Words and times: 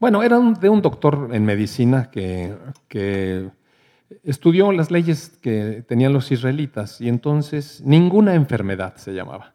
Bueno, 0.00 0.22
era 0.22 0.38
de 0.38 0.68
un 0.68 0.80
doctor 0.80 1.30
en 1.32 1.44
medicina 1.44 2.08
que, 2.10 2.54
que 2.86 3.50
estudió 4.22 4.70
las 4.72 4.90
leyes 4.90 5.38
que 5.42 5.84
tenían 5.88 6.12
los 6.12 6.30
israelitas 6.30 7.00
y 7.00 7.08
entonces 7.08 7.82
ninguna 7.84 8.34
enfermedad 8.34 8.94
se 8.96 9.12
llamaba. 9.12 9.54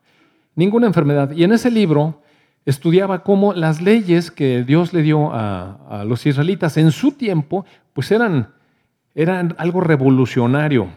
Ninguna 0.55 0.87
enfermedad. 0.87 1.31
Y 1.31 1.45
en 1.45 1.53
ese 1.53 1.71
libro 1.71 2.21
estudiaba 2.65 3.23
cómo 3.23 3.53
las 3.53 3.81
leyes 3.81 4.31
que 4.31 4.63
Dios 4.63 4.93
le 4.93 5.01
dio 5.01 5.31
a, 5.33 6.03
los 6.05 6.25
israelitas 6.25 6.77
en 6.77 6.91
su 6.91 7.13
tiempo, 7.13 7.65
pues 7.93 8.11
eran, 8.11 8.49
eran 9.15 9.55
algo 9.57 9.81
revolucionario. 9.81 10.89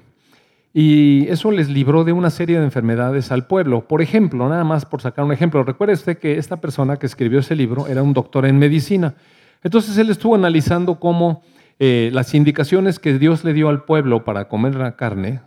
Y 0.74 1.26
eso 1.28 1.50
les 1.52 1.70
libró 1.70 2.04
de 2.04 2.12
una 2.12 2.30
serie 2.30 2.58
de 2.58 2.64
enfermedades 2.64 3.32
al 3.32 3.46
pueblo. 3.46 3.88
Por 3.88 4.02
ejemplo, 4.02 4.48
nada 4.48 4.64
más 4.64 4.84
por 4.84 5.00
sacar 5.00 5.24
un 5.24 5.32
ejemplo, 5.32 5.62
recuerde 5.62 6.18
que 6.18 6.36
esta 6.36 6.58
persona 6.58 6.98
que 6.98 7.06
escribió 7.06 7.38
ese 7.38 7.56
libro 7.56 7.86
era 7.86 8.02
un 8.02 8.12
doctor 8.12 8.44
en 8.44 8.58
medicina. 8.58 9.14
Entonces 9.62 9.96
él 9.98 10.10
estuvo 10.10 10.34
analizando 10.34 11.00
cómo 11.00 11.42
eh, 11.78 12.10
las 12.12 12.34
indicaciones 12.34 12.98
que 12.98 13.18
Dios 13.18 13.44
le 13.44 13.52
dio 13.52 13.68
al 13.68 13.84
pueblo 13.84 14.24
para 14.24 14.48
comer 14.48 14.74
la 14.74 14.96
carne, 14.96 15.40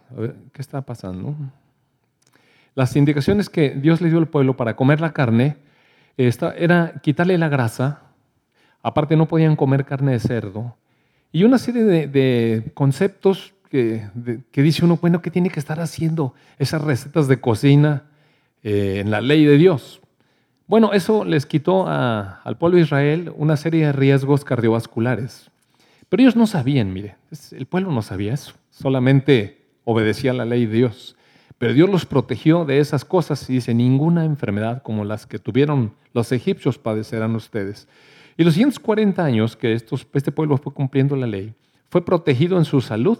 ¿qué 0.53 0.61
está 0.61 0.81
pasando? 0.81 1.35
Las 2.75 2.95
indicaciones 2.95 3.49
que 3.49 3.71
Dios 3.71 4.01
le 4.01 4.09
dio 4.09 4.19
al 4.19 4.27
pueblo 4.27 4.55
para 4.55 4.75
comer 4.75 5.01
la 5.01 5.11
carne 5.11 5.57
era 6.17 6.93
quitarle 7.01 7.37
la 7.37 7.49
grasa, 7.49 8.01
aparte 8.83 9.15
no 9.15 9.27
podían 9.27 9.55
comer 9.55 9.85
carne 9.85 10.11
de 10.11 10.19
cerdo, 10.19 10.75
y 11.31 11.43
una 11.43 11.57
serie 11.59 11.83
de, 11.83 12.71
conceptos 12.73 13.53
que, 13.69 14.07
dice 14.53 14.83
uno, 14.83 14.97
bueno, 14.99 15.21
¿qué 15.21 15.29
tiene 15.29 15.49
que 15.49 15.59
estar 15.59 15.79
haciendo 15.79 16.33
esas 16.57 16.81
recetas 16.81 17.27
de 17.27 17.39
cocina 17.39 18.05
eh, 18.63 18.97
en 18.99 19.11
la 19.11 19.21
ley 19.21 19.45
de 19.45 19.57
Dios? 19.57 20.01
Bueno, 20.69 20.93
eso 20.93 21.25
les 21.25 21.47
quitó 21.47 21.87
al 21.87 22.57
pueblo 22.59 22.75
de 22.77 22.83
Israel 22.83 23.33
una 23.35 23.57
serie 23.57 23.87
de 23.87 23.91
riesgos 23.91 24.45
cardiovasculares. 24.45 25.49
Pero 26.09 26.21
ellos 26.21 26.35
no 26.35 26.45
sabían, 26.45 26.93
mire, 26.93 27.15
el 27.53 27.65
pueblo 27.65 27.91
no 27.91 28.03
sabía 28.03 28.35
eso, 28.35 28.53
solamente 28.69 29.65
obedecía 29.83 30.31
la 30.31 30.45
ley 30.45 30.67
de 30.67 30.73
Dios. 30.73 31.15
Pero 31.57 31.73
Dios 31.73 31.89
los 31.89 32.05
protegió 32.05 32.65
de 32.65 32.77
esas 32.77 33.03
cosas 33.03 33.49
y 33.49 33.53
dice, 33.53 33.73
ninguna 33.73 34.25
enfermedad 34.25 34.83
como 34.83 35.05
las 35.05 35.25
que 35.25 35.39
tuvieron 35.39 35.95
los 36.13 36.31
egipcios 36.31 36.77
padecerán 36.77 37.35
ustedes. 37.35 37.87
Y 38.37 38.43
los 38.43 38.53
siguientes 38.53 38.77
40 38.79 39.25
años 39.25 39.55
que 39.55 39.73
este 39.73 40.31
pueblo 40.31 40.55
fue 40.57 40.71
cumpliendo 40.71 41.15
la 41.15 41.25
ley, 41.25 41.55
fue 41.89 42.05
protegido 42.05 42.59
en 42.59 42.65
su 42.65 42.79
salud. 42.79 43.17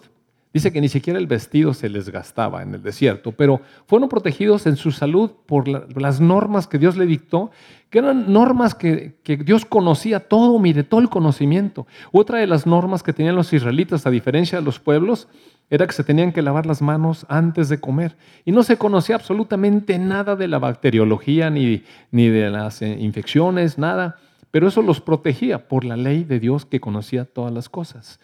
Dice 0.52 0.74
que 0.74 0.82
ni 0.82 0.90
siquiera 0.90 1.20
el 1.20 1.28
vestido 1.28 1.76
se 1.76 1.90
les 1.90 2.10
gastaba 2.10 2.64
en 2.64 2.74
el 2.74 2.82
desierto, 2.82 3.32
pero 3.32 3.62
fueron 3.86 4.10
protegidos 4.10 4.66
en 4.66 4.78
su 4.78 4.92
salud 4.92 5.30
por 5.46 5.68
las 5.68 6.20
normas 6.20 6.66
que 6.66 6.80
Dios 6.80 6.98
le 6.98 7.06
dictó, 7.06 7.52
que 7.92 8.00
eran 8.00 8.34
normas 8.34 8.74
que, 8.74 9.20
Dios 9.46 9.66
conocía 9.66 10.22
todo, 10.22 10.58
mire, 10.58 10.84
todo 10.84 11.02
el 11.02 11.10
conocimiento. 11.10 11.86
Otra 12.12 12.40
de 12.40 12.48
las 12.48 12.66
normas 12.66 13.04
que 13.04 13.14
tenían 13.14 13.36
los 13.36 13.54
israelitas, 13.54 14.08
a 14.08 14.10
diferencia 14.10 14.58
de 14.58 14.66
los 14.66 14.80
pueblos, 14.80 15.28
era 15.70 15.86
que 15.86 15.94
se 15.94 16.04
tenían 16.04 16.32
que 16.32 16.42
lavar 16.42 16.66
las 16.66 16.82
manos 16.82 17.28
antes 17.30 17.70
de 17.70 17.80
comer. 17.80 18.18
Y 18.44 18.52
no 18.52 18.64
se 18.64 18.78
conocía 18.78 19.16
absolutamente 19.16 20.00
nada 20.00 20.36
de 20.36 20.48
la 20.48 20.58
bacteriología 20.58 21.52
ni, 21.52 21.84
ni 22.10 22.28
de 22.28 22.50
las 22.50 22.82
eh, 22.82 22.98
infecciones, 23.00 23.78
nada. 23.78 24.18
Pero 24.50 24.68
eso 24.68 24.82
los 24.82 25.00
protegía 25.00 25.68
por 25.68 25.86
la 25.86 25.96
ley 25.96 26.24
de 26.24 26.40
Dios 26.40 26.66
que 26.66 26.80
conocía 26.80 27.26
todas 27.26 27.54
las 27.54 27.70
cosas. 27.70 28.20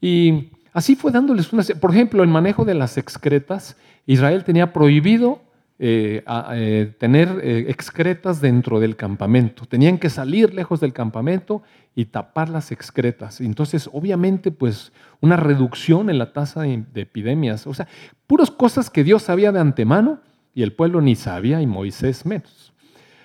Y 0.00 0.50
así 0.76 0.94
fue 0.94 1.10
dándoles 1.10 1.52
una... 1.54 1.62
Por 1.80 1.90
ejemplo, 1.90 2.22
el 2.22 2.28
manejo 2.28 2.66
de 2.66 2.74
las 2.74 2.98
excretas. 2.98 3.76
Israel 4.04 4.44
tenía 4.44 4.74
prohibido 4.74 5.40
eh, 5.78 6.22
eh, 6.52 6.94
tener 6.98 7.40
excretas 7.42 8.42
dentro 8.42 8.78
del 8.78 8.94
campamento. 8.94 9.64
Tenían 9.64 9.96
que 9.96 10.10
salir 10.10 10.52
lejos 10.52 10.78
del 10.80 10.92
campamento 10.92 11.62
y 11.94 12.04
tapar 12.04 12.50
las 12.50 12.72
excretas. 12.72 13.40
Entonces, 13.40 13.88
obviamente, 13.90 14.50
pues 14.50 14.92
una 15.22 15.36
reducción 15.36 16.10
en 16.10 16.18
la 16.18 16.34
tasa 16.34 16.60
de, 16.60 16.84
epidemias. 16.94 17.66
O 17.66 17.72
sea, 17.72 17.88
puras 18.26 18.50
cosas 18.50 18.90
que 18.90 19.02
Dios 19.02 19.22
sabía 19.22 19.52
de 19.52 19.60
antemano 19.60 20.20
y 20.54 20.62
el 20.62 20.74
pueblo 20.74 21.00
ni 21.00 21.16
sabía 21.16 21.62
y 21.62 21.66
Moisés 21.66 22.26
menos. 22.26 22.74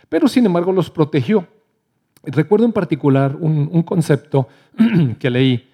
Pero, 0.07 0.29
sin 0.29 0.45
embargo, 0.45 0.71
los 0.71 0.89
protegió. 0.89 1.47
Recuerdo 2.23 2.65
en 2.65 2.71
particular 2.71 3.35
un 3.35 3.83
concepto 3.83 4.47
que 5.19 5.29
leí. 5.29 5.70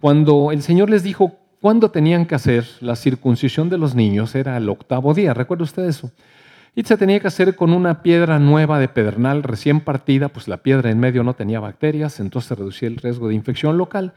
Cuando 0.00 0.52
el 0.52 0.62
Señor 0.62 0.90
les 0.90 1.02
dijo 1.02 1.36
cuándo 1.60 1.90
tenían 1.90 2.26
que 2.26 2.34
hacer 2.34 2.64
la 2.80 2.94
circuncisión 2.94 3.68
de 3.68 3.78
los 3.78 3.94
niños, 3.94 4.34
era 4.34 4.56
el 4.56 4.68
octavo 4.68 5.12
día. 5.12 5.34
¿Recuerda 5.34 5.64
usted 5.64 5.84
eso? 5.84 6.12
Y 6.76 6.84
se 6.84 6.96
tenía 6.96 7.18
que 7.18 7.26
hacer 7.26 7.56
con 7.56 7.72
una 7.72 8.02
piedra 8.02 8.38
nueva 8.38 8.78
de 8.78 8.86
pedernal 8.86 9.42
recién 9.42 9.80
partida, 9.80 10.28
pues 10.28 10.46
la 10.46 10.58
piedra 10.58 10.92
en 10.92 11.00
medio 11.00 11.24
no 11.24 11.34
tenía 11.34 11.58
bacterias, 11.58 12.20
entonces 12.20 12.56
reducía 12.56 12.86
el 12.86 12.96
riesgo 12.96 13.26
de 13.26 13.34
infección 13.34 13.76
local. 13.76 14.12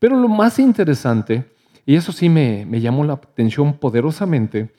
Pero 0.00 0.16
lo 0.16 0.26
más 0.26 0.58
interesante, 0.58 1.44
y 1.86 1.94
eso 1.94 2.10
sí 2.10 2.28
me, 2.28 2.66
llamó 2.80 3.04
la 3.04 3.12
atención 3.12 3.74
poderosamente, 3.74 4.70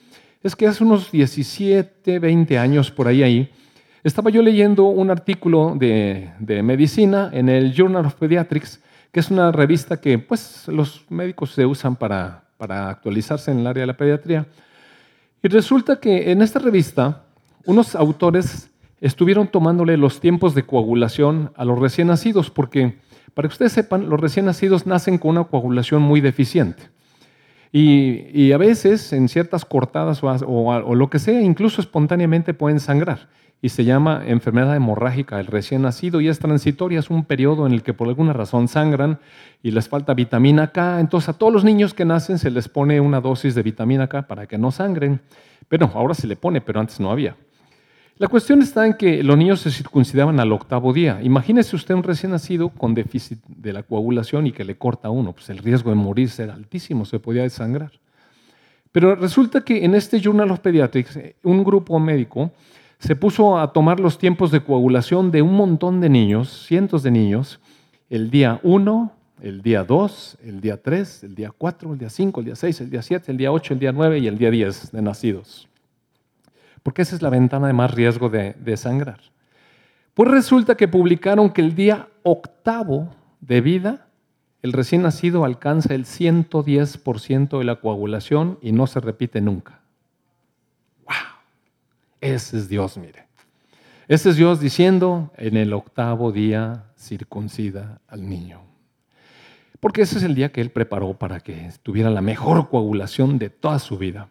es 0.44 0.56
que 0.58 0.68
hace 0.68 0.84
unos 0.84 1.12
17, 1.12 2.20
20 2.20 2.58
años 2.58 2.92
por 2.92 3.08
ahí, 3.08 3.24
ahí 3.24 3.50
estaba 4.04 4.30
yo 4.32 4.42
leyendo 4.42 4.86
un 4.86 5.12
artículo 5.12 5.76
de, 5.78 6.34
medicina 6.62 7.30
en 7.32 7.48
el 7.48 7.74
Journal 7.74 8.06
of 8.06 8.16
Pediatrics, 8.16 8.82
que 9.12 9.20
es 9.20 9.30
una 9.30 9.52
revista 9.52 10.00
que 10.00 10.18
pues, 10.20 10.68
los 10.68 11.06
médicos 11.10 11.52
se 11.52 11.66
usan 11.66 11.96
para, 11.96 12.44
para 12.58 12.90
actualizarse 12.90 13.52
en 13.52 13.60
el 13.60 13.68
área 13.68 13.82
de 13.82 13.88
la 13.88 13.98
pediatría. 13.98 14.46
Y 15.44 15.48
resulta 15.48 16.00
que 16.00 16.32
en 16.32 16.42
esta 16.42 16.60
revista, 16.60 17.24
unos 17.66 17.96
autores 17.96 18.70
estuvieron 19.02 19.48
tomándole 19.48 19.98
los 19.98 20.20
tiempos 20.20 20.56
de 20.56 20.64
coagulación 20.64 21.52
a 21.56 21.66
los 21.66 21.80
recién 21.80 22.08
nacidos, 22.08 22.50
porque, 22.50 23.00
para 23.34 23.48
que 23.48 23.54
ustedes 23.54 23.74
sepan, 23.74 24.10
los 24.10 24.20
recién 24.20 24.46
nacidos 24.46 24.86
nacen 24.86 25.18
con 25.18 25.32
una 25.32 25.44
coagulación 25.46 26.02
muy 26.02 26.22
deficiente. 26.22 26.84
Y, 27.74 28.52
a 28.52 28.58
veces, 28.58 29.14
en 29.14 29.30
ciertas 29.30 29.64
cortadas 29.64 30.22
o, 30.24 30.28
o, 30.28 30.96
lo 30.96 31.10
que 31.10 31.20
sea, 31.20 31.42
incluso 31.42 31.80
espontáneamente 31.82 32.54
pueden 32.54 32.82
sangrar 32.82 33.30
y 33.62 33.70
se 33.70 33.86
llama 33.86 34.24
enfermedad 34.26 34.76
hemorrágica 34.76 35.38
del 35.38 35.46
recién 35.46 35.84
nacido 35.84 36.20
y 36.20 36.28
es 36.28 36.40
transitoria, 36.40 37.00
es 37.00 37.10
un 37.10 37.26
periodo 37.26 37.68
en 37.68 37.74
el 37.74 37.84
que 37.84 37.94
por 37.94 38.08
alguna 38.08 38.34
razón 38.34 38.68
sangran 38.68 39.20
y 39.62 39.72
les 39.72 39.88
falta 39.88 40.16
vitamina 40.16 40.72
K. 40.72 41.00
Entonces 41.00 41.30
a 41.30 41.34
todos 41.34 41.54
los 41.54 41.64
niños 41.64 41.94
que 41.94 42.04
nacen 42.04 42.40
se 42.40 42.50
les 42.50 42.68
pone 42.68 43.00
una 43.00 43.22
dosis 43.22 43.54
de 43.54 43.62
vitamina 43.62 44.08
K 44.08 44.24
para 44.24 44.48
que 44.48 44.58
no 44.58 44.72
sangren. 44.72 45.22
Pero 45.70 45.92
ahora 45.94 46.16
se 46.16 46.28
le 46.28 46.36
pone, 46.36 46.60
pero 46.60 46.80
antes 46.80 47.00
no 47.00 47.12
había. 47.12 47.36
La 48.18 48.28
cuestión 48.28 48.62
está 48.62 48.86
en 48.86 48.96
que 48.96 49.24
los 49.24 49.38
niños 49.38 49.62
se 49.62 49.72
circuncidaban 49.72 50.40
al 50.40 50.52
octavo 50.52 50.92
día. 50.92 51.20
Imagínese 51.24 51.76
usted 51.76 51.96
un 51.96 52.04
recién 52.04 52.32
nacido 52.32 52.70
con 52.70 52.94
déficit 52.94 53.40
de 53.48 53.74
la 53.74 53.84
coagulación 53.84 54.48
y 54.48 54.52
que 54.52 54.64
le 54.64 54.76
corta 54.76 55.10
uno, 55.10 55.34
pues 55.34 55.50
el 55.50 55.60
riesgo 55.60 55.92
de 55.92 55.96
morirse 55.96 56.44
era 56.44 56.54
altísimo, 56.54 57.06
se 57.06 57.20
podía 57.20 57.44
desangrar. 57.44 57.92
Pero 58.92 59.16
resulta 59.16 59.62
que 59.62 59.86
en 59.86 59.96
este 59.96 60.20
Journal 60.20 60.52
of 60.52 60.60
Pediatrics, 60.60 61.18
un 61.44 61.64
grupo 61.64 61.98
médico 62.00 62.52
se 63.02 63.16
puso 63.16 63.58
a 63.58 63.74
tomar 63.74 64.00
los 64.00 64.20
tiempos 64.20 64.52
de 64.52 64.64
coagulación 64.64 65.32
de 65.32 65.42
un 65.42 65.56
montón 65.56 66.02
de 66.02 66.10
niños, 66.10 66.66
cientos 66.68 67.02
de 67.02 67.10
niños, 67.10 67.60
el 68.12 68.30
día 68.30 68.60
1, 68.62 69.12
el 69.42 69.64
día 69.64 69.84
2, 69.84 70.38
el 70.44 70.62
día 70.62 70.80
3, 70.80 71.24
el 71.24 71.34
día 71.34 71.52
4, 71.58 71.94
el 71.94 71.98
día 71.98 72.10
5, 72.12 72.40
el 72.40 72.46
día 72.46 72.56
6, 72.56 72.82
el 72.82 72.90
día 72.92 73.02
7, 73.02 73.32
el 73.32 73.38
día 73.38 73.52
8, 73.52 73.74
el 73.74 73.80
día 73.80 73.92
9 73.92 74.20
y 74.20 74.28
el 74.28 74.38
día 74.38 74.52
10 74.52 74.92
de 74.92 75.02
nacidos. 75.02 75.68
Porque 76.84 77.02
esa 77.02 77.16
es 77.16 77.24
la 77.24 77.32
ventana 77.32 77.66
de 77.66 77.74
más 77.74 77.92
riesgo 77.92 78.30
de, 78.30 78.54
de 78.54 78.78
sangrar. 78.78 79.20
Pues 80.14 80.30
resulta 80.30 80.76
que 80.76 80.88
publicaron 80.88 81.50
que 81.50 81.62
el 81.62 81.74
día 81.74 82.08
octavo 82.22 83.16
de 83.40 83.62
vida, 83.62 84.10
el 84.62 84.74
recién 84.74 85.02
nacido 85.02 85.44
alcanza 85.44 85.96
el 85.96 86.06
110% 86.06 87.58
de 87.58 87.64
la 87.64 87.78
coagulación 87.78 88.60
y 88.62 88.74
no 88.74 88.86
se 88.86 89.00
repite 89.00 89.42
nunca. 89.42 89.81
Ese 92.22 92.58
es 92.58 92.70
Dios, 92.70 92.98
mire. 92.98 93.26
Ese 94.08 94.30
es 94.30 94.36
Dios 94.36 94.60
diciendo, 94.60 95.32
en 95.38 95.58
el 95.58 95.74
octavo 95.74 96.32
día 96.32 96.86
circuncida 96.96 98.00
al 98.08 98.30
niño. 98.30 98.62
Porque 99.80 100.04
ese 100.04 100.20
es 100.20 100.24
el 100.24 100.36
día 100.36 100.52
que 100.52 100.62
Él 100.62 100.70
preparó 100.70 101.16
para 101.16 101.40
que 101.40 101.72
tuviera 101.82 102.12
la 102.12 102.22
mejor 102.22 102.70
coagulación 102.70 103.40
de 103.40 103.50
toda 103.50 103.80
su 103.80 103.98
vida. 103.98 104.28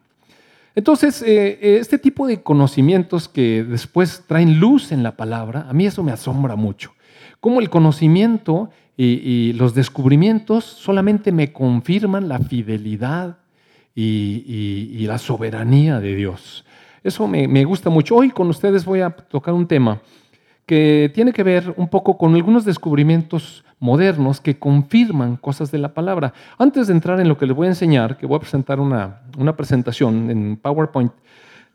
Entonces, 0.77 1.21
eh, 1.23 1.59
eh, 1.61 1.79
este 1.81 1.99
tipo 1.99 2.29
de 2.29 2.43
conocimientos 2.43 3.29
que 3.29 3.65
después 3.65 4.23
traen 4.29 4.61
luz 4.61 4.93
en 4.93 5.03
la 5.03 5.17
palabra, 5.17 5.67
a 5.69 5.73
mí 5.73 5.87
eso 5.87 6.05
me 6.05 6.13
asombra 6.13 6.55
mucho. 6.55 6.95
Cómo 7.41 7.61
el 7.61 7.71
conocimiento 7.71 8.71
y, 8.97 9.55
los 9.55 9.75
descubrimientos 9.75 10.65
solamente 10.65 11.33
me 11.33 11.53
confirman 11.53 12.29
la 12.29 12.39
fidelidad 12.39 13.39
y 13.95 15.05
la 15.07 15.19
soberanía 15.19 16.01
de 16.01 16.15
Dios. 16.15 16.65
Eso 17.03 17.27
me, 17.27 17.65
gusta 17.65 17.89
mucho. 17.89 18.17
Hoy 18.17 18.31
con 18.31 18.49
ustedes 18.49 18.85
voy 18.85 19.01
a 19.01 19.11
tocar 19.11 19.55
un 19.55 19.67
tema 19.67 20.01
que 20.67 21.11
tiene 21.15 21.33
que 21.33 21.43
ver 21.43 21.73
un 21.77 21.89
poco 21.89 22.19
con 22.19 22.35
algunos 22.35 22.65
descubrimientos 22.65 23.65
modernos 23.79 24.41
que 24.41 24.59
confirman 24.59 25.37
cosas 25.37 25.71
de 25.71 25.79
la 25.79 25.95
palabra. 25.95 26.35
Antes 26.59 26.87
de 26.87 26.93
entrar 26.93 27.19
en 27.19 27.29
lo 27.29 27.39
que 27.39 27.47
les 27.47 27.57
voy 27.57 27.67
a 27.67 27.71
enseñar, 27.71 28.19
que 28.19 28.27
voy 28.27 28.37
a 28.37 28.41
presentar 28.41 28.79
una, 28.79 29.23
una 29.39 29.57
presentación 29.57 30.31
en 30.31 30.57
PowerPoint, 30.57 31.13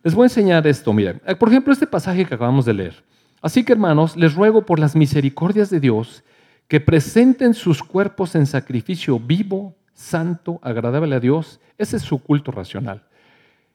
les 0.04 0.14
voy 0.14 0.24
a 0.24 0.28
enseñar 0.28 0.68
esto. 0.68 0.94
Miren, 0.94 1.20
por 1.40 1.50
ejemplo, 1.50 1.74
este 1.74 1.88
pasaje 1.88 2.26
que 2.26 2.36
acabamos 2.36 2.66
de 2.66 2.76
leer. 2.76 3.04
Así 3.42 3.64
que, 3.64 3.74
hermanos, 3.74 4.16
les 4.16 4.36
ruego 4.36 4.66
por 4.66 4.80
las 4.80 4.96
misericordias 4.96 5.72
de 5.72 5.80
Dios 5.80 6.24
que 6.68 6.80
presenten 6.80 7.54
sus 7.56 7.84
cuerpos 7.84 8.36
en 8.36 8.46
sacrificio 8.46 9.20
vivo, 9.20 9.76
santo, 9.94 10.60
agradable 10.62 11.16
a 11.16 11.20
Dios. 11.20 11.60
Ese 11.78 11.98
es 11.98 12.04
su 12.04 12.20
culto 12.20 12.52
racional. 12.52 13.04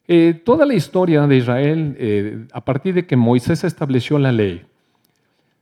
Eh, 0.08 0.40
toda 0.44 0.66
la 0.66 0.74
historia 0.74 1.26
de 1.26 1.36
Israel, 1.36 1.96
eh, 1.98 2.46
a 2.52 2.64
partir 2.64 2.94
de 2.94 3.06
que 3.06 3.16
Moisés 3.16 3.64
estableció 3.64 4.18
la 4.18 4.32
ley, 4.32 4.66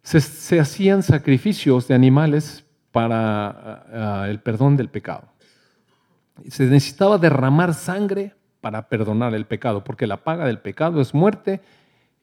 se, 0.03 0.59
hacían 0.59 1.03
sacrificios 1.03 1.87
de 1.89 1.95
animales 1.95 2.65
para 2.93 3.49
ah, 3.49 3.87
ah, 3.93 4.27
el 4.29 4.41
perdón 4.41 4.77
del 4.77 4.89
pecado. 4.89 5.29
Se 6.49 6.65
necesitaba 6.65 7.19
derramar 7.19 7.75
sangre 7.75 8.35
para 8.61 8.89
perdonar 8.89 9.35
el 9.35 9.45
pecado, 9.45 9.85
porque 9.85 10.07
la 10.07 10.19
paga 10.19 10.47
del 10.47 10.61
pecado 10.61 11.01
es 11.01 11.13
muerte 11.13 11.61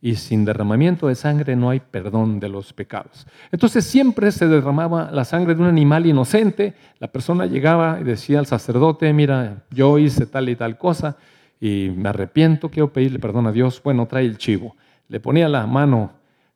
y 0.01 0.15
sin 0.15 0.45
derramamiento 0.45 1.07
de 1.07 1.15
sangre 1.15 1.55
no 1.55 1.69
hay 1.69 1.79
perdón 1.79 2.39
de 2.39 2.49
los 2.49 2.73
pecados. 2.73 3.27
Entonces 3.51 3.85
siempre 3.85 4.31
se 4.31 4.47
derramaba 4.47 5.11
la 5.11 5.25
sangre 5.25 5.55
de 5.55 5.61
un 5.61 5.67
animal 5.67 6.05
inocente, 6.05 6.73
la 6.99 7.11
persona 7.11 7.45
llegaba 7.45 7.99
y 8.01 8.03
decía 8.03 8.39
al 8.39 8.45
sacerdote, 8.45 9.11
mira, 9.13 9.63
yo 9.69 9.97
hice 9.97 10.25
tal 10.25 10.49
y 10.49 10.55
tal 10.55 10.77
cosa 10.77 11.17
y 11.65 11.89
me 11.89 12.09
arrepiento, 12.09 12.69
quiero 12.69 12.93
pedirle 12.93 13.17
perdón 13.17 13.47
a 13.47 13.51
Dios, 13.51 13.81
bueno, 13.83 14.05
trae 14.05 14.23
el 14.23 14.37
chivo. 14.37 14.75
Le 15.07 15.19
ponía 15.19 15.49
la 15.49 15.65
mano 15.65 16.11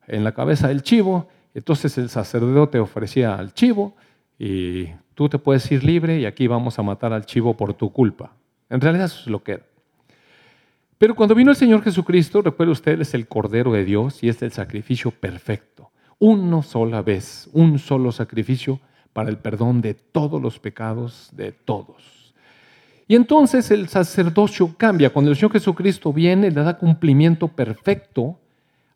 en 0.08 0.24
la 0.24 0.34
cabeza 0.34 0.68
del 0.68 0.84
chivo, 0.84 1.28
entonces 1.56 1.98
el 1.98 2.10
sacerdote 2.10 2.78
ofrecía 2.78 3.34
al 3.34 3.52
chivo 3.56 3.96
y 4.38 4.86
tú 5.16 5.28
te 5.28 5.40
puedes 5.40 5.72
ir 5.72 5.84
libre 5.84 6.20
y 6.20 6.28
aquí 6.28 6.46
vamos 6.46 6.78
a 6.78 6.84
matar 6.84 7.12
al 7.12 7.26
chivo 7.26 7.58
por 7.58 7.74
tu 7.74 7.92
culpa. 7.92 8.34
En 8.70 8.82
realidad 8.82 9.08
eso 9.08 9.22
es 9.22 9.28
lo 9.28 9.42
que 9.42 9.54
era. 9.54 9.66
Pero 11.00 11.16
cuando 11.16 11.34
vino 11.34 11.50
el 11.50 11.58
Señor 11.58 11.82
Jesucristo, 11.82 12.44
recuerde 12.44 12.72
usted, 12.72 13.02
es 13.02 13.16
el 13.16 13.28
Cordero 13.28 13.72
de 13.72 13.86
Dios 13.86 14.22
y 14.22 14.30
es 14.30 14.40
el 14.44 14.52
sacrificio 14.52 15.10
perfecto. 15.10 15.90
Una 16.20 16.62
sola 16.62 17.02
vez, 17.02 17.50
un 17.54 17.80
solo 17.80 18.12
sacrificio 18.12 18.80
para 19.12 19.32
el 19.32 19.40
perdón 19.40 19.82
de 19.82 19.96
todos 19.96 20.40
los 20.40 20.60
pecados 20.60 21.32
de 21.34 21.52
todos. 21.52 22.19
Y 23.10 23.16
entonces 23.16 23.72
el 23.72 23.90
sacerdocio 23.90 24.76
cambia. 24.78 25.10
Cuando 25.10 25.32
el 25.32 25.36
Señor 25.36 25.54
Jesucristo 25.54 26.14
viene, 26.14 26.52
le 26.52 26.62
da 26.62 26.78
cumplimiento 26.78 27.48
perfecto 27.48 28.38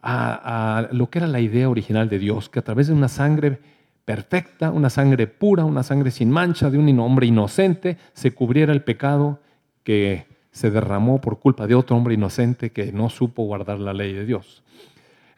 a, 0.03 0.87
lo 0.91 1.09
que 1.09 1.17
era 1.17 1.27
la 1.27 1.39
idea 1.39 1.67
original 1.67 2.07
de 2.09 2.19
Dios, 2.19 2.47
que 2.47 2.59
a 2.59 2.61
través 2.61 2.85
de 2.85 2.93
una 2.93 3.07
sangre 3.07 3.57
perfecta, 4.05 4.69
una 4.69 4.91
sangre 4.91 5.25
pura, 5.25 5.65
una 5.65 5.81
sangre 5.81 6.11
sin 6.11 6.29
mancha 6.29 6.69
de 6.69 6.77
un 6.77 6.99
hombre 6.99 7.25
inocente, 7.25 7.97
se 8.13 8.35
cubriera 8.35 8.71
el 8.71 8.83
pecado 8.83 9.39
que 9.83 10.27
se 10.51 10.69
derramó 10.69 11.19
por 11.19 11.39
culpa 11.39 11.65
de 11.65 11.73
otro 11.73 11.97
hombre 11.97 12.13
inocente 12.13 12.71
que 12.71 12.91
no 12.91 13.09
supo 13.09 13.45
guardar 13.45 13.79
la 13.79 13.93
ley 13.93 14.13
de 14.13 14.27
Dios. 14.27 14.61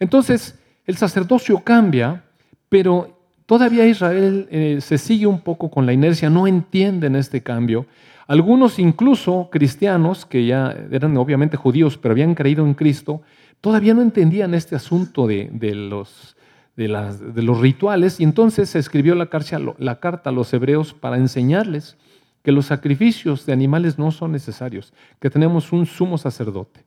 Entonces, 0.02 0.60
el 0.86 0.98
sacerdocio 0.98 1.62
cambia, 1.64 2.26
pero 2.68 3.18
todavía 3.46 3.86
Israel 3.86 4.50
eh, 4.52 4.80
se 4.82 4.98
sigue 4.98 5.28
un 5.28 5.40
poco 5.40 5.72
con 5.72 5.86
la 5.86 5.94
inercia, 5.94 6.30
no 6.30 6.46
entienden 6.46 7.16
este 7.16 7.42
cambio. 7.42 7.86
Algunos 8.28 8.80
incluso 8.80 9.50
cristianos, 9.52 10.26
que 10.26 10.46
ya 10.46 10.76
eran 10.92 11.16
obviamente 11.18 11.58
judíos, 11.58 11.98
pero 11.98 12.14
habían 12.14 12.34
creído 12.34 12.66
en 12.66 12.74
Cristo, 12.74 13.22
todavía 13.62 13.94
no 13.94 14.02
entendían 14.02 14.54
este 14.54 14.76
asunto 14.76 15.28
de, 15.28 15.50
los, 15.76 16.36
rituales 16.76 18.20
y 18.20 18.24
entonces 18.24 18.70
se 18.70 18.80
escribió 18.80 19.16
la 19.16 19.30
carta 20.00 20.30
a 20.30 20.34
los 20.34 20.54
hebreos 20.54 20.94
para 20.94 21.18
enseñarles 21.18 21.98
que 22.46 22.52
los 22.52 22.68
sacrificios 22.68 23.46
de 23.46 23.54
animales 23.54 23.98
no 23.98 24.12
son 24.12 24.32
necesarios, 24.32 24.94
que 25.20 25.32
tenemos 25.32 25.74
un 25.74 25.86
sumo 25.86 26.18
sacerdote. 26.18 26.86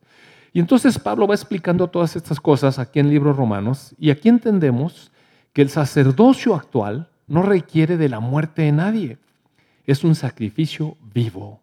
Y 0.53 0.59
entonces 0.59 0.97
Pablo 0.97 1.27
va 1.27 1.35
explicando 1.35 1.87
todas 1.87 2.15
estas 2.15 2.39
cosas 2.39 2.79
aquí 2.79 2.99
en 2.99 3.07
el 3.07 3.11
libro 3.11 3.33
Romanos 3.33 3.93
y 3.99 4.09
aquí 4.09 4.29
entendemos 4.29 5.11
que 5.53 5.61
el 5.61 5.69
sacerdocio 5.69 6.55
actual 6.55 7.09
no 7.27 7.43
requiere 7.43 7.97
de 7.97 8.09
la 8.09 8.19
muerte 8.19 8.63
de 8.63 8.71
nadie, 8.71 9.17
es 9.91 10.03
un 10.03 10.15
sacrificio 10.15 10.97
vivo. 11.13 11.61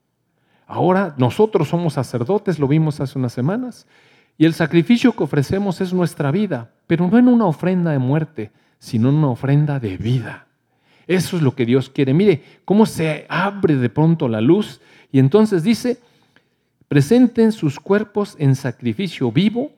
Ahora 0.67 1.15
nosotros 1.17 1.69
somos 1.69 1.95
sacerdotes, 1.95 2.59
lo 2.59 2.67
vimos 2.67 3.01
hace 3.01 3.19
unas 3.19 3.33
semanas, 3.33 3.87
y 4.39 4.45
el 4.45 4.55
sacrificio 4.55 5.13
que 5.13 5.25
ofrecemos 5.25 5.81
es 5.81 5.93
nuestra 5.93 6.31
vida, 6.31 6.71
pero 6.87 7.09
no 7.09 7.19
en 7.19 7.29
una 7.29 7.47
ofrenda 7.47 7.93
de 7.93 7.99
muerte, 7.99 8.51
sino 8.79 9.09
en 9.09 9.17
una 9.17 9.29
ofrenda 9.29 9.81
de 9.81 9.97
vida. 9.97 10.47
Eso 11.07 11.37
es 11.37 11.43
lo 11.43 11.55
que 11.55 11.65
Dios 11.65 11.89
quiere. 11.89 12.13
Mire 12.13 12.43
cómo 12.65 12.85
se 12.85 13.27
abre 13.29 13.77
de 13.77 13.89
pronto 13.89 14.29
la 14.29 14.41
luz 14.41 14.81
y 15.13 15.19
entonces 15.19 15.63
dice, 15.63 16.01
presenten 16.89 17.53
sus 17.53 17.79
cuerpos 17.79 18.35
en 18.39 18.57
sacrificio 18.57 19.31
vivo, 19.31 19.71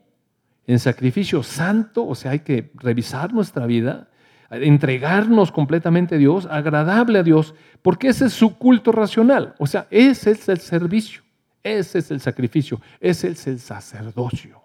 en 0.66 0.78
sacrificio 0.78 1.42
santo, 1.42 2.06
o 2.06 2.14
sea, 2.14 2.32
hay 2.32 2.40
que 2.40 2.70
revisar 2.74 3.32
nuestra 3.32 3.66
vida, 3.66 4.08
entregarnos 4.50 5.52
completamente 5.52 6.14
a 6.14 6.18
Dios, 6.18 6.46
agradable 6.50 7.18
a 7.18 7.22
Dios, 7.22 7.54
porque 7.82 8.08
ese 8.08 8.26
es 8.26 8.32
su 8.32 8.56
culto 8.56 8.92
racional, 8.92 9.54
o 9.58 9.66
sea, 9.66 9.86
ese 9.90 10.32
es 10.32 10.48
el 10.48 10.58
servicio, 10.58 11.22
ese 11.62 11.98
es 11.98 12.10
el 12.10 12.20
sacrificio, 12.20 12.80
ese 13.00 13.28
es 13.28 13.46
el 13.46 13.60
sacerdocio. 13.60 14.60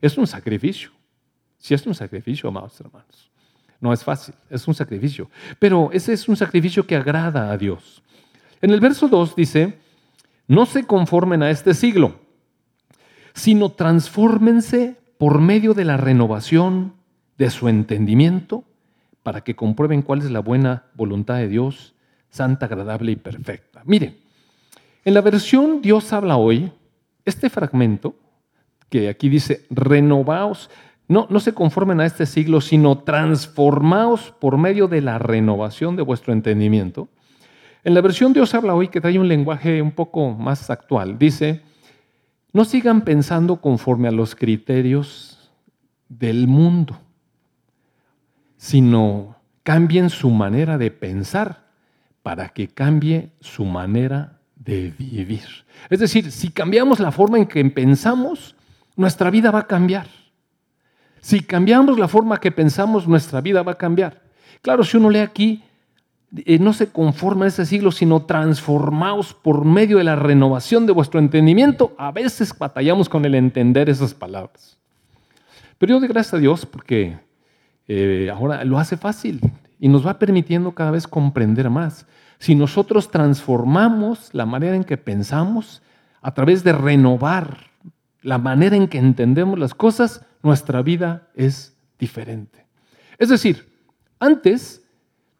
Es 0.00 0.16
un 0.18 0.26
sacrificio, 0.26 0.90
si 1.58 1.74
es 1.74 1.86
un 1.86 1.94
sacrificio, 1.94 2.48
amados 2.48 2.80
hermanos. 2.80 3.30
No 3.80 3.92
es 3.92 4.02
fácil, 4.02 4.34
es 4.48 4.66
un 4.66 4.74
sacrificio. 4.74 5.30
Pero 5.58 5.90
ese 5.92 6.12
es 6.12 6.28
un 6.28 6.36
sacrificio 6.36 6.86
que 6.86 6.96
agrada 6.96 7.50
a 7.50 7.58
Dios. 7.58 8.02
En 8.62 8.70
el 8.70 8.80
verso 8.80 9.08
2 9.08 9.36
dice, 9.36 9.78
no 10.48 10.64
se 10.64 10.84
conformen 10.84 11.42
a 11.42 11.50
este 11.50 11.74
siglo, 11.74 12.18
sino 13.34 13.70
transfórmense 13.70 14.96
por 15.18 15.40
medio 15.40 15.74
de 15.74 15.84
la 15.84 15.96
renovación 15.96 16.94
de 17.36 17.50
su 17.50 17.68
entendimiento 17.68 18.64
para 19.26 19.40
que 19.40 19.56
comprueben 19.56 20.02
cuál 20.02 20.20
es 20.20 20.30
la 20.30 20.38
buena 20.38 20.84
voluntad 20.94 21.38
de 21.38 21.48
Dios, 21.48 21.96
santa, 22.30 22.66
agradable 22.66 23.10
y 23.10 23.16
perfecta. 23.16 23.82
Miren, 23.84 24.16
en 25.04 25.14
la 25.14 25.20
versión 25.20 25.82
Dios 25.82 26.12
habla 26.12 26.36
hoy, 26.36 26.70
este 27.24 27.50
fragmento 27.50 28.14
que 28.88 29.08
aquí 29.08 29.28
dice, 29.28 29.66
renovaos, 29.68 30.70
no, 31.08 31.26
no 31.28 31.40
se 31.40 31.54
conformen 31.54 32.00
a 32.00 32.06
este 32.06 32.24
siglo, 32.24 32.60
sino 32.60 32.98
transformaos 32.98 34.32
por 34.38 34.58
medio 34.58 34.86
de 34.86 35.00
la 35.00 35.18
renovación 35.18 35.96
de 35.96 36.02
vuestro 36.02 36.32
entendimiento. 36.32 37.08
En 37.82 37.94
la 37.94 38.02
versión 38.02 38.32
Dios 38.32 38.54
habla 38.54 38.76
hoy 38.76 38.86
que 38.86 39.00
trae 39.00 39.18
un 39.18 39.26
lenguaje 39.26 39.82
un 39.82 39.90
poco 39.90 40.30
más 40.30 40.70
actual. 40.70 41.18
Dice, 41.18 41.62
no 42.52 42.64
sigan 42.64 43.00
pensando 43.00 43.60
conforme 43.60 44.06
a 44.06 44.12
los 44.12 44.36
criterios 44.36 45.50
del 46.08 46.46
mundo, 46.46 47.00
sino 48.56 49.36
cambien 49.62 50.10
su 50.10 50.30
manera 50.30 50.78
de 50.78 50.90
pensar 50.90 51.66
para 52.22 52.48
que 52.48 52.68
cambie 52.68 53.30
su 53.40 53.64
manera 53.64 54.40
de 54.56 54.92
vivir. 54.98 55.46
Es 55.90 56.00
decir, 56.00 56.30
si 56.32 56.50
cambiamos 56.50 57.00
la 57.00 57.12
forma 57.12 57.38
en 57.38 57.46
que 57.46 57.64
pensamos, 57.66 58.56
nuestra 58.96 59.30
vida 59.30 59.50
va 59.50 59.60
a 59.60 59.66
cambiar. 59.66 60.06
Si 61.20 61.40
cambiamos 61.40 61.98
la 61.98 62.08
forma 62.08 62.38
que 62.38 62.52
pensamos, 62.52 63.06
nuestra 63.06 63.40
vida 63.40 63.62
va 63.62 63.72
a 63.72 63.78
cambiar. 63.78 64.22
Claro, 64.62 64.84
si 64.84 64.96
uno 64.96 65.10
lee 65.10 65.20
aquí, 65.20 65.62
eh, 66.44 66.58
no 66.58 66.72
se 66.72 66.90
conforma 66.90 67.44
a 67.44 67.48
ese 67.48 67.66
siglo, 67.66 67.92
sino 67.92 68.22
transformaos 68.22 69.34
por 69.34 69.64
medio 69.64 69.98
de 69.98 70.04
la 70.04 70.16
renovación 70.16 70.86
de 70.86 70.92
vuestro 70.92 71.20
entendimiento. 71.20 71.94
A 71.98 72.10
veces 72.10 72.56
batallamos 72.56 73.08
con 73.08 73.24
el 73.24 73.34
entender 73.34 73.88
esas 73.88 74.14
palabras. 74.14 74.78
Pero 75.78 75.94
yo 75.94 76.00
doy 76.00 76.08
gracias 76.08 76.34
a 76.34 76.38
Dios 76.38 76.66
porque 76.66 77.18
eh, 77.88 78.30
ahora 78.32 78.64
lo 78.64 78.78
hace 78.78 78.96
fácil 78.96 79.40
y 79.78 79.88
nos 79.88 80.06
va 80.06 80.18
permitiendo 80.18 80.72
cada 80.72 80.90
vez 80.90 81.06
comprender 81.06 81.70
más. 81.70 82.06
Si 82.38 82.54
nosotros 82.54 83.10
transformamos 83.10 84.30
la 84.32 84.46
manera 84.46 84.76
en 84.76 84.84
que 84.84 84.96
pensamos 84.96 85.82
a 86.20 86.34
través 86.34 86.64
de 86.64 86.72
renovar 86.72 87.58
la 88.22 88.38
manera 88.38 88.76
en 88.76 88.88
que 88.88 88.98
entendemos 88.98 89.58
las 89.58 89.74
cosas, 89.74 90.24
nuestra 90.42 90.82
vida 90.82 91.28
es 91.34 91.76
diferente. 91.98 92.66
Es 93.18 93.28
decir, 93.28 93.72
antes 94.18 94.82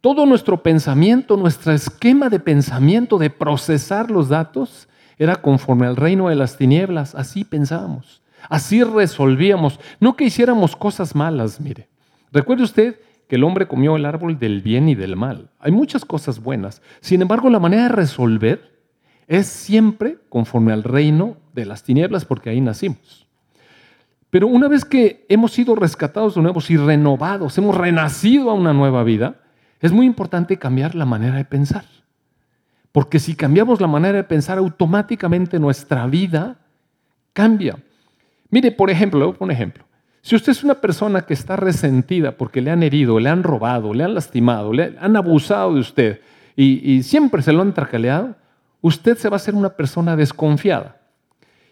todo 0.01 0.25
nuestro 0.25 0.63
pensamiento, 0.63 1.37
nuestro 1.37 1.73
esquema 1.73 2.29
de 2.29 2.39
pensamiento, 2.39 3.19
de 3.19 3.31
procesar 3.31 4.11
los 4.11 4.29
datos, 4.29 4.89
era 5.19 5.37
conforme 5.37 5.87
al 5.87 5.97
reino 5.97 6.29
de 6.29 6.37
las 6.37 6.57
tinieblas. 6.57 7.15
Así 7.15 7.45
pensábamos, 7.45 8.23
así 8.49 8.85
resolvíamos. 8.85 9.81
No 9.99 10.17
que 10.17 10.25
hiciéramos 10.25 10.77
cosas 10.77 11.15
malas, 11.15 11.61
mire. 11.61 11.89
Recuerde 12.37 12.65
usted 12.65 13.01
que 13.29 13.37
el 13.37 13.45
hombre 13.45 13.67
comió 13.67 13.97
el 13.97 14.05
árbol 14.05 14.39
del 14.39 14.61
bien 14.61 14.91
y 14.91 14.95
del 14.95 15.17
mal. 15.17 15.49
Hay 15.59 15.73
muchas 15.73 16.05
cosas 16.05 16.43
buenas. 16.43 16.83
Sin 17.01 17.23
embargo, 17.23 17.49
la 17.49 17.59
manera 17.59 17.85
de 17.85 17.89
resolver 17.89 18.77
es 19.27 19.47
siempre 19.47 20.19
conforme 20.29 20.75
al 20.75 20.83
reino 20.83 21.39
de 21.55 21.65
las 21.65 21.83
tinieblas 21.83 22.27
porque 22.27 22.51
ahí 22.51 22.61
nacimos. 22.61 23.27
Pero 24.29 24.49
una 24.49 24.69
vez 24.69 24.85
que 24.85 25.25
hemos 25.31 25.53
sido 25.53 25.77
rescatados 25.77 26.35
de 26.35 26.43
nuevo 26.43 26.61
y 26.69 26.77
renovados, 26.77 27.57
hemos 27.57 27.75
renacido 27.75 28.51
a 28.51 28.53
una 28.55 28.75
nueva 28.75 29.03
vida, 29.03 29.41
es 29.81 29.91
muy 29.91 30.05
importante 30.05 30.59
cambiar 30.59 30.95
la 30.95 31.07
manera 31.07 31.37
de 31.37 31.47
pensar. 31.47 31.87
Porque 32.93 33.19
si 33.19 33.35
cambiamos 33.35 33.81
la 33.81 33.87
manera 33.87 34.19
de 34.19 34.25
pensar, 34.25 34.59
automáticamente 34.59 35.59
nuestra 35.59 36.07
vida 36.07 36.59
cambia. 37.33 37.79
Mire, 38.51 38.73
por 38.73 38.91
ejemplo, 38.91 39.35
un 39.39 39.51
ejemplo. 39.51 39.86
Si 40.27 40.35
usted 40.35 40.51
es 40.51 40.65
una 40.65 40.75
persona 40.75 41.23
que 41.23 41.35
está 41.35 41.55
resentida 41.55 42.33
porque 42.33 42.61
le 42.61 42.73
han 42.73 42.83
herido, 42.83 43.21
le 43.21 43.29
han 43.29 43.45
robado, 43.45 43.95
le 43.95 44.03
han 44.03 44.13
lastimado, 44.13 44.73
le 44.73 44.97
han 44.99 45.15
abusado 45.15 45.75
de 45.75 45.79
usted 45.79 46.21
y, 46.57 47.05
siempre 47.05 47.43
se 47.43 47.53
lo 47.53 47.63
han 47.63 47.73
tracaleado, 47.73 48.35
usted 48.81 49.17
se 49.17 49.29
va 49.29 49.37
a 49.37 49.39
ser 49.39 49.55
una 49.55 49.69
persona 49.69 50.17
desconfiada. 50.17 51.01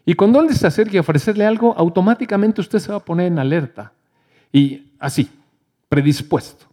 Y 0.06 0.14
cuando 0.14 0.40
él 0.40 0.54
se 0.54 0.68
acerque 0.68 0.99
a 0.99 1.00
ofrecerle 1.00 1.44
algo, 1.44 1.75
automáticamente 1.76 2.61
usted 2.61 2.78
se 2.78 2.92
va 2.92 2.99
a 2.99 3.04
poner 3.04 3.26
en 3.26 3.40
alerta. 3.40 3.92
Y 4.52 4.92
así, 5.00 5.28
predispuesto. 5.88 6.66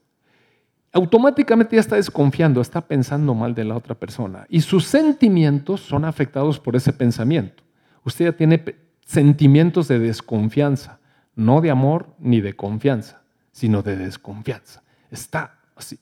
Automáticamente 0.94 1.78
ya 1.78 1.80
está 1.80 1.96
desconfiando, 1.96 2.62
está 2.62 2.82
pensando 2.82 3.34
mal 3.34 3.56
de 3.56 3.64
la 3.64 3.76
otra 3.76 3.96
persona. 3.96 4.46
Y 4.50 4.62
sus 4.62 4.86
sentimientos 4.86 5.82
son 5.82 6.06
afectados 6.06 6.60
por 6.60 6.76
ese 6.76 6.94
pensamiento. 6.94 7.64
Usted 8.04 8.26
ya 8.26 8.34
tiene 8.34 8.64
sentimientos 9.04 9.88
de 9.88 9.98
desconfianza 9.98 11.01
no 11.42 11.62
de 11.62 11.72
amor 11.72 12.08
ni 12.20 12.42
de 12.42 12.56
confianza, 12.56 13.22
sino 13.52 13.82
de 13.82 13.98
desconfianza. 13.98 14.84
Está 15.10 15.60
así. 15.76 16.00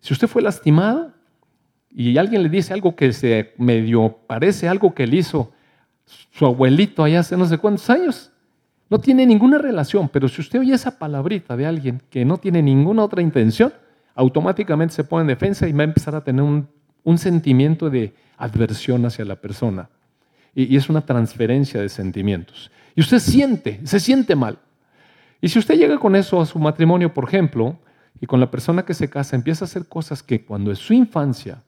Si 0.00 0.12
usted 0.12 0.28
fue 0.28 0.42
lastimado 0.42 1.12
y 1.90 2.18
alguien 2.18 2.42
le 2.42 2.48
dice 2.48 2.74
algo 2.74 2.94
que 2.94 3.12
se 3.12 3.54
medio 3.56 4.18
parece 4.26 4.68
algo 4.68 4.94
que 4.94 5.06
le 5.06 5.16
hizo 5.16 5.52
su 6.04 6.44
abuelito 6.44 7.02
allá 7.02 7.20
hace 7.20 7.36
no 7.36 7.46
sé 7.46 7.56
cuántos 7.56 7.88
años, 7.88 8.30
no 8.90 8.98
tiene 8.98 9.24
ninguna 9.24 9.58
relación, 9.58 10.08
pero 10.08 10.28
si 10.28 10.42
usted 10.42 10.60
oye 10.60 10.74
esa 10.74 10.98
palabrita 10.98 11.56
de 11.56 11.66
alguien 11.66 12.02
que 12.10 12.24
no 12.24 12.36
tiene 12.36 12.62
ninguna 12.62 13.04
otra 13.04 13.22
intención, 13.22 13.72
automáticamente 14.14 14.94
se 14.94 15.04
pone 15.04 15.22
en 15.22 15.28
defensa 15.28 15.66
y 15.66 15.72
va 15.72 15.82
a 15.82 15.84
empezar 15.84 16.14
a 16.14 16.22
tener 16.22 16.42
un, 16.42 17.18
sentimiento 17.18 17.90
de 17.90 18.12
adversión 18.36 19.06
hacia 19.06 19.24
la 19.24 19.36
persona. 19.36 19.88
y 20.54 20.76
es 20.76 20.88
una 20.88 21.00
transferencia 21.00 21.80
de 21.80 21.88
sentimientos. 21.88 22.70
Y 22.94 23.00
usted 23.00 23.18
siente, 23.18 23.80
se 23.84 24.00
siente 24.00 24.36
mal. 24.36 24.58
Y 25.40 25.48
si 25.48 25.58
usted 25.58 25.76
llega 25.76 25.98
con 25.98 26.16
eso 26.16 26.40
a 26.40 26.46
su 26.46 26.58
matrimonio, 26.58 27.12
por 27.12 27.24
ejemplo, 27.24 27.78
y 28.20 28.26
con 28.26 28.40
la 28.40 28.50
persona 28.50 28.84
que 28.84 28.94
se 28.94 29.10
casa 29.10 29.36
empieza 29.36 29.64
a 29.64 29.66
hacer 29.66 29.86
cosas 29.86 30.22
que 30.22 30.44
cuando 30.44 30.70
en 30.70 30.76
su 30.76 30.94
infancia 30.94 31.62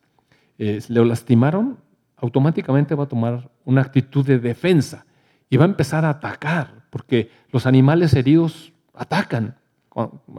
eh, 0.58 0.80
le 0.88 1.04
lastimaron, 1.04 1.76
automáticamente 2.16 2.94
va 2.94 3.04
a 3.04 3.08
tomar 3.08 3.50
una 3.64 3.82
actitud 3.82 4.24
de 4.24 4.38
defensa 4.38 5.04
y 5.50 5.56
va 5.56 5.64
a 5.64 5.68
empezar 5.68 6.04
a 6.04 6.10
atacar, 6.10 6.86
porque 6.90 7.30
los 7.50 7.66
animales 7.66 8.14
heridos 8.14 8.72
atacan. 8.94 9.54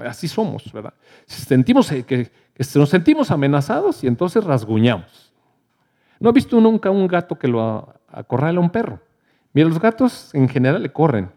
Así 0.05 0.27
somos, 0.27 0.71
¿verdad? 0.71 0.93
Sentimos 1.25 1.89
que, 1.89 2.03
que 2.05 2.29
nos 2.75 2.89
sentimos 2.89 3.31
amenazados 3.31 4.03
y 4.03 4.07
entonces 4.07 4.43
rasguñamos. 4.43 5.33
¿No 6.19 6.29
ha 6.29 6.33
visto 6.33 6.59
nunca 6.59 6.89
un 6.89 7.07
gato 7.07 7.37
que 7.37 7.47
lo 7.47 7.93
acorrala 8.07 8.59
a 8.59 8.61
un 8.61 8.69
perro? 8.69 8.99
Mire, 9.57 9.69
los 9.69 9.81
gatos 9.81 10.29
en 10.35 10.47
general 10.47 10.83
le 10.83 10.91
corren, 10.91 11.31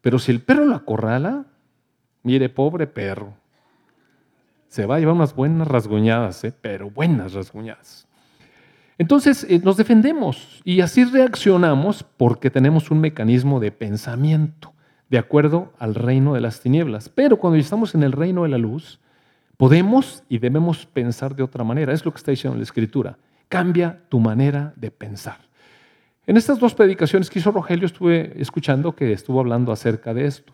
pero 0.00 0.20
si 0.20 0.30
el 0.30 0.40
perro 0.40 0.66
lo 0.66 0.76
acorrala, 0.76 1.46
mire, 2.22 2.48
pobre 2.48 2.86
perro, 2.86 3.34
se 4.68 4.86
va 4.86 4.94
a 4.94 4.98
llevar 5.00 5.16
unas 5.16 5.34
buenas 5.34 5.66
rasguñadas, 5.66 6.44
¿eh? 6.44 6.54
pero 6.60 6.90
buenas 6.90 7.32
rasguñadas. 7.32 8.06
Entonces 8.98 9.44
eh, 9.50 9.60
nos 9.64 9.76
defendemos 9.76 10.60
y 10.62 10.80
así 10.80 11.02
reaccionamos 11.06 12.04
porque 12.04 12.50
tenemos 12.50 12.92
un 12.92 13.00
mecanismo 13.00 13.58
de 13.58 13.72
pensamiento 13.72 14.72
de 15.10 15.18
acuerdo 15.18 15.72
al 15.80 15.96
reino 15.96 16.34
de 16.34 16.42
las 16.42 16.60
tinieblas. 16.60 17.08
Pero 17.08 17.36
cuando 17.36 17.58
estamos 17.58 17.96
en 17.96 18.04
el 18.04 18.12
reino 18.12 18.44
de 18.44 18.50
la 18.50 18.58
luz, 18.58 19.00
podemos 19.56 20.22
y 20.28 20.38
debemos 20.38 20.86
pensar 20.86 21.34
de 21.34 21.42
otra 21.42 21.64
manera. 21.64 21.92
Es 21.92 22.04
lo 22.04 22.12
que 22.12 22.18
está 22.18 22.30
diciendo 22.30 22.56
la 22.56 22.62
Escritura. 22.62 23.18
Cambia 23.48 24.04
tu 24.08 24.20
manera 24.20 24.72
de 24.76 24.92
pensar. 24.92 25.45
En 26.26 26.36
estas 26.36 26.58
dos 26.58 26.74
predicaciones 26.74 27.30
que 27.30 27.38
hizo 27.38 27.52
Rogelio 27.52 27.86
estuve 27.86 28.32
escuchando 28.40 28.94
que 28.94 29.12
estuvo 29.12 29.40
hablando 29.40 29.72
acerca 29.72 30.12
de 30.12 30.26
esto. 30.26 30.52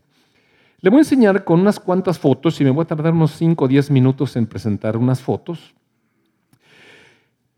Le 0.81 0.91
voy 0.91 0.99
a 0.99 1.03
enseñar 1.03 1.45
con 1.45 1.61
unas 1.61 1.79
cuantas 1.81 2.19
fotos 2.19 2.61
y 2.61 2.65
me 2.65 2.71
voy 2.71 2.83
a 2.83 2.87
tardar 2.87 3.13
unos 3.13 3.33
5 3.33 3.65
o 3.65 3.69
10 3.69 3.91
minutos 3.91 4.37
en 4.37 4.47
presentar 4.47 4.97
unas 4.97 5.21
fotos 5.21 5.75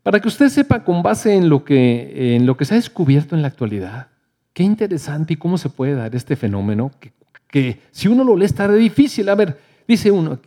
para 0.05 0.19
que 0.19 0.27
usted 0.27 0.49
sepa 0.49 0.83
con 0.83 1.01
base 1.01 1.33
en 1.33 1.49
lo, 1.49 1.65
que, 1.65 2.35
en 2.35 2.45
lo 2.45 2.55
que 2.55 2.65
se 2.65 2.75
ha 2.75 2.77
descubierto 2.77 3.33
en 3.33 3.41
la 3.41 3.47
actualidad, 3.47 4.09
qué 4.53 4.61
interesante 4.61 5.33
y 5.33 5.35
cómo 5.35 5.57
se 5.57 5.69
puede 5.69 5.95
dar 5.95 6.15
este 6.15 6.35
fenómeno, 6.35 6.91
que, 6.99 7.11
que 7.47 7.81
si 7.89 8.07
uno 8.07 8.23
lo 8.23 8.35
lee 8.35 8.45
está 8.45 8.71
difícil. 8.71 9.27
A 9.29 9.33
ver, 9.33 9.59
dice 9.87 10.11
uno, 10.11 10.37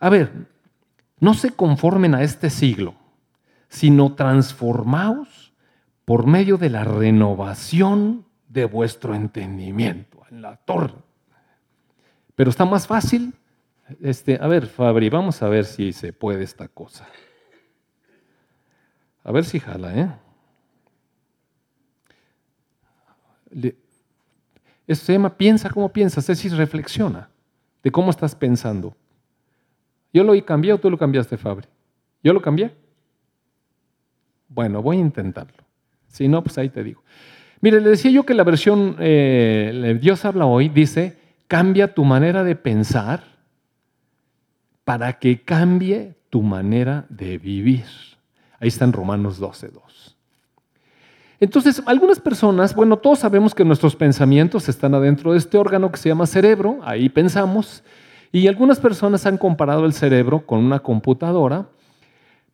a 0.00 0.08
ver, 0.08 0.32
no 1.20 1.34
se 1.34 1.50
conformen 1.50 2.14
a 2.14 2.22
este 2.22 2.48
siglo, 2.48 2.94
sino 3.68 4.14
transformaos 4.14 5.41
por 6.12 6.26
medio 6.26 6.58
de 6.58 6.68
la 6.68 6.84
renovación 6.84 8.26
de 8.46 8.66
vuestro 8.66 9.14
entendimiento, 9.14 10.20
en 10.30 10.42
la 10.42 10.58
torre. 10.58 10.92
Pero 12.34 12.50
está 12.50 12.66
más 12.66 12.86
fácil. 12.86 13.32
Este, 13.98 14.38
a 14.38 14.46
ver, 14.46 14.66
Fabri, 14.66 15.08
vamos 15.08 15.40
a 15.40 15.48
ver 15.48 15.64
si 15.64 15.94
se 15.94 16.12
puede 16.12 16.44
esta 16.44 16.68
cosa. 16.68 17.08
A 19.24 19.32
ver 19.32 19.46
si 19.46 19.58
jala, 19.58 20.18
¿eh? 23.50 23.74
Esto 24.86 25.06
se 25.06 25.14
llama 25.14 25.34
piensa 25.34 25.70
cómo 25.70 25.90
piensas, 25.94 26.28
es 26.28 26.36
decir, 26.36 26.54
reflexiona 26.54 27.30
de 27.82 27.90
cómo 27.90 28.10
estás 28.10 28.34
pensando. 28.34 28.94
¿Yo 30.12 30.24
lo 30.24 30.44
cambié 30.44 30.74
o 30.74 30.78
tú 30.78 30.90
lo 30.90 30.98
cambiaste, 30.98 31.38
Fabri? 31.38 31.68
¿Yo 32.22 32.34
lo 32.34 32.42
cambié? 32.42 32.76
Bueno, 34.50 34.82
voy 34.82 34.98
a 34.98 35.00
intentarlo. 35.00 35.71
Si 36.12 36.28
no, 36.28 36.44
pues 36.44 36.56
ahí 36.58 36.68
te 36.68 36.84
digo. 36.84 37.02
Mire, 37.60 37.80
le 37.80 37.90
decía 37.90 38.10
yo 38.10 38.24
que 38.24 38.34
la 38.34 38.44
versión 38.44 38.96
eh, 39.00 39.98
Dios 40.00 40.24
habla 40.24 40.46
hoy 40.46 40.68
dice, 40.68 41.16
cambia 41.48 41.94
tu 41.94 42.04
manera 42.04 42.44
de 42.44 42.54
pensar 42.54 43.24
para 44.84 45.14
que 45.14 45.42
cambie 45.42 46.14
tu 46.28 46.42
manera 46.42 47.06
de 47.08 47.38
vivir. 47.38 47.84
Ahí 48.60 48.68
está 48.68 48.84
en 48.84 48.92
Romanos 48.92 49.40
12.2. 49.40 50.14
Entonces, 51.40 51.82
algunas 51.86 52.20
personas, 52.20 52.74
bueno, 52.74 52.98
todos 52.98 53.20
sabemos 53.20 53.54
que 53.54 53.64
nuestros 53.64 53.96
pensamientos 53.96 54.68
están 54.68 54.94
adentro 54.94 55.32
de 55.32 55.38
este 55.38 55.58
órgano 55.58 55.90
que 55.90 55.98
se 55.98 56.08
llama 56.08 56.26
cerebro, 56.26 56.78
ahí 56.84 57.08
pensamos, 57.08 57.82
y 58.30 58.46
algunas 58.46 58.78
personas 58.78 59.26
han 59.26 59.38
comparado 59.38 59.84
el 59.84 59.92
cerebro 59.92 60.46
con 60.46 60.60
una 60.60 60.78
computadora 60.78 61.66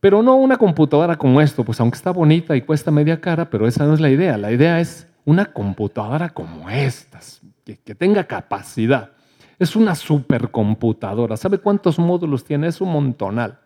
pero 0.01 0.23
no 0.23 0.37
una 0.37 0.57
computadora 0.57 1.17
como 1.17 1.41
esto, 1.41 1.65
pues 1.65 1.81
aunque 1.81 1.97
está 1.97 2.13
bonita 2.13 2.55
y 2.57 2.63
cuesta 2.63 2.91
media 2.91 3.21
cara, 3.21 3.51
pero 3.51 3.67
esa 3.67 3.85
no 3.85 3.95
es 3.95 4.01
la 4.01 4.11
idea. 4.11 4.37
La 4.39 4.53
idea 4.53 4.81
es 4.81 5.09
una 5.25 5.47
computadora 5.47 6.31
como 6.31 6.71
estas, 6.71 7.41
que, 7.65 7.95
tenga 7.95 8.25
capacidad. 8.25 9.11
Es 9.59 9.75
una 9.75 9.97
supercomputadora. 9.97 11.37
¿Sabe 11.37 11.59
cuántos 11.59 11.99
módulos 11.99 12.45
tiene? 12.45 12.69
Es 12.69 12.81
un 12.81 12.93
montonal. 12.93 13.59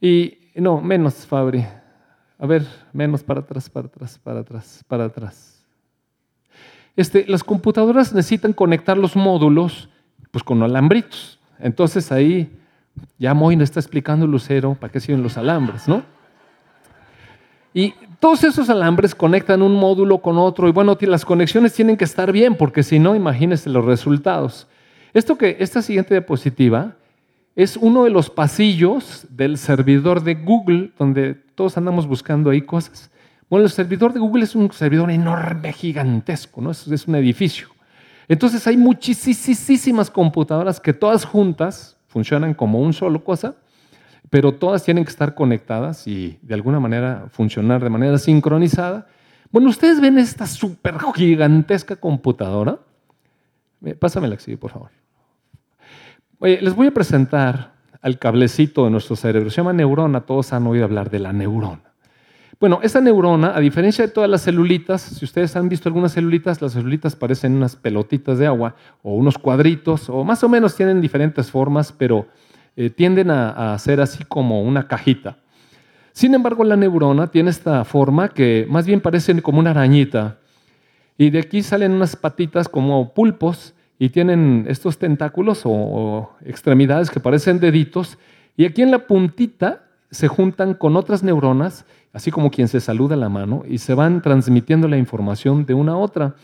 Y 0.00 0.38
no, 0.56 0.80
menos, 0.80 1.26
Fabri. 1.26 1.64
A 2.38 2.46
ver, 2.46 2.66
menos 2.92 3.22
para 3.22 3.40
atrás, 3.40 3.70
para 3.70 3.86
atrás, 3.86 4.18
para 4.18 4.40
atrás, 4.40 4.84
para 4.88 5.04
atrás. 5.04 5.64
Este, 6.96 7.24
las 7.28 7.44
computadoras 7.44 8.12
necesitan 8.12 8.52
conectar 8.52 8.98
los 8.98 9.14
módulos 9.14 9.88
pues, 10.32 10.42
con 10.42 10.62
alambritos. 10.62 11.38
Entonces 11.60 12.10
ahí 12.10 12.59
ya 13.18 13.34
Moy 13.34 13.56
nos 13.56 13.64
está 13.64 13.80
explicando 13.80 14.26
Lucero 14.26 14.74
para 14.74 14.92
qué 14.92 15.00
sirven 15.00 15.22
los 15.22 15.36
alambres, 15.36 15.86
¿no? 15.88 16.02
Y 17.72 17.94
todos 18.18 18.42
esos 18.44 18.68
alambres 18.68 19.14
conectan 19.14 19.62
un 19.62 19.74
módulo 19.74 20.18
con 20.18 20.38
otro 20.38 20.68
y 20.68 20.72
bueno, 20.72 20.96
las 21.00 21.24
conexiones 21.24 21.72
tienen 21.72 21.96
que 21.96 22.04
estar 22.04 22.32
bien 22.32 22.56
porque 22.56 22.82
si 22.82 22.98
no, 22.98 23.14
imagínense 23.14 23.70
los 23.70 23.84
resultados. 23.84 24.66
Esto 25.12 25.38
que 25.38 25.56
esta 25.60 25.82
siguiente 25.82 26.14
diapositiva 26.14 26.96
es 27.54 27.76
uno 27.76 28.04
de 28.04 28.10
los 28.10 28.30
pasillos 28.30 29.26
del 29.30 29.58
servidor 29.58 30.22
de 30.22 30.34
Google 30.34 30.90
donde 30.98 31.34
todos 31.54 31.76
andamos 31.76 32.06
buscando 32.06 32.50
ahí 32.50 32.62
cosas. 32.62 33.10
Bueno, 33.48 33.66
el 33.66 33.70
servidor 33.70 34.12
de 34.12 34.20
Google 34.20 34.44
es 34.44 34.54
un 34.54 34.70
servidor 34.72 35.10
enorme, 35.10 35.72
gigantesco, 35.72 36.60
¿no? 36.60 36.70
es 36.70 37.06
un 37.06 37.14
edificio. 37.16 37.68
Entonces 38.28 38.64
hay 38.68 38.76
muchísimas 38.76 40.08
computadoras 40.08 40.78
que 40.80 40.92
todas 40.92 41.24
juntas 41.24 41.96
funcionan 42.10 42.54
como 42.54 42.80
un 42.80 42.92
solo 42.92 43.22
cosa, 43.22 43.54
pero 44.30 44.52
todas 44.52 44.84
tienen 44.84 45.04
que 45.04 45.10
estar 45.10 45.34
conectadas 45.34 46.06
y 46.08 46.38
de 46.42 46.54
alguna 46.54 46.80
manera 46.80 47.28
funcionar 47.30 47.82
de 47.82 47.88
manera 47.88 48.18
sincronizada. 48.18 49.06
Bueno, 49.52 49.68
ustedes 49.70 50.00
ven 50.00 50.18
esta 50.18 50.46
súper 50.46 50.96
gigantesca 51.14 51.96
computadora. 51.96 52.80
Pásamela 53.98 54.34
así, 54.34 54.56
por 54.56 54.72
favor. 54.72 54.90
Oye, 56.40 56.60
les 56.60 56.74
voy 56.74 56.88
a 56.88 56.90
presentar 56.90 57.74
al 58.02 58.18
cablecito 58.18 58.84
de 58.84 58.90
nuestro 58.90 59.14
cerebro. 59.14 59.50
Se 59.50 59.58
llama 59.58 59.72
neurona. 59.72 60.22
Todos 60.22 60.52
han 60.52 60.66
oído 60.66 60.84
hablar 60.84 61.10
de 61.10 61.20
la 61.20 61.32
neurona. 61.32 61.89
Bueno, 62.60 62.80
esa 62.82 63.00
neurona, 63.00 63.56
a 63.56 63.60
diferencia 63.60 64.06
de 64.06 64.12
todas 64.12 64.28
las 64.28 64.42
celulitas, 64.42 65.00
si 65.00 65.24
ustedes 65.24 65.56
han 65.56 65.70
visto 65.70 65.88
algunas 65.88 66.12
celulitas, 66.12 66.60
las 66.60 66.74
celulitas 66.74 67.16
parecen 67.16 67.54
unas 67.54 67.74
pelotitas 67.74 68.38
de 68.38 68.46
agua 68.46 68.76
o 69.02 69.14
unos 69.14 69.38
cuadritos, 69.38 70.10
o 70.10 70.24
más 70.24 70.44
o 70.44 70.48
menos 70.50 70.76
tienen 70.76 71.00
diferentes 71.00 71.50
formas, 71.50 71.90
pero 71.90 72.26
eh, 72.76 72.90
tienden 72.90 73.30
a, 73.30 73.72
a 73.72 73.78
ser 73.78 74.02
así 74.02 74.24
como 74.24 74.62
una 74.62 74.86
cajita. 74.86 75.38
Sin 76.12 76.34
embargo, 76.34 76.62
la 76.64 76.76
neurona 76.76 77.28
tiene 77.28 77.48
esta 77.48 77.82
forma 77.86 78.28
que 78.28 78.66
más 78.68 78.84
bien 78.84 79.00
parece 79.00 79.40
como 79.40 79.58
una 79.58 79.70
arañita. 79.70 80.36
Y 81.16 81.30
de 81.30 81.38
aquí 81.38 81.62
salen 81.62 81.92
unas 81.92 82.14
patitas 82.14 82.68
como 82.68 83.14
pulpos 83.14 83.74
y 83.98 84.10
tienen 84.10 84.66
estos 84.68 84.98
tentáculos 84.98 85.62
o, 85.64 86.30
extremidades 86.44 87.10
que 87.10 87.20
parecen 87.20 87.58
deditos 87.58 88.18
y 88.54 88.66
aquí 88.66 88.82
en 88.82 88.90
la 88.90 89.06
puntita 89.06 89.84
se 90.10 90.28
juntan 90.28 90.74
con 90.74 90.96
otras 90.96 91.22
neuronas, 91.22 91.86
así 92.12 92.30
como 92.30 92.50
quien 92.50 92.68
se 92.68 92.80
saluda 92.80 93.16
la 93.16 93.28
mano, 93.28 93.62
y 93.68 93.78
se 93.78 93.94
van 93.94 94.22
transmitiendo 94.22 94.88
la 94.88 94.98
información 94.98 95.64
de 95.64 95.74
una 95.74 95.92
a 95.92 95.96
otra. 95.96 96.34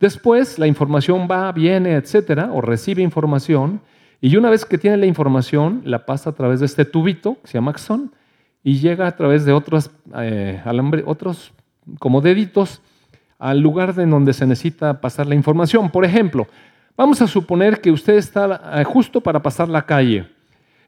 Después 0.00 0.58
la 0.58 0.66
información 0.66 1.28
va, 1.30 1.50
viene, 1.52 1.94
etcétera, 1.94 2.50
o 2.52 2.60
recibe 2.60 3.02
información, 3.02 3.80
y 4.20 4.36
una 4.36 4.50
vez 4.50 4.64
que 4.64 4.78
tiene 4.78 4.96
la 4.96 5.06
información, 5.06 5.82
la 5.84 6.06
pasa 6.06 6.30
a 6.30 6.32
través 6.32 6.60
de 6.60 6.66
este 6.66 6.84
tubito 6.84 7.38
que 7.42 7.48
se 7.48 7.54
llama 7.54 7.72
axón 7.72 8.12
y 8.62 8.78
llega 8.78 9.08
a 9.08 9.16
través 9.16 9.44
de 9.44 9.52
otros, 9.52 9.90
eh, 10.16 10.62
otros 11.06 11.52
como 11.98 12.20
deditos 12.20 12.80
al 13.40 13.58
lugar 13.58 13.94
de 13.94 14.06
donde 14.06 14.32
se 14.32 14.46
necesita 14.46 15.00
pasar 15.00 15.26
la 15.26 15.34
información. 15.34 15.90
Por 15.90 16.04
ejemplo, 16.04 16.46
vamos 16.96 17.20
a 17.20 17.26
suponer 17.26 17.80
que 17.80 17.90
usted 17.90 18.14
está 18.14 18.80
eh, 18.80 18.84
justo 18.84 19.20
para 19.20 19.42
pasar 19.42 19.68
la 19.68 19.84
calle. 19.84 20.28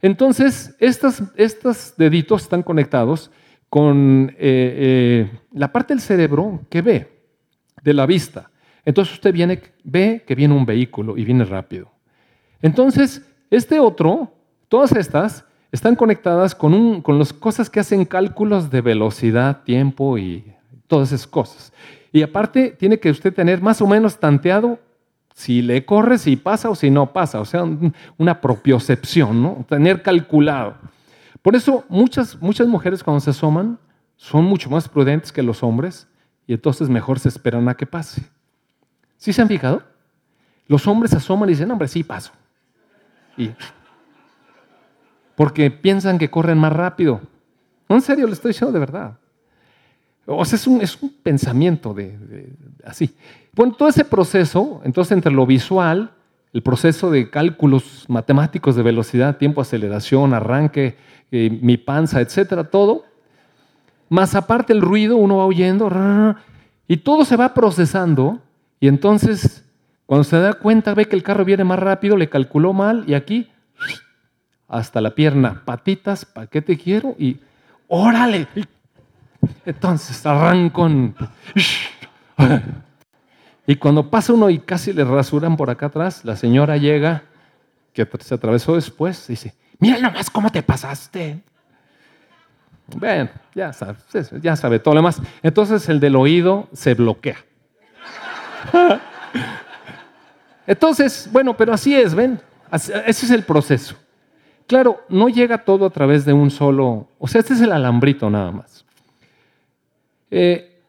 Entonces, 0.01 0.77
estos 0.79 1.97
deditos 1.97 2.43
están 2.43 2.63
conectados 2.63 3.33
con 3.75 4.33
eh, 4.39 5.29
la 5.53 5.73
parte 5.73 5.95
del 5.95 6.01
cerebro 6.01 6.61
que 6.71 6.81
ve, 6.81 7.09
de 7.83 7.93
la 7.93 8.07
vista. 8.07 8.49
Entonces 8.85 9.15
usted 9.15 9.33
viene, 9.33 9.61
ve 9.83 10.23
que 10.25 10.37
viene 10.37 10.55
un 10.55 10.65
vehículo 10.65 11.19
y 11.19 11.25
viene 11.25 11.45
rápido. 11.45 11.91
Entonces, 12.63 13.29
este 13.51 13.81
otro, 13.81 14.33
todas 14.69 14.93
estas, 14.93 15.45
están 15.73 15.97
conectadas 15.97 16.55
con, 16.55 17.03
con 17.03 17.19
las 17.19 17.33
cosas 17.33 17.69
que 17.69 17.81
hacen 17.81 18.05
cálculos 18.05 18.71
de 18.71 18.81
velocidad, 18.81 19.65
tiempo 19.65 20.19
y 20.19 20.45
todas 20.87 21.11
esas 21.11 21.27
cosas. 21.27 21.73
Y 22.13 22.23
aparte, 22.23 22.77
tiene 22.79 23.01
que 23.01 23.11
usted 23.11 23.35
tener 23.35 23.61
más 23.61 23.83
o 23.83 23.89
menos 23.89 24.21
tanteado 24.21 24.79
si 25.35 25.63
le 25.63 25.85
corre, 25.85 26.19
si 26.19 26.37
pasa 26.37 26.71
o 26.71 26.77
si 26.77 26.91
no 26.91 27.13
pasa. 27.13 27.41
O 27.41 27.45
sea, 27.45 27.65
una 28.19 28.41
propiocepción, 28.41 29.43
¿no? 29.43 29.67
Tener 29.69 30.01
calculado. 30.01 30.77
Por 31.45 31.55
eso, 31.55 31.85
muchas, 31.91 32.41
muchas 32.41 32.67
mujeres 32.67 33.05
cuando 33.05 33.21
se 33.21 33.29
asoman 33.29 33.79
son 34.17 34.47
mucho 34.47 34.71
más 34.71 34.89
prudentes 34.89 35.31
que 35.31 35.43
los 35.43 35.63
hombres 35.63 36.09
y 36.47 36.55
entonces 36.55 36.89
mejor 36.89 37.19
se 37.19 37.29
esperan 37.29 37.69
a 37.69 37.75
que 37.75 37.85
pase. 37.85 38.23
¿Sí 39.19 39.31
se 39.31 39.43
han 39.43 39.49
fijado? 39.49 39.83
Los 40.67 40.87
hombres 40.87 41.11
se 41.11 41.19
asoman 41.19 41.51
y 41.51 41.53
dicen, 41.53 41.71
hombre, 41.71 41.87
sí, 41.87 42.03
paso. 42.03 42.33
Y, 43.37 43.51
porque 45.35 45.71
piensan 45.71 46.17
que 46.17 46.31
corren 46.31 46.57
más 46.57 46.73
rápido. 46.73 47.21
No, 47.91 47.97
en 47.97 48.01
serio, 48.01 48.27
le 48.27 48.33
estoy 48.33 48.53
diciendo 48.53 48.73
de 48.73 48.79
verdad. 48.79 49.19
O 50.25 50.47
sea, 50.47 50.57
es 50.57 50.67
un, 50.67 50.81
es 50.81 51.03
un 51.03 51.15
pensamiento 51.23 51.93
de, 51.93 52.57
así. 52.87 53.15
Bueno, 53.53 53.75
todo 53.75 53.91
ese 53.91 54.07
proceso, 54.07 54.81
entonces 54.83 55.13
entre 55.13 55.31
lo 55.31 55.45
visual, 55.45 56.11
el 56.55 56.63
proceso 56.63 57.11
de 57.11 57.29
cálculos 57.29 58.07
matemáticos 58.09 58.77
de 58.77 58.83
velocidad, 58.83 59.37
tiempo, 59.37 59.61
aceleración, 59.61 60.33
arranque, 60.33 60.97
mi 61.61 61.77
panza, 61.77 62.21
etcétera, 62.21 62.65
todo, 62.65 63.05
más 64.09 64.35
aparte 64.35 64.73
el 64.73 64.81
ruido, 64.81 65.17
uno 65.17 65.39
va 65.39 65.47
oyendo, 65.47 65.91
y 66.87 66.99
todo 66.99 67.25
se 67.25 67.37
va 67.37 67.55
procesando, 67.55 68.41
y 68.81 68.89
entonces 68.89 69.65
cuando 70.07 70.25
se 70.25 70.39
da 70.39 70.53
cuenta, 70.53 70.95
ve 70.95 71.07
que 71.07 71.17
el 71.17 71.23
carro 71.23 71.45
viene 71.45 71.65
más 71.65 71.79
rápido, 71.79 72.17
le 72.17 72.29
calculó 72.29 72.73
mal, 72.73 73.05
y 73.07 73.15
aquí, 73.15 73.51
hasta 74.69 75.01
la 75.01 75.15
pierna, 75.15 75.63
patitas, 75.65 76.25
¿para 76.25 76.47
qué 76.47 76.61
te 76.61 76.77
quiero? 76.77 77.15
Y 77.19 77.39
órale, 77.89 78.47
entonces 79.65 80.25
arranco. 80.27 80.89
Y 83.67 83.77
cuando 83.77 84.11
pasa 84.11 84.35
uno 84.35 84.51
y 84.51 84.59
casi 84.59 84.93
le 84.93 85.05
rasuran 85.05 85.57
por 85.57 85.71
acá 85.71 85.87
atrás, 85.87 86.25
la 86.25 86.37
señora 86.37 86.77
llega, 86.77 87.23
que 87.95 88.07
se 88.21 88.35
atravesó 88.35 88.75
después, 88.75 89.27
dice, 89.27 89.55
mira 89.79 89.99
nomás 89.99 90.31
cómo 90.31 90.51
te 90.51 90.63
pasaste. 90.63 91.43
Ven, 92.97 93.31
ya 93.55 93.73
sabe, 93.73 93.97
ya 94.43 94.57
sabe 94.57 94.79
todo 94.79 94.95
lo 94.95 94.99
demás. 94.99 95.21
Entonces 95.43 95.89
el 95.89 96.01
del 96.01 96.17
oído 96.17 96.69
se 96.73 96.95
bloquea. 96.95 97.39
Entonces, 100.67 101.29
bueno, 101.31 101.57
pero 101.57 101.73
así 101.73 101.95
es, 101.95 102.15
ven, 102.15 102.41
ese 102.73 103.27
es 103.27 103.31
el 103.31 103.43
proceso. 103.43 103.97
Claro, 104.67 105.05
no 105.09 105.29
llega 105.29 105.59
todo 105.59 105.85
a 105.87 105.91
través 105.91 106.25
de 106.25 106.33
un 106.33 106.51
solo, 106.51 107.09
o 107.19 107.29
sea, 107.29 107.41
este 107.41 107.53
es 107.53 107.61
el 107.61 107.73
alambrito 107.73 108.31
nada 108.31 108.51
más. 108.51 108.85
Eh, 110.31 110.81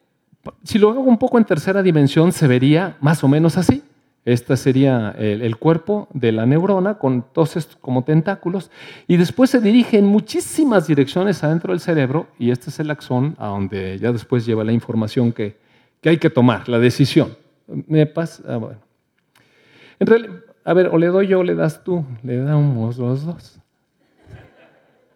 si 0.64 0.78
lo 0.78 0.90
hago 0.90 1.00
un 1.00 1.18
poco 1.18 1.36
en 1.38 1.44
tercera 1.44 1.82
dimensión, 1.82 2.32
se 2.32 2.46
vería 2.46 2.96
más 3.00 3.22
o 3.22 3.28
menos 3.28 3.58
así. 3.58 3.82
Este 4.26 4.56
sería 4.56 5.14
el, 5.16 5.56
cuerpo 5.56 6.08
de 6.12 6.32
la 6.32 6.46
neurona 6.46 6.94
con 6.94 7.22
todos 7.32 7.56
estos 7.56 7.76
como 7.76 8.02
tentáculos 8.02 8.72
y 9.06 9.18
después 9.18 9.50
se 9.50 9.60
dirige 9.60 9.98
en 9.98 10.06
muchísimas 10.06 10.88
direcciones 10.88 11.44
adentro 11.44 11.72
del 11.72 11.78
cerebro 11.78 12.26
y 12.36 12.50
este 12.50 12.70
es 12.70 12.80
el 12.80 12.90
axón 12.90 13.36
a 13.38 13.46
donde 13.46 13.96
ya 14.00 14.10
después 14.10 14.44
lleva 14.44 14.64
la 14.64 14.72
información 14.72 15.32
que, 15.32 15.56
hay 16.04 16.18
que 16.18 16.28
tomar, 16.28 16.68
la 16.68 16.80
decisión. 16.80 17.36
¿Me 17.68 18.04
pasa? 18.04 18.42
Ah, 18.48 18.56
bueno. 18.56 18.78
a 20.64 20.74
ver, 20.74 20.88
o 20.88 20.98
le 20.98 21.06
doy 21.06 21.28
yo 21.28 21.38
o 21.38 21.44
le 21.44 21.54
das 21.54 21.84
tú. 21.84 22.04
Le 22.24 22.38
damos 22.38 22.98
los 22.98 23.24
dos. 23.24 23.60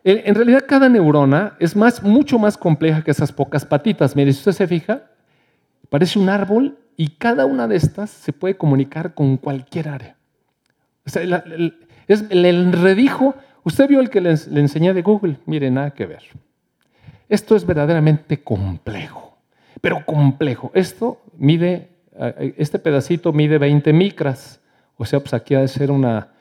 En 0.04 0.36
realidad 0.36 0.64
cada 0.68 0.88
neurona 0.88 1.56
es 1.58 1.74
más, 1.74 2.00
mucho 2.00 2.38
más 2.38 2.56
compleja 2.56 3.02
que 3.02 3.10
esas 3.10 3.32
pocas 3.32 3.66
patitas. 3.66 4.14
Mire, 4.14 4.32
si 4.32 4.38
usted 4.38 4.52
se 4.52 4.68
fija, 4.68 5.02
parece 5.88 6.16
un 6.16 6.28
árbol 6.28 6.78
y 7.00 7.08
cada 7.16 7.46
una 7.46 7.66
de 7.66 7.76
estas 7.76 8.10
se 8.10 8.30
puede 8.30 8.58
comunicar 8.58 9.14
con 9.14 9.38
cualquier 9.38 9.88
área. 9.88 10.16
O 11.06 11.08
sea, 11.08 11.22
el, 11.22 11.78
es 12.06 12.26
el 12.28 12.44
enredijo, 12.44 13.34
usted 13.64 13.88
vio 13.88 14.00
el 14.00 14.10
que 14.10 14.20
le, 14.20 14.32
enseñé 14.32 14.92
de 14.92 15.00
Google, 15.00 15.38
mire, 15.46 15.70
nada 15.70 15.92
que 15.92 16.04
ver. 16.04 16.22
Esto 17.30 17.56
es 17.56 17.64
verdaderamente 17.64 18.42
complejo, 18.42 19.38
pero 19.80 20.04
complejo. 20.04 20.72
Esto 20.74 21.22
mide, 21.38 21.88
eh, 22.18 22.52
este 22.58 22.78
pedacito 22.78 23.32
mide 23.32 23.56
20 23.56 23.94
micras, 23.94 24.60
o 24.98 25.06
sea, 25.06 25.20
pues 25.20 25.32
aquí 25.32 25.54
ha 25.54 25.60
de 25.60 25.68
ser 25.68 25.90
una 25.90 26.34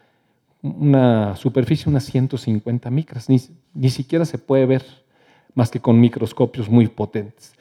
una 0.61 1.37
superficie 1.37 1.89
unas 1.89 2.03
150 2.03 2.89
micras, 2.89 3.29
ni, 3.29 3.39
ni 3.73 3.89
siquiera 3.89 4.25
se 4.25 4.37
puede 4.37 4.65
ver 4.65 4.83
más 5.53 5.71
que 5.71 5.79
con 5.79 6.01
microscopios 6.01 6.67
muy 6.67 6.87
potentes. 6.87 7.53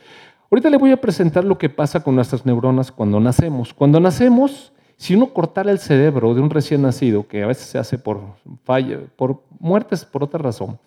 Ahorita 0.50 0.70
le 0.70 0.78
voy 0.78 0.92
a 0.92 1.00
presentar 1.00 1.44
lo 1.44 1.58
que 1.58 1.68
pasa 1.68 2.02
con 2.02 2.14
nuestras 2.14 2.46
neuronas 2.46 2.90
cuando 2.90 3.20
nacemos. 3.20 3.74
Cuando 3.74 4.00
nacemos, 4.00 4.72
si 4.96 5.14
uno 5.14 5.32
cortara 5.32 5.70
el 5.70 5.78
cerebro 5.78 6.34
de 6.34 6.40
un 6.40 6.48
recién 6.48 6.82
nacido, 6.82 7.26
que 7.28 7.42
a 7.42 7.46
veces 7.46 7.66
se 7.66 7.78
hace 7.78 7.98
por 7.98 8.20
falla, 8.64 8.98
por 9.16 9.42
muertes, 9.61 10.06
por 10.06 10.24
otra 10.24 10.38
razón, 10.38 10.78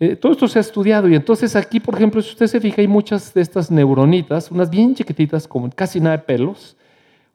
eh, 0.00 0.16
todo 0.16 0.32
esto 0.32 0.48
se 0.48 0.58
ha 0.58 0.60
estudiado 0.60 1.08
y 1.08 1.14
entonces 1.14 1.54
aquí, 1.54 1.78
por 1.78 1.94
ejemplo, 1.94 2.20
si 2.20 2.30
usted 2.30 2.48
se 2.48 2.60
fija, 2.60 2.80
hay 2.80 2.88
muchas 2.88 3.32
de 3.32 3.42
estas 3.42 3.70
neuronitas, 3.70 4.50
unas 4.50 4.68
bien 4.68 4.92
chiquititas, 4.94 5.46
con 5.46 5.70
casi 5.70 6.00
nada 6.00 6.16
de 6.16 6.24
pelos, 6.24 6.76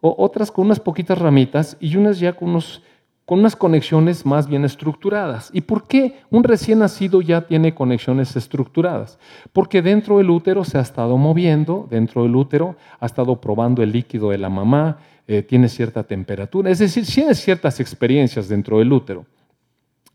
o 0.01 0.13
otras 0.17 0.51
con 0.51 0.65
unas 0.65 0.79
poquitas 0.79 1.17
ramitas 1.17 1.77
y 1.79 1.95
unas 1.95 2.19
ya 2.19 2.33
con 2.33 2.49
unos 2.49 2.83
con 3.29 3.41
unas 3.41 3.55
conexiones 3.55 4.25
más 4.25 4.47
bien 4.47 4.65
estructuradas. 4.65 5.51
¿Y 5.53 5.61
por 5.61 5.85
qué 5.85 6.15
un 6.31 6.43
recién 6.43 6.79
nacido 6.79 7.21
ya 7.21 7.41
tiene 7.41 7.75
conexiones 7.75 8.35
estructuradas? 8.35 9.19
Porque 9.53 9.83
dentro 9.83 10.17
del 10.17 10.31
útero 10.31 10.63
se 10.63 10.79
ha 10.79 10.81
estado 10.81 11.15
moviendo, 11.15 11.87
dentro 11.91 12.23
del 12.23 12.35
útero 12.35 12.75
ha 12.99 13.05
estado 13.05 13.39
probando 13.39 13.83
el 13.83 13.91
líquido 13.91 14.31
de 14.31 14.39
la 14.39 14.49
mamá, 14.49 14.97
eh, 15.27 15.43
tiene 15.43 15.69
cierta 15.69 16.01
temperatura, 16.01 16.71
es 16.71 16.79
decir, 16.79 17.05
tiene 17.05 17.35
ciertas 17.35 17.79
experiencias 17.79 18.49
dentro 18.49 18.79
del 18.79 18.91
útero. 18.91 19.27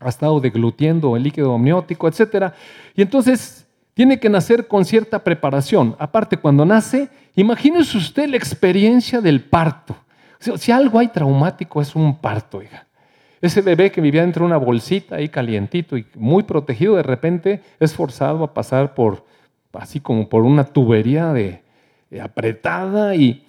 Ha 0.01 0.09
estado 0.09 0.41
deglutiendo 0.41 1.15
el 1.15 1.23
líquido 1.23 1.53
amniótico, 1.55 2.09
etc. 2.09 2.51
Y 2.95 3.01
entonces 3.01 3.65
tiene 3.93 4.19
que 4.19 4.27
nacer 4.27 4.67
con 4.67 4.83
cierta 4.83 5.23
preparación. 5.23 5.95
Aparte, 5.99 6.35
cuando 6.35 6.65
nace, 6.65 7.07
imagínese 7.37 7.97
usted 7.97 8.27
la 8.27 8.35
experiencia 8.35 9.21
del 9.21 9.41
parto. 9.41 9.95
Si 10.57 10.73
algo 10.73 10.99
hay 10.99 11.07
traumático 11.07 11.79
es 11.79 11.95
un 11.95 12.17
parto, 12.17 12.61
hija. 12.61 12.85
Ese 13.45 13.61
bebé 13.61 13.91
que 13.91 14.01
vivía 14.01 14.21
dentro 14.21 14.41
de 14.41 14.47
una 14.47 14.57
bolsita 14.57 15.17
ahí 15.17 15.29
calientito 15.29 15.95
y 15.97 16.07
muy 16.15 16.41
protegido, 16.41 16.95
de 16.95 17.03
repente 17.03 17.61
es 17.79 17.93
forzado 17.93 18.43
a 18.43 18.55
pasar 18.55 18.95
por, 18.95 19.23
así 19.73 19.99
como 19.99 20.27
por 20.27 20.41
una 20.41 20.63
tubería 20.63 21.31
de, 21.31 21.61
apretada 22.19 23.13
y, 23.13 23.45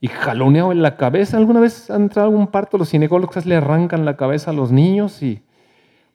y, 0.00 0.08
jaloneado 0.08 0.72
en 0.72 0.80
la 0.80 0.96
cabeza. 0.96 1.36
¿Alguna 1.36 1.60
vez 1.60 1.90
han 1.90 2.04
entrado 2.04 2.28
algún 2.28 2.46
parto? 2.46 2.78
Los 2.78 2.90
ginecólogos 2.90 3.44
le 3.44 3.56
arrancan 3.56 4.06
la 4.06 4.16
cabeza 4.16 4.50
a 4.50 4.54
los 4.54 4.72
niños 4.72 5.22
y, 5.22 5.42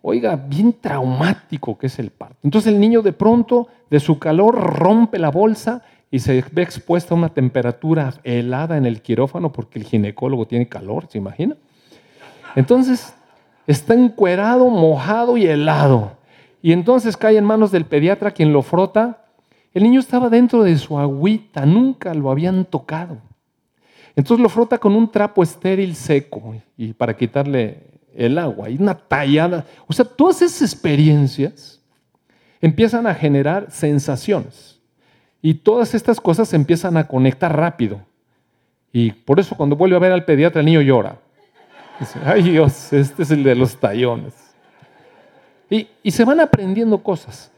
oiga, 0.02 0.36
bien 0.36 0.74
traumático 0.74 1.78
que 1.78 1.86
es 1.86 2.00
el 2.00 2.10
parto. 2.10 2.38
Entonces 2.42 2.74
el 2.74 2.80
niño 2.80 3.04
de 3.04 3.14
pronto, 3.14 3.68
de 3.92 4.00
su 4.00 4.18
calor, 4.18 4.56
rompe 4.56 5.20
la 5.20 5.30
bolsa 5.30 5.84
y 6.10 6.18
se 6.18 6.44
ve 6.52 6.64
expuesta 6.64 7.14
a 7.14 7.18
una 7.18 7.30
temperatura 7.30 8.12
helada 8.24 8.76
en 8.76 8.88
el 8.88 9.04
quirófano 9.04 9.52
porque 9.52 9.78
el 9.78 9.86
ginecólogo 9.86 10.48
tiene 10.48 10.68
calor, 10.68 11.06
¿se 11.12 11.20
imagina? 11.20 11.58
Entonces 12.56 13.14
está 13.72 13.94
encuerado, 13.94 14.68
mojado 14.70 15.38
y 15.38 15.46
helado. 15.46 16.18
Y 16.62 16.72
entonces 16.72 17.16
cae 17.16 17.38
en 17.38 17.46
manos 17.46 17.72
del 17.72 17.86
pediatra 17.86 18.32
quien 18.32 18.52
lo 18.52 18.64
frota. 18.64 19.26
El 19.74 19.84
niño 19.84 20.00
estaba 20.00 20.30
dentro 20.30 20.64
de 20.64 20.76
su 20.78 20.98
agüita, 20.98 21.66
nunca 21.68 22.14
lo 22.16 22.32
habían 22.32 22.66
tocado. 22.66 23.18
Entonces 24.16 24.42
lo 24.42 24.50
frota 24.50 24.80
con 24.80 24.96
un 24.96 25.10
trapo 25.10 25.44
estéril 25.44 25.96
seco 25.96 26.56
y 26.76 26.94
para 26.94 27.16
quitarle 27.16 27.84
el 28.16 28.40
agua 28.40 28.72
y 28.72 28.78
una 28.78 28.96
tallada. 28.96 29.66
O 29.88 29.94
sea, 29.94 30.04
todas 30.04 30.42
esas 30.42 30.74
experiencias 30.74 31.80
empiezan 32.60 33.06
a 33.06 33.14
generar 33.14 33.70
sensaciones 33.70 34.80
y 35.44 35.54
todas 35.54 35.94
estas 35.94 36.20
cosas 36.20 36.50
se 36.50 36.56
empiezan 36.56 36.98
a 36.98 37.08
conectar 37.08 37.56
rápido. 37.56 38.02
Y 38.92 39.12
por 39.12 39.40
eso 39.40 39.56
cuando 39.56 39.76
vuelve 39.76 39.96
a 39.96 40.00
ver 40.00 40.12
al 40.12 40.26
pediatra 40.26 40.62
el 40.62 40.66
niño 40.66 40.82
llora. 40.82 41.20
Ay 42.26 42.44
Dios, 42.44 42.94
este 42.94 43.24
es 43.24 43.32
el 43.32 43.44
de 43.44 43.56
los 43.56 43.78
tallones. 43.78 44.34
Y, 45.70 45.88
se 46.12 46.26
van 46.26 46.40
aprendiendo 46.40 47.02
cosas 47.04 47.52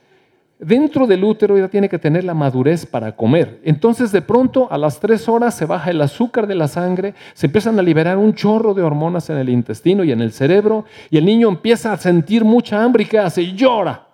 dentro 0.61 1.07
del 1.07 1.23
útero 1.23 1.57
ya 1.57 1.67
tiene 1.67 1.89
que 1.89 1.97
tener 1.97 2.23
la 2.23 2.35
madurez 2.35 2.85
para 2.85 3.15
comer. 3.15 3.59
Entonces 3.63 4.11
de 4.11 4.21
pronto 4.21 4.67
a 4.71 4.77
las 4.77 4.99
tres 4.99 5.27
horas 5.27 5.55
se 5.55 5.65
baja 5.65 5.89
el 5.89 6.01
azúcar 6.01 6.45
de 6.45 6.55
la 6.55 6.67
sangre, 6.67 7.15
se 7.33 7.47
empiezan 7.47 7.79
a 7.79 7.81
liberar 7.81 8.17
un 8.17 8.35
chorro 8.35 8.73
de 8.73 8.83
hormonas 8.83 9.29
en 9.31 9.37
el 9.37 9.49
intestino 9.49 10.03
y 10.03 10.11
en 10.11 10.21
el 10.21 10.31
cerebro 10.31 10.85
y 11.09 11.17
el 11.17 11.25
niño 11.25 11.49
empieza 11.49 11.91
a 11.91 11.97
sentir 11.97 12.45
mucha 12.45 12.83
hambre 12.83 13.03
y 13.03 13.07
¿qué 13.07 13.17
hace? 13.17 13.53
Llora. 13.53 14.07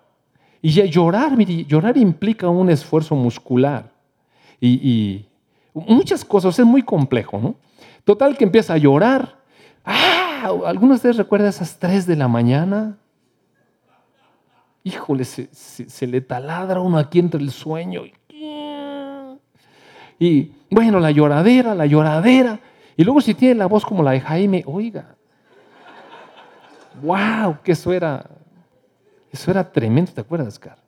Y 0.60 0.70
llorar, 0.88 1.38
llorar 1.38 1.96
implica 1.96 2.48
un 2.48 2.70
esfuerzo 2.70 3.14
muscular 3.14 3.92
y, 4.60 5.26
muchas 5.72 6.24
cosas, 6.24 6.58
es 6.58 6.66
muy 6.66 6.82
complejo, 6.82 7.38
¿no? 7.38 7.54
Total 8.02 8.36
que 8.36 8.42
empieza 8.42 8.74
a 8.74 8.78
llorar. 8.78 9.36
Ah, 9.84 10.17
¿Algunos 10.42 10.90
de 10.90 10.94
ustedes 10.96 11.16
recuerdan 11.16 11.48
esas 11.48 11.78
tres 11.78 12.06
de 12.06 12.16
la 12.16 12.28
mañana? 12.28 12.96
híjole, 14.88 15.24
se, 15.24 16.06
le 16.06 16.20
taladra 16.20 16.80
uno 16.80 16.98
aquí 16.98 17.18
entre 17.18 17.40
el 17.40 17.50
sueño. 17.50 18.02
Y 20.18 20.52
bueno, 20.70 20.98
la 20.98 21.10
lloradera, 21.10 21.74
la 21.74 21.86
lloradera. 21.86 22.58
Y 22.96 23.04
luego 23.04 23.20
si 23.20 23.34
tiene 23.34 23.54
la 23.54 23.66
voz 23.66 23.84
como 23.84 24.02
la 24.02 24.12
de 24.12 24.20
Jaime, 24.20 24.64
oiga, 24.66 25.14
wow, 27.02 27.58
que 27.62 27.72
eso 27.72 27.92
era, 27.92 28.24
eso 29.30 29.50
era 29.50 29.70
tremendo, 29.70 30.10
¿te 30.12 30.20
acuerdas, 30.20 30.58
Car? 30.58 30.78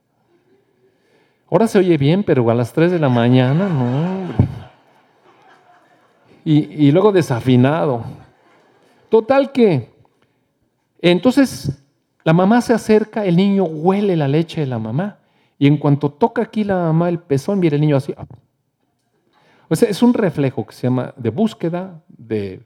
Ahora 1.51 1.69
se 1.69 1.79
oye 1.79 1.97
bien, 1.97 2.25
pero 2.25 2.49
a 2.51 2.55
las 2.55 2.73
3 2.73 2.91
de 2.91 2.99
la 2.99 3.09
mañana, 3.09 3.69
no. 3.69 4.51
Y 6.45 6.91
luego 6.91 7.13
desafinado. 7.13 8.03
Total 9.11 9.53
que, 9.53 9.91
entonces 11.01 11.83
la 12.25 12.33
mamá 12.33 12.61
se 12.61 12.73
acerca, 12.73 13.25
el 13.25 13.37
niño 13.37 13.65
huele 13.65 14.17
la 14.17 14.29
leche 14.29 14.61
de 14.61 14.67
la 14.67 14.79
mamá. 14.79 15.19
Y 15.59 15.67
en 15.67 15.77
cuanto 15.77 16.11
toca 16.11 16.43
aquí 16.43 16.65
la 16.65 16.77
mamá 16.77 17.09
el 17.09 17.19
pezón, 17.19 17.61
mira 17.61 17.75
el 17.75 17.81
niño 17.83 17.97
así. 17.97 18.15
O 19.69 19.77
sea, 19.77 19.89
es 19.89 20.03
un 20.03 20.15
reflejo 20.15 20.67
que 20.67 20.75
se 20.75 20.87
llama 20.87 21.13
de 21.17 21.31
búsqueda, 21.31 22.03
de 22.09 22.63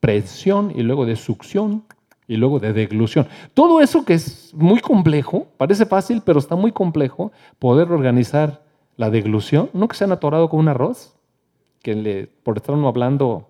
presión 0.00 0.72
y 0.74 0.82
luego 0.82 1.06
de 1.06 1.16
succión 1.16 1.84
y 2.28 2.36
luego 2.36 2.60
de 2.60 2.72
deglución. 2.72 3.26
Todo 3.54 3.80
eso 3.80 4.04
que 4.04 4.14
es 4.14 4.52
muy 4.54 4.80
complejo, 4.80 5.46
parece 5.56 5.86
fácil, 5.86 6.22
pero 6.24 6.38
está 6.38 6.56
muy 6.56 6.72
complejo 6.72 7.32
poder 7.58 7.90
organizar 7.90 8.62
la 8.96 9.10
deglución. 9.10 9.70
¿No 9.72 9.88
que 9.88 9.96
se 9.96 10.04
han 10.04 10.12
atorado 10.12 10.48
con 10.48 10.60
un 10.60 10.68
arroz? 10.68 11.16
Que 11.82 12.28
por 12.42 12.56
estar 12.56 12.74
uno 12.74 12.88
hablando, 12.88 13.48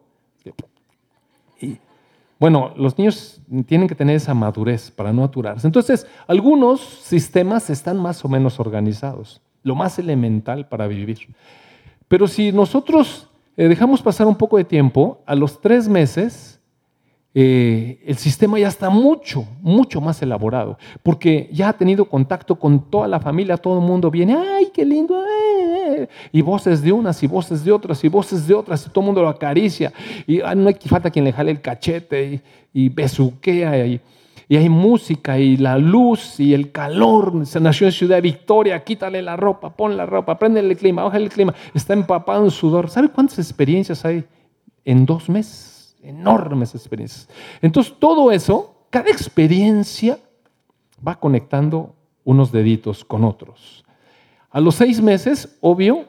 bueno, 2.45 2.75
los 2.77 2.99
niños 2.99 3.41
tienen 3.65 3.89
que 3.89 3.95
tener 3.95 4.17
esa 4.17 4.35
madurez 4.35 4.91
para 4.91 5.15
no 5.15 5.25
aturarse. 5.25 5.67
Entonces, 5.67 6.07
algunos 6.27 6.79
sistemas 6.79 7.71
están 7.71 7.97
más 7.97 8.23
o 8.23 8.29
menos 8.29 8.61
organizados, 8.61 9.41
lo 9.63 9.75
más 9.75 9.99
elemental 9.99 10.69
para 10.69 10.87
vivir. 10.87 11.21
Pero 12.07 12.29
si 12.29 12.53
nosotros 12.53 13.31
eh, 13.57 13.67
dejamos 13.67 14.03
pasar 14.03 14.27
un 14.27 14.37
poco 14.37 14.59
de 14.59 14.65
tiempo, 14.65 15.23
a 15.25 15.35
los 15.35 15.59
tres 15.59 15.89
meses 15.89 16.61
eh, 17.33 18.03
el 18.05 18.19
sistema 18.19 18.59
ya 18.59 18.69
está 18.69 18.91
mucho, 18.91 19.47
mucho 19.63 20.03
más 20.03 20.21
elaborado, 20.21 20.77
porque 21.03 21.49
ya 21.51 21.71
ha 21.71 21.73
tenido 21.73 22.05
contacto 22.05 22.57
con 22.57 22.91
toda 22.91 23.09
la 23.09 23.21
familia, 23.21 23.57
todo 23.57 23.81
el 23.81 23.87
mundo 23.87 24.11
viene, 24.11 24.37
ay, 24.37 24.69
qué 24.71 24.85
lindo, 24.85 25.19
y 26.33 26.43
voces 26.43 26.83
de 26.83 26.93
unas 26.93 27.23
y 27.23 27.27
voces 27.27 27.65
de 27.65 27.73
otras 27.73 28.03
y 28.05 28.09
voces 28.09 28.47
de 28.47 28.55
otras, 28.55 28.87
y 28.87 28.91
todo 28.91 29.01
el 29.01 29.07
mundo 29.07 29.23
lo 29.23 29.29
acaricia, 29.29 29.93
y 30.27 30.41
ah, 30.41 30.55
no 30.55 30.69
hay 30.69 30.75
falta 30.75 31.11
quien 31.11 31.25
le 31.25 31.33
jale 31.33 31.51
el 31.51 31.61
cachete 31.61 32.43
y, 32.73 32.89
besuquea, 32.89 33.87
y, 33.87 34.01
y, 34.49 34.57
hay 34.57 34.69
música 34.69 35.39
y 35.39 35.57
la 35.57 35.79
luz 35.79 36.41
y 36.41 36.55
el 36.55 36.73
calor, 36.73 37.47
se 37.47 37.61
nació 37.61 37.87
en 37.87 37.93
Ciudad 37.93 38.21
Victoria, 38.21 38.83
quítale 38.83 39.23
la 39.23 39.37
ropa, 39.37 39.71
pon 39.71 39.97
la 39.97 40.07
ropa, 40.07 40.39
prende 40.39 40.61
el 40.61 40.77
clima, 40.77 41.05
bájale 41.05 41.25
el 41.25 41.31
clima, 41.31 41.55
está 41.75 41.93
empapado 41.93 42.45
en 42.45 42.51
sudor. 42.51 42.91
¿Sabe 42.91 43.09
cuántas 43.09 43.39
experiencias 43.39 44.05
hay 44.05 44.25
en 44.85 45.07
dos 45.07 45.29
meses? 45.29 45.75
enormes 46.05 46.75
experiencias. 46.75 47.29
Entonces, 47.61 47.95
todo 47.99 48.31
eso, 48.31 48.87
cada 48.91 49.11
experiencia 49.11 50.19
va 51.07 51.19
conectando 51.19 51.95
unos 52.23 52.53
deditos 52.53 53.05
con 53.05 53.25
otros. 53.25 53.84
A 54.55 54.61
los 54.61 54.77
seis 54.77 55.01
meses, 55.01 55.59
obvio, 55.61 56.05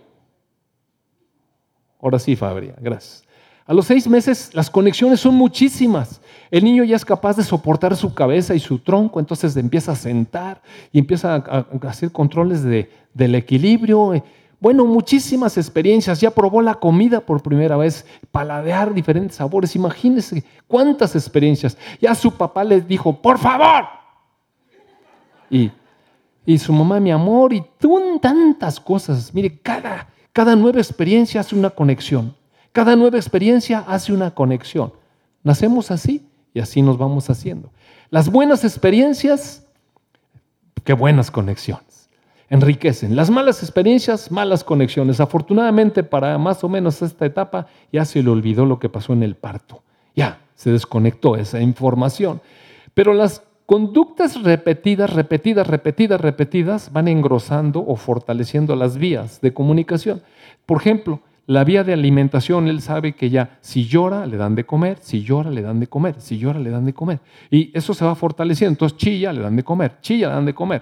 ahora 2.00 2.20
sí, 2.20 2.36
Fabria, 2.36 2.76
gracias. 2.80 3.24
A 3.66 3.74
los 3.74 3.88
seis 3.88 4.08
meses 4.08 4.52
las 4.54 4.70
conexiones 4.70 5.20
son 5.20 5.34
muchísimas. 5.34 6.22
El 6.52 6.64
niño 6.64 6.84
ya 6.84 6.96
es 6.96 7.04
capaz 7.04 7.38
de 7.38 7.44
soportar 7.44 7.96
su 7.96 8.14
cabeza 8.14 8.54
y 8.54 8.60
su 8.60 8.78
tronco, 8.78 9.20
entonces 9.20 9.58
empieza 9.58 9.94
a 9.94 9.96
sentar 9.96 10.62
y 10.92 11.00
empieza 11.00 11.34
a, 11.34 11.66
hacer 11.88 12.12
controles 12.12 12.62
de, 12.62 12.92
del 13.16 13.34
equilibrio 13.34 14.14
bueno, 14.60 14.86
muchísimas 14.86 15.58
experiencias. 15.58 16.22
Ya 16.22 16.30
probó 16.30 16.62
la 16.62 16.76
comida 16.76 17.22
por 17.22 17.42
primera 17.42 17.78
vez, 17.78 18.06
paladear 18.32 18.94
diferentes 18.94 19.38
sabores. 19.38 19.76
Imagínense 19.76 20.44
cuántas 20.68 21.16
experiencias. 21.16 21.76
Ya 22.00 22.14
su 22.14 22.32
papá 22.32 22.64
le 22.64 22.82
dijo, 22.82 23.20
por 23.20 23.40
favor. 23.40 23.86
Y, 25.50 25.72
y 26.46 26.58
su 26.58 26.74
mamá, 26.74 27.00
mi 27.00 27.12
amor, 27.12 27.54
y 27.54 27.64
tantas 28.22 28.80
cosas. 28.80 29.34
Mire, 29.34 29.60
cada, 29.60 30.08
cada 30.32 30.56
nueva 30.56 30.80
experiencia 30.80 31.42
hace 31.42 31.56
una 31.56 31.70
conexión. 31.70 32.36
Cada 32.72 32.96
nueva 32.96 33.18
experiencia 33.18 33.84
hace 33.88 34.14
una 34.14 34.32
conexión. 34.32 34.94
Nacemos 35.44 35.92
así 35.92 36.28
y 36.54 36.60
así 36.60 36.82
nos 36.82 36.98
vamos 36.98 37.30
haciendo. 37.30 37.72
Las 38.10 38.30
buenas 38.30 38.64
experiencias, 38.64 39.66
qué 40.84 40.94
buenas 40.94 41.32
conexiones 41.32 41.96
enriquecen. 42.50 43.16
Las 43.16 43.30
malas 43.30 43.62
experiencias, 43.64 44.32
malas 44.32 44.64
conexiones. 44.64 45.20
Afortunadamente 45.20 46.04
para 46.04 46.38
más 46.38 46.64
o 46.64 46.70
menos 46.70 47.02
esta 47.02 47.26
etapa 47.26 47.68
ya 47.92 48.06
se 48.06 48.22
le 48.22 48.30
olvidó 48.30 48.66
lo 48.66 48.80
que 48.80 48.90
pasó 48.90 49.14
en 49.14 49.24
el 49.24 49.36
parto. 49.36 49.84
Ya 50.16 50.40
se 50.56 50.72
desconectó 50.72 51.36
esa 51.36 51.60
información. 51.62 52.42
Pero 52.94 53.14
las 53.14 53.44
conductas 53.66 54.42
repetidas, 54.42 55.12
repetidas, 55.12 55.68
repetidas, 55.68 56.22
repetidas 56.22 56.94
van 56.94 57.08
engrosando 57.08 57.84
o 57.86 57.96
fortaleciendo 57.96 58.76
las 58.76 58.98
vías 58.98 59.42
de 59.42 59.54
comunicación. 59.54 60.22
Por 60.66 60.82
ejemplo, 60.82 61.22
la 61.48 61.64
vía 61.64 61.84
de 61.84 61.94
alimentación, 61.94 62.68
él 62.68 62.82
sabe 62.82 63.14
que 63.14 63.30
ya 63.30 63.58
si 63.62 63.86
llora 63.86 64.26
le 64.26 64.38
dan 64.38 64.56
de 64.56 64.66
comer, 64.66 64.98
si 65.02 65.22
llora 65.22 65.52
le 65.52 65.62
dan 65.62 65.80
de 65.80 65.88
comer, 65.88 66.16
si 66.20 66.38
llora 66.38 66.60
le 66.60 66.72
dan 66.72 66.86
de 66.86 66.94
comer. 66.94 67.20
Y 67.52 67.76
eso 67.78 67.94
se 67.94 68.04
va 68.04 68.16
fortaleciendo. 68.16 68.74
Entonces 68.74 68.98
chilla, 68.98 69.32
le 69.32 69.42
dan 69.42 69.56
de 69.56 69.64
comer, 69.64 70.00
chilla, 70.02 70.30
le 70.30 70.34
dan 70.36 70.46
de 70.46 70.54
comer. 70.56 70.82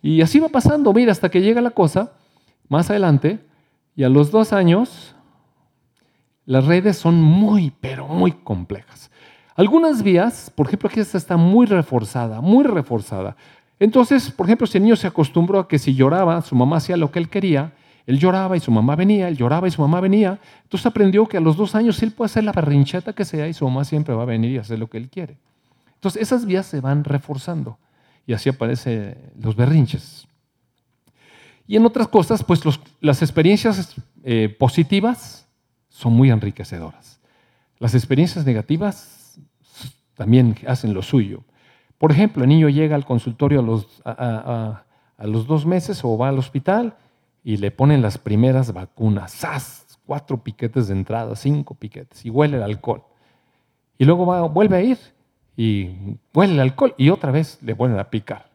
Y 0.00 0.22
así 0.22 0.38
va 0.38 0.48
pasando, 0.48 0.92
mira, 0.92 1.12
hasta 1.12 1.28
que 1.28 1.42
llega 1.42 1.60
la 1.60 1.70
cosa, 1.70 2.12
más 2.68 2.88
adelante, 2.88 3.38
y 3.96 4.04
a 4.04 4.08
los 4.08 4.30
dos 4.30 4.52
años, 4.52 5.14
las 6.46 6.64
redes 6.64 6.96
son 6.96 7.20
muy, 7.20 7.72
pero 7.80 8.08
muy 8.08 8.32
complejas. 8.32 9.10
Algunas 9.58 10.04
vías, 10.04 10.52
por 10.54 10.68
ejemplo, 10.68 10.88
aquí 10.88 11.00
esta 11.00 11.18
está 11.18 11.36
muy 11.36 11.66
reforzada, 11.66 12.40
muy 12.40 12.62
reforzada. 12.64 13.34
Entonces, 13.80 14.30
por 14.30 14.46
ejemplo, 14.46 14.68
si 14.68 14.78
el 14.78 14.84
niño 14.84 14.94
se 14.94 15.08
acostumbró 15.08 15.58
a 15.58 15.66
que 15.66 15.80
si 15.80 15.96
lloraba, 15.96 16.40
su 16.42 16.54
mamá 16.54 16.76
hacía 16.76 16.96
lo 16.96 17.10
que 17.10 17.18
él 17.18 17.28
quería, 17.28 17.72
él 18.06 18.20
lloraba 18.20 18.56
y 18.56 18.60
su 18.60 18.70
mamá 18.70 18.94
venía, 18.94 19.26
él 19.26 19.36
lloraba 19.36 19.66
y 19.66 19.72
su 19.72 19.82
mamá 19.82 20.00
venía, 20.00 20.38
entonces 20.62 20.86
aprendió 20.86 21.26
que 21.26 21.38
a 21.38 21.40
los 21.40 21.56
dos 21.56 21.74
años 21.74 22.00
él 22.04 22.12
puede 22.12 22.26
hacer 22.26 22.44
la 22.44 22.52
berrincheta 22.52 23.12
que 23.12 23.24
sea 23.24 23.48
y 23.48 23.52
su 23.52 23.64
mamá 23.64 23.84
siempre 23.84 24.14
va 24.14 24.22
a 24.22 24.26
venir 24.26 24.52
y 24.52 24.58
hacer 24.58 24.78
lo 24.78 24.88
que 24.88 24.96
él 24.96 25.08
quiere. 25.08 25.38
Entonces, 25.94 26.22
esas 26.22 26.46
vías 26.46 26.64
se 26.64 26.80
van 26.80 27.02
reforzando 27.02 27.78
y 28.28 28.34
así 28.34 28.48
aparecen 28.48 29.16
los 29.42 29.56
berrinches. 29.56 30.28
Y 31.66 31.74
en 31.74 31.84
otras 31.84 32.06
cosas, 32.06 32.44
pues 32.44 32.60
las 33.00 33.22
experiencias 33.22 33.96
eh, 34.22 34.54
positivas 34.56 35.48
son 35.88 36.12
muy 36.12 36.30
enriquecedoras. 36.30 37.18
Las 37.80 37.96
experiencias 37.96 38.46
negativas 38.46 39.17
también 40.18 40.56
hacen 40.66 40.92
lo 40.92 41.02
suyo. 41.02 41.44
Por 41.96 42.10
ejemplo, 42.10 42.42
el 42.42 42.48
niño 42.48 42.68
llega 42.68 42.96
al 42.96 43.06
consultorio 43.06 43.60
a 43.60 43.62
los, 43.62 44.02
a, 44.04 44.82
los 45.18 45.46
dos 45.46 45.64
meses 45.64 46.04
o 46.04 46.18
va 46.18 46.28
al 46.28 46.38
hospital 46.38 46.96
y 47.44 47.56
le 47.56 47.70
ponen 47.70 48.02
las 48.02 48.18
primeras 48.18 48.72
vacunas. 48.72 49.32
¡Sas! 49.32 49.98
Cuatro 50.04 50.42
piquetes 50.42 50.88
de 50.88 50.94
entrada, 50.94 51.36
cinco 51.36 51.74
piquetes, 51.74 52.24
y 52.24 52.30
huele 52.30 52.56
el 52.56 52.62
alcohol. 52.62 53.02
Y 53.98 54.06
luego 54.06 54.24
vuelve 54.48 54.76
a 54.76 54.80
ir 54.80 54.98
y 55.56 55.90
huele 56.32 56.54
el 56.54 56.60
alcohol 56.60 56.94
y 56.96 57.10
otra 57.10 57.30
vez 57.30 57.58
le 57.62 57.74
vuelven 57.74 58.00
a 58.00 58.10
picar. 58.10 58.50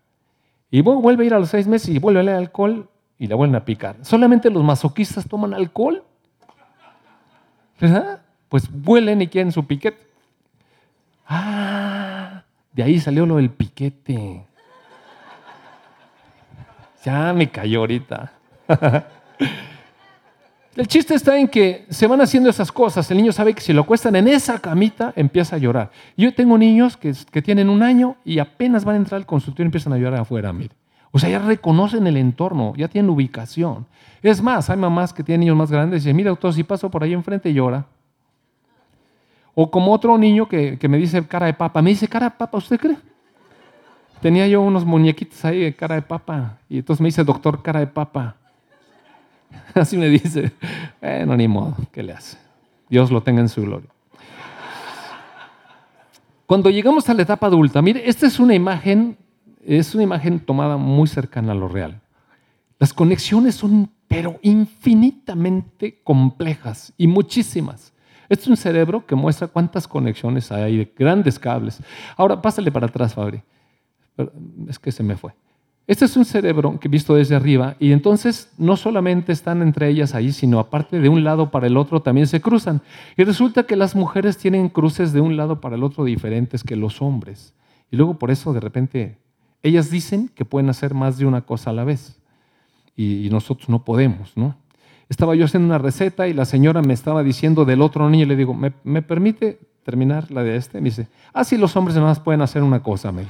Y 0.72 0.82
vuelve 0.82 1.24
a 1.24 1.28
ir 1.28 1.34
a 1.34 1.40
los 1.40 1.50
seis 1.50 1.68
meses 1.68 1.90
y 1.90 2.00
vuelve 2.00 2.22
a 2.22 2.24
leer 2.24 2.38
alcohol 2.38 2.90
y 3.20 3.28
le 3.28 3.36
vuelven 3.36 3.56
a 3.56 3.64
picar. 3.64 3.98
¿Solamente 4.02 4.50
los 4.50 4.64
masoquistas 4.64 5.28
toman 5.28 5.54
alcohol? 5.54 6.04
Pues 8.50 8.70
vuelen 8.70 9.22
y 9.22 9.28
quieren 9.28 9.52
su 9.52 9.66
piquete. 9.66 10.13
Ah, 11.28 12.44
de 12.74 12.84
ahí 12.84 13.00
salió 13.00 13.26
lo 13.26 13.38
del 13.38 13.50
piquete. 13.50 14.46
Ya 17.04 17.34
me 17.34 17.50
cayó 17.50 17.80
ahorita. 17.80 18.32
El 20.76 20.88
chiste 20.88 21.14
está 21.14 21.38
en 21.38 21.48
que 21.48 21.86
se 21.90 22.08
van 22.08 22.20
haciendo 22.22 22.50
esas 22.50 22.72
cosas. 22.72 23.10
El 23.12 23.18
niño 23.18 23.32
sabe 23.32 23.54
que 23.54 23.62
si 23.62 23.74
lo 23.74 23.82
acuestan 23.82 24.16
en 24.16 24.28
esa 24.28 24.58
camita, 24.58 25.14
empieza 25.16 25.56
a 25.56 25.60
llorar. 25.60 25.92
Yo 26.18 26.34
tengo 26.34 26.58
niños 26.58 26.98
que, 26.98 27.14
tienen 27.44 27.70
un 27.70 27.84
año 27.84 28.16
y 28.26 28.40
apenas 28.40 28.84
van 28.84 28.96
a 28.96 28.98
entrar 28.98 29.20
al 29.20 29.28
consultorio 29.28 29.66
y 29.66 29.68
empiezan 29.68 29.94
a 29.94 29.98
llorar 29.98 30.22
afuera. 30.22 30.52
Mire. 30.52 30.74
O 31.12 31.20
sea, 31.20 31.30
ya 31.30 31.38
reconocen 31.38 32.08
el 32.08 32.18
entorno, 32.18 32.74
ya 32.76 32.88
tienen 32.88 33.12
ubicación. 33.12 33.86
Es 34.24 34.42
más, 34.42 34.72
hay 34.72 34.78
mamás 34.78 35.14
que 35.14 35.24
tienen 35.24 35.42
niños 35.42 35.58
más 35.58 35.70
grandes 35.70 35.98
y 35.98 36.06
dicen, 36.06 36.16
mira 36.16 36.32
doctor, 36.32 36.52
si 36.52 36.64
paso 36.64 36.90
por 36.90 37.04
ahí 37.04 37.14
enfrente 37.14 37.54
llora. 37.54 37.86
O 39.56 39.70
como 39.70 39.94
otro 39.94 40.18
niño 40.18 40.48
que, 40.48 40.78
que 40.80 40.88
me 40.88 40.98
dice 40.98 41.26
cara 41.28 41.46
de 41.46 41.54
papa. 41.54 41.82
Me 41.82 41.92
dice, 41.92 42.08
cara 42.08 42.30
de 42.30 42.36
papa, 42.36 42.58
¿usted 42.58 42.80
cree? 42.80 42.98
Tenía 44.22 44.48
yo 44.48 44.62
unos 44.62 44.86
muñequitos 44.86 45.44
ahí 45.46 45.60
de 45.60 45.76
cara 45.76 45.96
de 45.96 46.02
papa. 46.02 46.58
Y 46.70 46.78
entonces 46.80 47.02
me 47.02 47.08
dice, 47.08 47.24
doctor, 47.24 47.62
cara 47.62 47.82
de 47.82 47.88
papa. 47.88 48.38
Así 49.74 49.98
me 49.98 50.10
dice. 50.10 50.52
Bueno, 51.02 51.36
ni 51.36 51.48
modo, 51.48 51.76
¿qué 51.92 52.04
le 52.04 52.14
hace? 52.14 52.38
Dios 52.90 53.12
lo 53.12 53.22
tenga 53.22 53.42
en 53.42 53.50
su 53.50 53.62
gloria. 53.62 53.90
Cuando 56.46 56.70
llegamos 56.70 57.10
a 57.10 57.14
la 57.14 57.24
etapa 57.24 57.48
adulta, 57.48 57.82
mire, 57.82 58.08
esta 58.08 58.28
es 58.28 58.40
una 58.40 58.54
imagen, 58.54 59.18
es 59.66 59.96
una 59.96 60.04
imagen 60.04 60.40
tomada 60.40 60.78
muy 60.78 61.08
cercana 61.08 61.54
a 61.54 61.56
lo 61.56 61.68
real. 61.68 62.02
Las 62.80 62.94
conexiones 62.94 63.56
son, 63.56 63.90
pero 64.08 64.40
infinitamente 64.42 66.02
complejas 66.04 66.94
y 66.98 67.08
muchísimas. 67.08 67.93
Este 68.34 68.46
es 68.46 68.50
un 68.50 68.58
cerebro 68.58 69.06
que 69.06 69.14
muestra 69.14 69.48
cuántas 69.48 69.88
conexiones 69.88 70.52
hay 70.52 70.78
de 70.78 70.92
grandes 70.98 71.38
cables. 71.38 71.80
Ahora, 72.18 72.42
pásale 72.42 72.72
para 72.72 72.88
atrás, 72.88 73.14
Fabri. 73.14 73.44
Es 74.68 74.80
que 74.80 74.92
se 74.92 75.04
me 75.04 75.16
fue. 75.16 75.36
Este 75.86 76.06
es 76.06 76.18
un 76.18 76.26
cerebro 76.26 76.80
que 76.80 76.88
visto 76.88 77.14
desde 77.14 77.36
arriba 77.36 77.76
y 77.80 77.92
entonces 77.92 78.52
no 78.58 78.76
solamente 78.76 79.32
están 79.32 79.62
entre 79.62 79.88
ellas 79.88 80.16
ahí, 80.16 80.32
sino 80.32 80.58
aparte 80.58 81.00
de 81.00 81.10
un 81.10 81.24
lado 81.24 81.52
para 81.52 81.68
el 81.68 81.78
otro 81.78 82.02
también 82.02 82.26
se 82.26 82.42
cruzan. 82.42 82.82
Y 83.18 83.24
resulta 83.24 83.68
que 83.68 83.76
las 83.76 83.96
mujeres 83.96 84.40
tienen 84.40 84.68
cruces 84.68 85.14
de 85.14 85.22
un 85.22 85.38
lado 85.38 85.62
para 85.62 85.76
el 85.76 85.84
otro 85.84 86.04
diferentes 86.04 86.64
que 86.64 86.76
los 86.76 87.04
hombres. 87.04 87.54
Y 87.92 87.98
luego 87.98 88.18
por 88.18 88.32
eso 88.32 88.52
de 88.52 88.62
repente 88.62 89.20
ellas 89.62 89.92
dicen 89.92 90.28
que 90.34 90.44
pueden 90.44 90.72
hacer 90.72 90.96
más 90.96 91.20
de 91.20 91.28
una 91.28 91.42
cosa 91.42 91.70
a 91.70 91.74
la 91.74 91.84
vez 91.84 92.20
y, 92.96 93.30
nosotros 93.30 93.70
no 93.70 93.86
podemos, 93.86 94.36
¿no? 94.36 94.56
Estaba 95.10 95.36
yo 95.36 95.46
haciendo 95.46 95.68
una 95.68 95.78
receta 95.78 96.28
y 96.28 96.34
la 96.34 96.46
señora 96.46 96.82
me 96.82 96.94
estaba 96.94 97.24
diciendo 97.24 97.66
del 97.66 97.82
otro 97.82 98.10
niño 98.10 98.26
le 98.26 98.36
digo, 98.36 98.54
¿me, 98.54 99.02
permite 99.02 99.60
terminar 99.84 100.32
la 100.32 100.44
de 100.44 100.56
este? 100.56 100.80
Me 100.80 100.86
dice, 100.86 101.08
ah, 101.34 101.44
sí, 101.44 101.58
los 101.58 101.76
hombres 101.76 101.96
nada 101.96 102.08
más 102.08 102.20
pueden 102.20 102.42
hacer 102.42 102.64
una 102.64 102.82
cosa, 102.82 103.12
me 103.12 103.26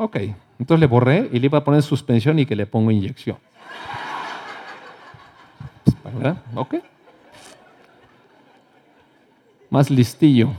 Ok, 0.00 0.16
entonces 0.60 0.80
le 0.80 0.86
borré 0.86 1.28
y 1.32 1.40
le 1.40 1.46
iba 1.46 1.58
a 1.58 1.64
poner 1.64 1.82
suspensión 1.82 2.38
y 2.38 2.46
que 2.46 2.54
le 2.54 2.66
pongo 2.66 2.92
inyección. 2.92 3.36
¿Verdad? 6.04 6.42
Ok. 6.54 6.76
Más 9.70 9.90
listillo. 9.90 10.52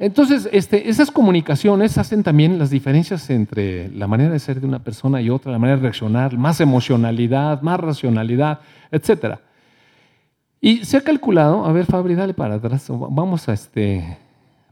Entonces, 0.00 0.48
este, 0.50 0.88
esas 0.88 1.10
comunicaciones 1.10 1.98
hacen 1.98 2.22
también 2.22 2.58
las 2.58 2.70
diferencias 2.70 3.28
entre 3.28 3.90
la 3.90 4.06
manera 4.06 4.30
de 4.30 4.38
ser 4.38 4.58
de 4.58 4.66
una 4.66 4.82
persona 4.82 5.20
y 5.20 5.28
otra, 5.28 5.52
la 5.52 5.58
manera 5.58 5.76
de 5.76 5.82
reaccionar, 5.82 6.38
más 6.38 6.58
emocionalidad, 6.62 7.60
más 7.60 7.78
racionalidad, 7.78 8.60
etc. 8.90 9.40
Y 10.58 10.86
se 10.86 10.96
ha 10.96 11.02
calculado, 11.02 11.66
a 11.66 11.72
ver 11.72 11.84
Fabri, 11.84 12.14
dale 12.14 12.32
para 12.32 12.54
atrás, 12.54 12.86
vamos 12.88 13.46
a 13.50 13.52
este, 13.52 14.16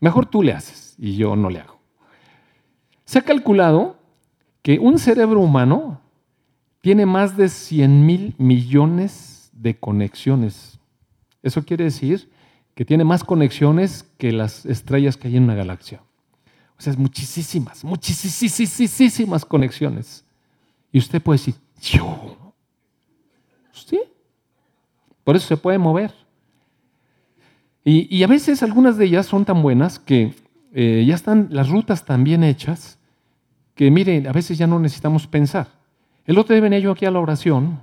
mejor 0.01 0.25
tú 0.25 0.43
le 0.43 0.55
haces 0.55 0.95
y 0.99 1.17
yo 1.17 1.37
no 1.37 1.51
le 1.51 1.61
hago. 1.61 1.79
Se 3.05 3.19
ha 3.19 3.23
calculado 3.23 3.99
que 4.63 4.79
un 4.79 4.99
cerebro 4.99 5.41
humano 5.41 6.01
tiene 6.81 7.05
más 7.05 7.37
de 7.37 7.51
100 7.51 8.07
mil 8.07 8.35
millones 8.39 9.51
de 9.53 9.79
conexiones. 9.79 10.81
Eso 11.43 11.67
quiere 11.67 11.85
decir 11.85 12.31
que 12.79 12.85
tiene 12.85 13.03
más 13.03 13.25
conexiones 13.25 14.09
que 14.19 14.31
las 14.31 14.65
estrellas 14.65 15.17
que 15.17 15.27
hay 15.27 15.37
en 15.37 15.43
una 15.43 15.57
galaxia. 15.57 16.01
O 16.79 16.81
sea, 16.81 16.93
es 16.93 16.97
muchísimas, 16.97 17.83
muchísimas 17.83 19.45
conexiones. 19.45 20.25
Y 20.93 21.01
usted 21.01 21.21
puede 21.21 21.41
decir, 21.41 21.57
yo. 21.83 22.55
¿Sí? 23.73 23.99
Por 25.25 25.35
eso 25.35 25.49
se 25.49 25.57
puede 25.57 25.77
mover. 25.77 26.15
Y, 27.85 28.23
a 28.23 28.29
veces 28.29 28.63
algunas 28.63 28.97
de 28.97 29.07
ellas 29.07 29.27
son 29.27 29.45
tan 29.45 29.61
buenas 29.61 29.99
que 29.99 30.37
eh, 30.73 31.05
ya 31.05 31.17
están 31.17 31.49
las 31.51 31.69
rutas 31.71 32.05
tan 32.05 32.23
bien 32.23 32.45
hechas 32.45 33.01
que 33.75 33.91
miren, 33.91 34.29
a 34.29 34.33
veces 34.33 34.57
ya 34.57 34.69
no 34.69 34.79
necesitamos 34.79 35.27
pensar. 35.27 35.67
El 36.27 36.39
otro 36.39 36.55
día 36.55 36.63
venía 36.63 36.79
yo 36.79 36.93
aquí 36.93 37.07
a 37.07 37.11
la 37.11 37.19
oración 37.19 37.81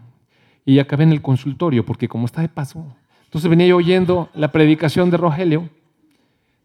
y 0.64 0.80
acabé 0.80 1.04
en 1.04 1.12
el 1.12 1.22
consultorio, 1.22 1.86
porque 1.86 2.08
como 2.08 2.28
está 2.28 2.40
de 2.40 2.48
paso, 2.48 2.96
entonces 3.36 3.50
venía 3.50 3.68
yo 3.68 3.76
oyendo 3.76 4.30
la 4.34 4.50
predicación 4.50 5.10
de 5.10 5.18
Rogelio, 5.18 5.70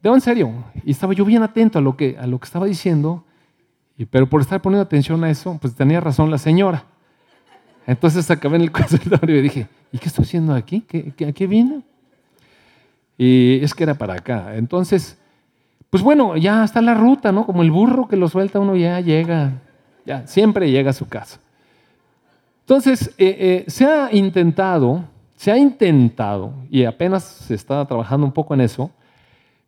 de 0.00 0.08
en 0.08 0.20
serio, 0.20 0.52
y 0.84 0.92
estaba 0.92 1.12
yo 1.14 1.24
bien 1.24 1.42
atento 1.42 1.80
a 1.80 1.82
lo 1.82 1.96
que, 1.96 2.16
a 2.16 2.28
lo 2.28 2.38
que 2.38 2.44
estaba 2.44 2.64
diciendo, 2.64 3.24
y, 3.98 4.04
pero 4.04 4.28
por 4.28 4.40
estar 4.40 4.62
poniendo 4.62 4.84
atención 4.84 5.24
a 5.24 5.30
eso, 5.30 5.58
pues 5.60 5.74
tenía 5.74 5.98
razón 5.98 6.30
la 6.30 6.38
señora. 6.38 6.84
Entonces 7.88 8.30
acabé 8.30 8.54
en 8.54 8.62
el 8.62 8.70
consultorio 8.72 9.36
y 9.40 9.42
dije, 9.42 9.66
¿y 9.90 9.98
qué 9.98 10.06
estoy 10.06 10.22
haciendo 10.22 10.54
aquí? 10.54 10.82
¿Qué, 10.82 11.12
qué, 11.16 11.26
¿A 11.26 11.32
qué 11.32 11.48
vine? 11.48 11.82
Y 13.18 13.58
es 13.64 13.74
que 13.74 13.82
era 13.82 13.94
para 13.94 14.14
acá. 14.14 14.54
Entonces, 14.54 15.18
pues 15.90 16.04
bueno, 16.04 16.36
ya 16.36 16.62
está 16.62 16.80
la 16.80 16.94
ruta, 16.94 17.32
¿no? 17.32 17.46
Como 17.46 17.62
el 17.62 17.72
burro 17.72 18.06
que 18.06 18.14
lo 18.14 18.28
suelta 18.28 18.60
uno 18.60 18.76
ya 18.76 19.00
llega, 19.00 19.54
ya 20.06 20.24
siempre 20.28 20.70
llega 20.70 20.90
a 20.90 20.92
su 20.92 21.08
casa. 21.08 21.40
Entonces, 22.60 23.12
eh, 23.18 23.64
eh, 23.66 23.70
se 23.70 23.86
ha 23.86 24.10
intentado, 24.12 25.04
se 25.40 25.50
ha 25.50 25.56
intentado, 25.56 26.52
y 26.68 26.84
apenas 26.84 27.24
se 27.24 27.54
está 27.54 27.82
trabajando 27.86 28.26
un 28.26 28.32
poco 28.32 28.52
en 28.52 28.60
eso, 28.60 28.90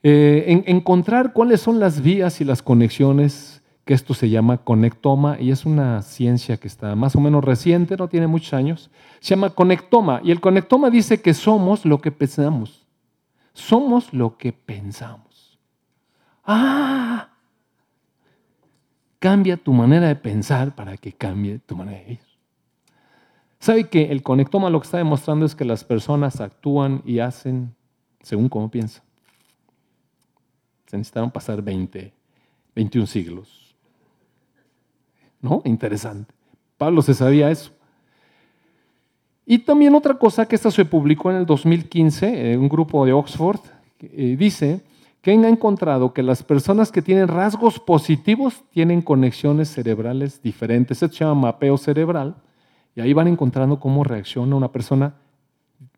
eh, 0.03 0.45
en 0.47 0.65
encontrar 0.67 1.33
cuáles 1.33 1.63
son 1.63 1.81
las 1.81 2.03
vías 2.03 2.43
y 2.43 2.45
las 2.45 2.61
conexiones, 2.61 3.63
que 3.87 3.95
esto 3.95 4.13
se 4.13 4.29
llama 4.29 4.59
conectoma, 4.59 5.41
y 5.41 5.51
es 5.51 5.65
una 5.65 6.03
ciencia 6.03 6.59
que 6.59 6.69
está 6.69 6.95
más 6.95 7.17
o 7.17 7.21
menos 7.23 7.43
reciente, 7.43 7.97
no 7.97 8.09
tiene 8.09 8.27
muchos 8.27 8.53
años, 8.53 8.91
se 9.21 9.35
llama 9.35 9.49
conectoma, 9.49 10.21
y 10.23 10.31
el 10.31 10.43
conectoma 10.43 10.91
dice 10.91 11.23
que 11.23 11.33
somos 11.33 11.87
lo 11.87 12.03
que 12.03 12.13
pensamos, 12.13 12.87
somos 13.55 14.13
lo 14.13 14.37
que 14.37 14.53
pensamos. 14.53 15.59
Ah, 16.45 17.31
cambia 19.19 19.57
tu 19.57 19.73
manera 19.73 20.09
de 20.09 20.17
pensar 20.17 20.75
para 20.75 20.99
que 20.99 21.15
cambie 21.15 21.61
tu 21.61 21.75
manera 21.75 22.01
de 22.01 22.05
vivir. 22.05 22.32
¿Sabe 23.63 23.85
que 23.89 24.11
el 24.11 24.25
conectoma 24.25 24.71
lo 24.71 24.81
que 24.81 24.87
está 24.87 24.99
demostrando 24.99 25.47
es 25.47 25.55
que 25.55 25.65
las 25.65 25.85
personas 25.85 26.41
actúan 26.41 27.01
y 27.07 27.21
hacen 27.21 27.73
según 28.21 28.49
como 28.49 28.69
piensan? 28.69 29.05
Se 30.87 30.97
necesitaron 30.97 31.31
pasar 31.31 31.63
20, 31.63 32.13
21 32.75 33.07
siglos. 33.07 33.77
¿No? 35.41 35.63
Interesante. 35.65 36.35
Pablo 36.77 37.03
se 37.03 37.15
sabía 37.15 37.53
eso. 37.53 37.71
Y 39.47 39.59
también 39.59 39.95
otra 39.95 40.15
cosa 40.15 40.45
que 40.45 40.57
esta 40.57 40.73
se 40.73 40.85
publicó 40.85 41.31
en 41.31 41.37
el 41.37 41.47
2015, 41.47 42.59
un 42.59 42.69
grupo 42.69 43.07
de 43.07 43.13
Oxford, 43.13 43.61
eh, 44.01 44.35
dice 44.37 44.81
que 45.21 45.31
han 45.31 45.45
encontrado 45.45 46.13
que 46.13 46.25
las 46.25 46.43
personas 46.43 46.91
que 46.91 47.01
tienen 47.01 47.29
rasgos 47.29 47.79
positivos 47.79 48.65
tienen 48.73 49.03
conexiones 49.03 49.69
cerebrales 49.69 50.43
diferentes. 50.43 51.01
Esto 51.01 51.17
se 51.17 51.25
llama 51.25 51.43
mapeo 51.43 51.79
cerebral. 51.79 52.35
Y 52.95 53.01
ahí 53.01 53.13
van 53.13 53.29
encontrando 53.29 53.81
cómo 53.81 54.05
reacciona 54.05 54.55
una 54.55 54.71
persona, 54.71 55.15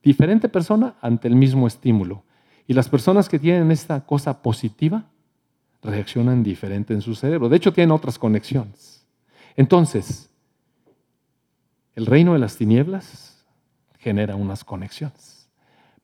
diferente 0.02 0.48
persona, 0.48 0.94
ante 1.00 1.28
el 1.28 1.36
mismo 1.36 1.66
estímulo. 1.66 2.22
Y 2.66 2.74
las 2.74 2.88
personas 2.88 3.28
que 3.28 3.38
tienen 3.38 3.70
esta 3.70 4.04
cosa 4.06 4.42
positiva 4.42 5.04
reaccionan 5.82 6.42
diferente 6.42 6.94
en 6.94 7.02
su 7.02 7.14
cerebro. 7.14 7.48
De 7.48 7.56
hecho, 7.56 7.72
tienen 7.72 7.92
otras 7.92 8.18
conexiones. 8.18 9.06
Entonces, 9.56 10.30
el 11.94 12.06
reino 12.06 12.32
de 12.32 12.38
las 12.38 12.56
tinieblas 12.56 13.44
genera 13.98 14.36
unas 14.36 14.64
conexiones, 14.64 15.48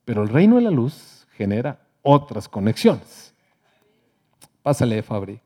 pero 0.04 0.22
el 0.22 0.28
reino 0.28 0.56
de 0.56 0.62
la 0.62 0.70
luz 0.70 1.26
genera 1.36 1.80
otras 2.02 2.48
conexiones. 2.48 3.34
Pásale, 4.62 5.02
Fabri. 5.02 5.40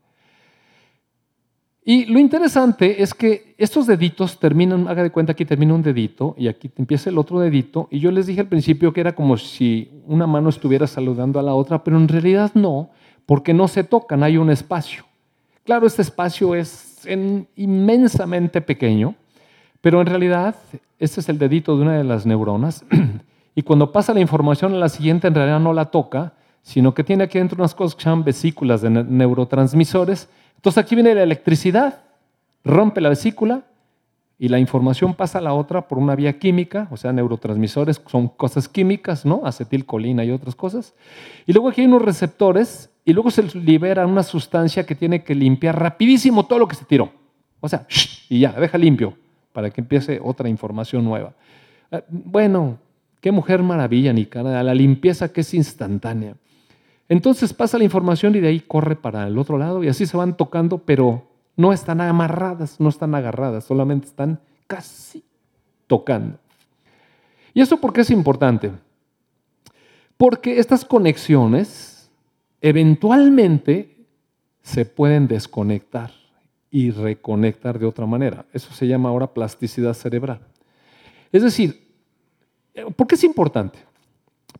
Y 1.87 2.05
lo 2.05 2.17
interesante 2.17 3.03
es 3.03 3.13
que 3.13 3.53
estos 3.59 3.85
deditos 3.85 4.39
terminan, 4.39 4.87
haga 4.87 5.03
de 5.03 5.11
cuenta, 5.11 5.33
aquí 5.33 5.45
termina 5.45 5.75
un 5.75 5.83
dedito 5.83 6.33
y 6.35 6.47
aquí 6.47 6.71
empieza 6.77 7.11
el 7.11 7.17
otro 7.19 7.39
dedito. 7.39 7.87
Y 7.91 7.99
yo 7.99 8.09
les 8.09 8.25
dije 8.25 8.41
al 8.41 8.47
principio 8.47 8.91
que 8.91 9.01
era 9.01 9.13
como 9.13 9.37
si 9.37 9.91
una 10.07 10.25
mano 10.25 10.49
estuviera 10.49 10.87
saludando 10.87 11.39
a 11.39 11.43
la 11.43 11.53
otra, 11.53 11.83
pero 11.83 11.97
en 11.97 12.07
realidad 12.07 12.49
no, 12.55 12.89
porque 13.27 13.53
no 13.53 13.67
se 13.67 13.83
tocan, 13.83 14.23
hay 14.23 14.37
un 14.37 14.49
espacio. 14.49 15.05
Claro, 15.63 15.85
este 15.85 16.01
espacio 16.01 16.55
es 16.55 17.07
inmensamente 17.55 18.61
pequeño, 18.61 19.13
Pero 19.79 20.01
en 20.01 20.07
realidad, 20.07 20.55
este 20.97 21.19
es 21.19 21.29
el 21.29 21.37
dedito 21.37 21.75
de 21.75 21.83
una 21.83 21.97
de 21.97 22.03
las 22.03 22.25
neuronas 22.25 22.83
y 23.55 23.61
cuando 23.61 23.91
pasa 23.91 24.15
la 24.15 24.19
información 24.19 24.73
a 24.73 24.77
la 24.77 24.89
siguiente, 24.89 25.27
en 25.27 25.35
realidad 25.35 25.59
no 25.59 25.71
la 25.71 25.85
toca, 25.85 26.33
sino 26.63 26.95
que 26.95 27.03
tiene 27.03 27.25
aquí 27.25 27.37
dentro 27.37 27.59
unas 27.59 27.75
cosas 27.75 27.93
que 27.95 28.01
se 28.01 28.09
llaman 28.09 28.25
vesículas 28.25 28.81
de 28.81 28.89
neurotransmisores. 28.89 30.27
Entonces 30.55 30.83
aquí 30.83 30.95
viene 30.95 31.15
la 31.15 31.23
electricidad, 31.23 32.03
rompe 32.63 33.01
la 33.01 33.09
vesícula 33.09 33.63
y 34.37 34.49
la 34.49 34.59
información 34.59 35.13
pasa 35.13 35.37
a 35.37 35.41
la 35.41 35.53
otra 35.53 35.87
por 35.87 35.97
una 35.97 36.15
vía 36.15 36.37
química, 36.39 36.87
o 36.91 36.97
sea, 36.97 37.13
neurotransmisores 37.13 38.01
son 38.07 38.27
cosas 38.27 38.67
químicas, 38.67 39.25
¿no? 39.25 39.41
Acetilcolina 39.45 40.25
y 40.25 40.31
otras 40.31 40.55
cosas. 40.55 40.93
Y 41.45 41.53
luego 41.53 41.69
aquí 41.69 41.81
hay 41.81 41.87
unos 41.87 42.01
receptores 42.01 42.89
y 43.05 43.13
luego 43.13 43.31
se 43.31 43.43
libera 43.43 44.05
una 44.05 44.23
sustancia 44.23 44.85
que 44.85 44.95
tiene 44.95 45.23
que 45.23 45.35
limpiar 45.35 45.79
rapidísimo 45.79 46.45
todo 46.45 46.59
lo 46.59 46.67
que 46.67 46.75
se 46.75 46.85
tiró. 46.85 47.11
O 47.61 47.69
sea, 47.69 47.87
y 48.29 48.39
ya, 48.39 48.51
deja 48.51 48.77
limpio 48.77 49.13
para 49.53 49.69
que 49.69 49.79
empiece 49.79 50.19
otra 50.21 50.49
información 50.49 51.05
nueva. 51.05 51.33
Eh, 51.91 52.03
bueno, 52.09 52.77
qué 53.21 53.31
mujer 53.31 53.63
maravilla, 53.63 54.11
ni 54.11 54.25
cara, 54.25 54.61
la 54.61 54.73
limpieza 54.73 55.31
que 55.31 55.41
es 55.41 55.53
instantánea. 55.53 56.35
Entonces 57.07 57.53
pasa 57.53 57.77
la 57.77 57.83
información 57.83 58.35
y 58.35 58.39
de 58.39 58.47
ahí 58.47 58.59
corre 58.59 58.95
para 58.95 59.27
el 59.27 59.37
otro 59.37 59.57
lado 59.57 59.83
y 59.83 59.87
así 59.87 60.05
se 60.05 60.17
van 60.17 60.35
tocando, 60.35 60.79
pero 60.79 61.27
no 61.55 61.71
están 61.71 62.01
amarradas, 62.01 62.79
no 62.79 62.89
están 62.89 63.13
agarradas, 63.15 63.63
solamente 63.63 64.07
están 64.07 64.39
casi 64.67 65.23
tocando. 65.87 66.39
¿Y 67.53 67.61
eso 67.61 67.79
por 67.79 67.93
qué 67.93 68.01
es 68.01 68.09
importante? 68.09 68.71
Porque 70.17 70.59
estas 70.59 70.83
conexiones 70.83 72.09
eventualmente 72.61 74.07
se 74.61 74.85
pueden 74.85 75.27
desconectar 75.27 76.11
y 76.71 76.91
reconectar 76.91 77.79
de 77.79 77.85
otra 77.85 78.05
manera. 78.05 78.45
Eso 78.51 78.73
se 78.73 78.87
llama 78.87 79.09
ahora 79.09 79.33
plasticidad 79.33 79.93
cerebral. 79.93 80.41
Es 81.31 81.43
decir, 81.43 81.87
¿por 82.95 83.07
qué 83.07 83.15
es 83.15 83.23
importante? 83.23 83.79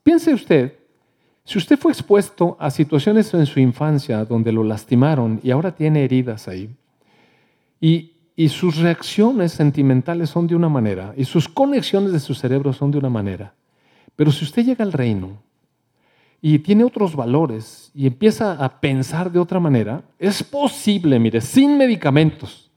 Piense 0.03 0.33
usted, 0.33 0.77
si 1.45 1.59
usted 1.59 1.77
fue 1.77 1.91
expuesto 1.91 2.57
a 2.59 2.71
situaciones 2.71 3.31
en 3.35 3.45
su 3.45 3.59
infancia 3.59 4.25
donde 4.25 4.51
lo 4.51 4.63
lastimaron 4.63 5.39
y 5.43 5.51
ahora 5.51 5.75
tiene 5.75 6.03
heridas 6.03 6.47
ahí, 6.47 6.75
y, 7.79 8.11
sus 8.49 8.77
reacciones 8.77 9.53
sentimentales 9.53 10.29
son 10.31 10.47
de 10.47 10.55
una 10.55 10.67
manera 10.67 11.13
y 11.15 11.23
sus 11.23 11.47
conexiones 11.47 12.11
de 12.11 12.19
su 12.19 12.33
cerebro 12.33 12.73
son 12.73 12.91
de 12.91 12.97
una 12.97 13.09
manera. 13.09 13.53
Pero 14.15 14.31
si 14.31 14.43
usted 14.43 14.65
llega 14.65 14.83
al 14.83 14.91
reino 14.91 15.41
y 16.41 16.59
tiene 16.59 16.83
otros 16.83 17.15
valores 17.15 17.91
y 17.93 18.07
empieza 18.07 18.53
a 18.53 18.81
pensar 18.81 19.31
de 19.31 19.39
otra 19.39 19.59
manera, 19.59 20.03
es 20.19 20.43
posible, 20.43 21.17
mire, 21.19 21.39
sin 21.39 21.77
medicamentos, 21.77 22.71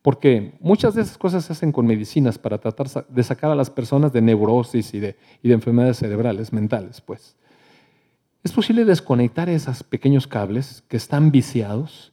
porque 0.00 0.54
muchas 0.60 0.94
de 0.94 1.02
esas 1.02 1.18
cosas 1.18 1.44
se 1.44 1.52
hacen 1.52 1.72
con 1.72 1.86
medicinas 1.86 2.38
para 2.38 2.58
tratar 2.58 3.06
de 3.06 3.22
sacar 3.24 3.50
a 3.50 3.56
las 3.56 3.68
personas 3.68 4.12
de 4.12 4.22
neurosis 4.22 4.94
y 4.94 5.00
de, 5.00 5.16
y 5.42 5.48
de 5.48 5.54
enfermedades 5.54 5.98
cerebrales, 5.98 6.52
mentales, 6.52 7.00
pues. 7.00 7.36
Es 8.44 8.52
posible 8.52 8.84
desconectar 8.84 9.48
esos 9.48 9.82
pequeños 9.82 10.26
cables 10.26 10.84
que 10.88 10.98
están 10.98 11.30
viciados 11.30 12.12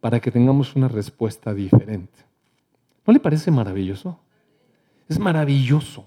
para 0.00 0.20
que 0.20 0.30
tengamos 0.30 0.76
una 0.76 0.88
respuesta 0.88 1.54
diferente. 1.54 2.18
¿No 3.06 3.14
le 3.14 3.18
parece 3.18 3.50
maravilloso? 3.50 4.20
Es 5.08 5.18
maravilloso. 5.18 6.04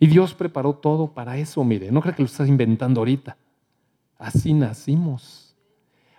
Y 0.00 0.08
Dios 0.08 0.34
preparó 0.34 0.74
todo 0.74 1.06
para 1.06 1.38
eso, 1.38 1.62
mire, 1.62 1.92
no 1.92 2.02
creo 2.02 2.16
que 2.16 2.22
lo 2.22 2.26
estás 2.26 2.48
inventando 2.48 3.00
ahorita. 3.00 3.36
Así 4.18 4.52
nacimos. 4.52 5.54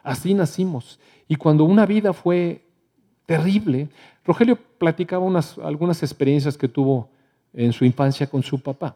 Así 0.02 0.34
nacimos. 0.34 0.98
Y 1.28 1.36
cuando 1.36 1.66
una 1.66 1.86
vida 1.86 2.14
fue 2.14 2.66
terrible, 3.26 3.90
Rogelio 4.24 4.58
platicaba 4.78 5.26
unas, 5.26 5.58
algunas 5.58 6.02
experiencias 6.04 6.58
que 6.58 6.70
tuvo 6.70 7.10
en 7.52 7.74
su 7.74 7.84
infancia 7.84 8.28
con 8.28 8.42
su 8.44 8.62
papá. 8.62 8.96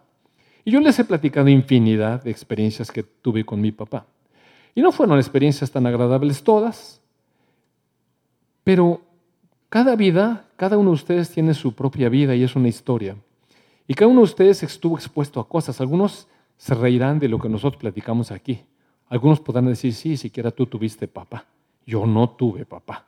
Y 0.63 0.71
yo 0.71 0.79
les 0.79 0.97
he 0.99 1.05
platicado 1.05 1.49
infinidad 1.49 2.23
de 2.23 2.31
experiencias 2.31 2.91
que 2.91 3.03
tuve 3.03 3.43
con 3.43 3.61
mi 3.61 3.71
papá. 3.71 4.05
Y 4.75 4.81
no 4.81 4.91
fueron 4.91 5.17
experiencias 5.17 5.71
tan 5.71 5.85
agradables 5.85 6.43
todas, 6.43 7.01
pero 8.63 9.01
cada 9.69 9.95
vida, 9.95 10.45
cada 10.55 10.77
uno 10.77 10.91
de 10.91 10.95
ustedes 10.95 11.29
tiene 11.29 11.53
su 11.53 11.73
propia 11.73 12.09
vida 12.09 12.35
y 12.35 12.43
es 12.43 12.55
una 12.55 12.67
historia. 12.67 13.15
Y 13.87 13.93
cada 13.93 14.09
uno 14.09 14.21
de 14.21 14.25
ustedes 14.25 14.63
estuvo 14.63 14.95
expuesto 14.95 15.39
a 15.39 15.47
cosas. 15.47 15.81
Algunos 15.81 16.27
se 16.57 16.75
reirán 16.75 17.19
de 17.19 17.27
lo 17.27 17.39
que 17.39 17.49
nosotros 17.49 17.79
platicamos 17.79 18.31
aquí. 18.31 18.63
Algunos 19.09 19.39
podrán 19.39 19.65
decir, 19.65 19.93
sí, 19.93 20.15
siquiera 20.15 20.51
tú 20.51 20.65
tuviste 20.65 21.07
papá. 21.07 21.45
Yo 21.85 22.05
no 22.05 22.29
tuve 22.29 22.65
papá. 22.65 23.05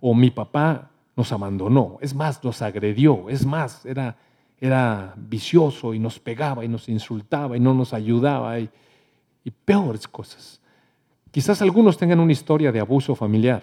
O 0.00 0.14
mi 0.14 0.30
papá 0.30 0.90
nos 1.16 1.32
abandonó. 1.32 1.98
Es 2.00 2.14
más, 2.14 2.42
nos 2.44 2.62
agredió. 2.62 3.28
Es 3.28 3.44
más, 3.44 3.84
era, 3.84 4.16
era 4.60 5.14
vicioso 5.16 5.94
y 5.94 5.98
nos 5.98 6.18
pegaba 6.18 6.64
y 6.64 6.68
nos 6.68 6.88
insultaba 6.88 7.56
y 7.56 7.60
no 7.60 7.72
nos 7.72 7.94
ayudaba 7.94 8.60
y, 8.60 8.68
y 9.44 9.50
peores 9.50 10.06
cosas. 10.06 10.60
Quizás 11.30 11.62
algunos 11.62 11.96
tengan 11.96 12.20
una 12.20 12.32
historia 12.32 12.72
de 12.72 12.80
abuso 12.80 13.14
familiar 13.14 13.62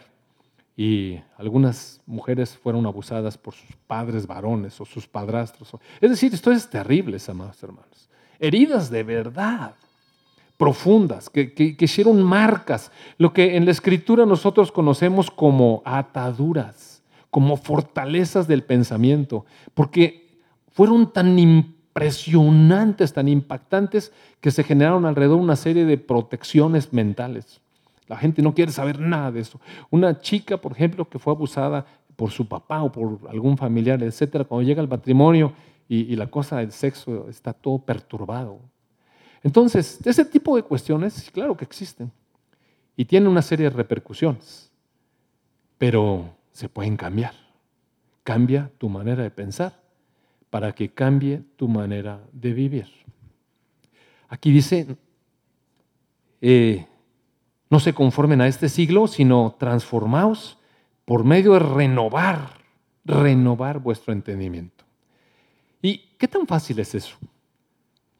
y 0.75 1.19
algunas 1.37 2.01
mujeres 2.05 2.55
fueron 2.55 2.85
abusadas 2.85 3.37
por 3.37 3.53
sus 3.53 3.75
padres 3.87 4.27
varones 4.27 4.79
o 4.79 4.85
sus 4.85 5.07
padrastros. 5.07 5.71
Es 5.99 6.09
decir, 6.09 6.33
esto 6.33 6.51
es 6.51 6.69
terrible, 6.69 7.17
amados 7.27 7.61
hermanos. 7.63 8.09
Heridas 8.39 8.89
de 8.91 9.03
verdad, 9.03 9.73
profundas, 10.57 11.29
que, 11.29 11.53
que, 11.53 11.75
hicieron 11.79 12.21
marcas, 12.21 12.91
lo 13.17 13.33
que 13.33 13.57
en 13.57 13.65
la 13.65 13.71
escritura 13.71 14.25
nosotros 14.25 14.71
conocemos 14.71 15.31
como 15.31 15.81
ataduras, 15.83 17.03
como 17.31 17.57
fortalezas 17.57 18.47
del 18.47 18.63
pensamiento, 18.63 19.45
porque 19.73 20.26
fueron 20.77 21.11
tan 21.11 21.39
impresionantes, 21.39 23.11
tan 23.11 23.27
impactantes, 23.27 24.11
que 24.39 24.51
se 24.51 24.63
generaron 24.63 25.07
alrededor 25.07 25.39
una 25.39 25.55
serie 25.55 25.85
de 25.85 25.97
protecciones 25.97 26.93
mentales. 26.93 27.61
La 28.07 28.15
gente 28.15 28.43
no 28.43 28.53
quiere 28.53 28.71
saber 28.71 28.99
nada 28.99 29.31
de 29.31 29.39
eso. 29.39 29.59
Una 29.89 30.19
chica, 30.19 30.57
por 30.57 30.73
ejemplo, 30.73 31.09
que 31.09 31.17
fue 31.17 31.33
abusada 31.33 31.83
por 32.15 32.29
su 32.29 32.47
papá 32.47 32.83
o 32.83 32.91
por 32.91 33.21
algún 33.27 33.57
familiar, 33.57 34.03
etcétera, 34.03 34.43
cuando 34.43 34.67
llega 34.67 34.79
al 34.79 34.87
matrimonio 34.87 35.51
y, 35.89 36.15
la 36.15 36.27
cosa 36.27 36.57
del 36.57 36.71
sexo 36.71 37.27
está 37.27 37.53
todo 37.53 37.79
perturbado. 37.79 38.59
Entonces, 39.41 39.99
ese 40.05 40.25
tipo 40.25 40.55
de 40.55 40.61
cuestiones, 40.61 41.31
claro 41.31 41.57
que 41.57 41.65
existen 41.65 42.11
y 42.95 43.05
tienen 43.05 43.29
una 43.29 43.41
serie 43.41 43.63
de 43.63 43.75
repercusiones, 43.75 44.71
pero 45.79 46.35
se 46.51 46.69
pueden 46.69 46.97
cambiar. 46.97 47.33
Cambia 48.23 48.69
tu 48.77 48.89
manera 48.89 49.23
de 49.23 49.31
pensar 49.31 49.86
para 50.49 50.73
que 50.73 50.89
cambie 50.89 51.41
tu 51.55 51.67
manera 51.67 52.21
de 52.31 52.53
vivir. 52.53 52.87
Aquí 54.29 54.51
dice, 54.51 54.97
eh, 56.41 56.85
no 57.69 57.79
se 57.79 57.93
conformen 57.93 58.41
a 58.41 58.47
este 58.47 58.69
siglo, 58.69 59.07
sino 59.07 59.55
transformaos 59.57 60.57
por 61.05 61.23
medio 61.23 61.53
de 61.53 61.59
renovar, 61.59 62.49
renovar 63.05 63.79
vuestro 63.79 64.13
entendimiento. 64.13 64.83
¿Y 65.81 65.99
qué 66.17 66.27
tan 66.27 66.47
fácil 66.47 66.79
es 66.79 66.95
eso? 66.95 67.17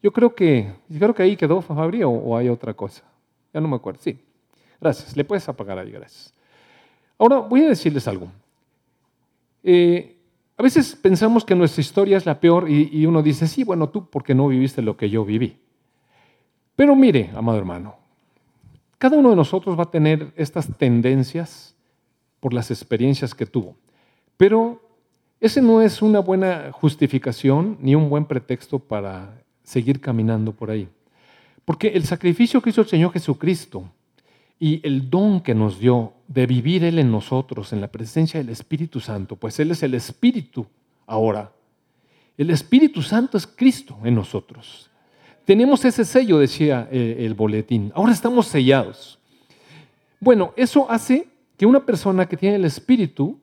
Yo 0.02 0.12
creo 0.12 0.36
que, 0.36 0.72
creo 0.88 1.14
que 1.14 1.24
ahí 1.24 1.36
quedó 1.36 1.62
Fabri 1.62 2.04
o, 2.04 2.38
hay 2.38 2.50
otra 2.50 2.74
cosa. 2.74 3.04
Ya 3.54 3.60
no 3.60 3.68
me 3.68 3.76
acuerdo. 3.76 4.00
Sí. 4.02 4.20
Gracias. 4.80 5.18
Le 5.18 5.24
puedes 5.24 5.48
apagar 5.50 5.80
ahí, 5.80 5.92
gracias. 5.92 6.34
Ahora 7.18 7.40
voy 7.40 7.64
a 7.64 7.70
decirles 7.70 8.08
algo. 8.08 8.32
Eh, 9.64 10.17
a 10.58 10.64
veces 10.64 10.96
pensamos 10.96 11.46
que 11.46 11.54
nuestra 11.54 11.82
historia 11.82 12.18
es 12.18 12.26
la 12.26 12.40
peor 12.40 12.68
y, 12.70 13.06
uno 13.06 13.22
dice, 13.22 13.48
sí, 13.48 13.64
bueno, 13.64 13.90
tú 13.90 14.10
porque 14.10 14.34
no 14.34 14.48
viviste 14.48 14.82
lo 14.82 14.98
que 14.98 15.08
yo 15.10 15.24
viví. 15.24 15.58
Pero 16.76 16.96
mire, 16.96 17.30
amado 17.36 17.60
hermano, 17.60 17.96
cada 18.98 19.18
uno 19.18 19.30
de 19.30 19.36
nosotros 19.36 19.78
va 19.78 19.84
a 19.84 19.92
tener 19.92 20.34
estas 20.36 20.76
tendencias 20.76 21.76
por 22.40 22.54
las 22.54 22.72
experiencias 22.72 23.36
que 23.36 23.46
tuvo. 23.46 23.76
Pero 24.36 24.82
ese 25.40 25.62
no 25.62 25.82
es 25.82 26.02
una 26.02 26.20
buena 26.20 26.72
justificación 26.72 27.78
ni 27.80 27.94
un 27.94 28.10
buen 28.10 28.26
pretexto 28.26 28.80
para 28.80 29.40
seguir 29.62 30.02
caminando 30.02 30.54
por 30.54 30.72
ahí. 30.72 30.90
Porque 31.66 31.90
el 31.90 32.06
sacrificio 32.06 32.62
que 32.62 32.72
hizo 32.72 32.82
el 32.82 32.88
Señor 32.88 33.12
Jesucristo 33.12 33.84
y 34.60 34.82
el 34.88 35.08
don 35.08 35.42
que 35.42 35.54
nos 35.54 35.80
dio 35.80 36.14
de 36.28 36.46
vivir 36.46 36.84
Él 36.84 37.00
en 37.00 37.12
nosotros, 37.12 37.74
en 37.74 37.82
la 37.82 37.88
presencia 37.88 38.40
del 38.40 38.50
Espíritu 38.50 39.00
Santo, 39.00 39.36
pues 39.36 39.60
Él 39.60 39.72
es 39.72 39.84
el 39.84 39.94
Espíritu 39.94 40.66
ahora. 41.06 41.52
El 42.38 42.50
Espíritu 42.52 43.02
Santo 43.02 43.38
es 43.38 43.48
Cristo 43.48 43.98
en 44.04 44.16
nosotros. 44.16 44.90
Tenemos 45.46 45.86
ese 45.86 46.04
sello, 46.04 46.40
decía 46.40 46.88
eh, 46.92 47.18
el 47.20 47.34
boletín. 47.34 47.92
Ahora 47.96 48.12
estamos 48.12 48.48
sellados. 48.48 49.18
Bueno, 50.20 50.54
eso 50.58 50.90
hace 50.90 51.30
que 51.58 51.66
una 51.66 51.86
persona 51.86 52.28
que 52.28 52.38
tiene 52.38 52.58
el 52.58 52.66
espíritu 52.66 53.40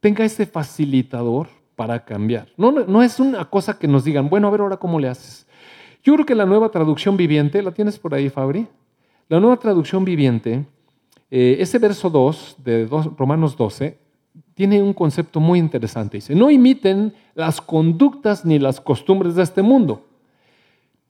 tenga 0.00 0.24
ese 0.24 0.46
facilitador 0.46 1.48
para 1.74 2.04
cambiar. 2.04 2.48
No, 2.56 2.70
no, 2.70 3.02
es 3.02 3.18
una 3.18 3.44
cosa 3.46 3.78
que 3.78 3.88
nos 3.88 4.04
digan, 4.04 4.28
bueno, 4.28 4.46
a 4.46 4.50
ver 4.50 4.60
ahora 4.60 4.76
cómo 4.76 5.00
le 5.00 5.08
haces. 5.08 5.46
Yo 6.02 6.14
creo 6.14 6.26
que 6.26 6.34
la 6.34 6.44
nueva 6.44 6.70
traducción 6.70 7.16
viviente, 7.16 7.62
¿la 7.62 7.72
tienes 7.72 7.98
por 7.98 8.14
ahí, 8.14 8.28
Fabri? 8.28 8.66
La 9.28 9.40
nueva 9.40 9.56
traducción 9.56 10.04
viviente, 10.04 10.66
eh, 11.34 11.56
ese 11.60 11.78
verso 11.78 12.10
2 12.10 12.56
de 12.62 12.86
Romanos 13.16 13.56
12, 13.56 13.96
tiene 14.52 14.82
un 14.82 14.92
concepto 14.92 15.40
muy 15.40 15.58
interesante. 15.58 16.18
Dice, 16.18 16.34
no 16.34 16.50
imiten 16.50 17.14
las 17.34 17.58
conductas 17.58 18.44
ni 18.44 18.58
las 18.58 18.82
costumbres 18.82 19.34
de 19.34 19.42
este 19.42 19.62
mundo. 19.62 20.04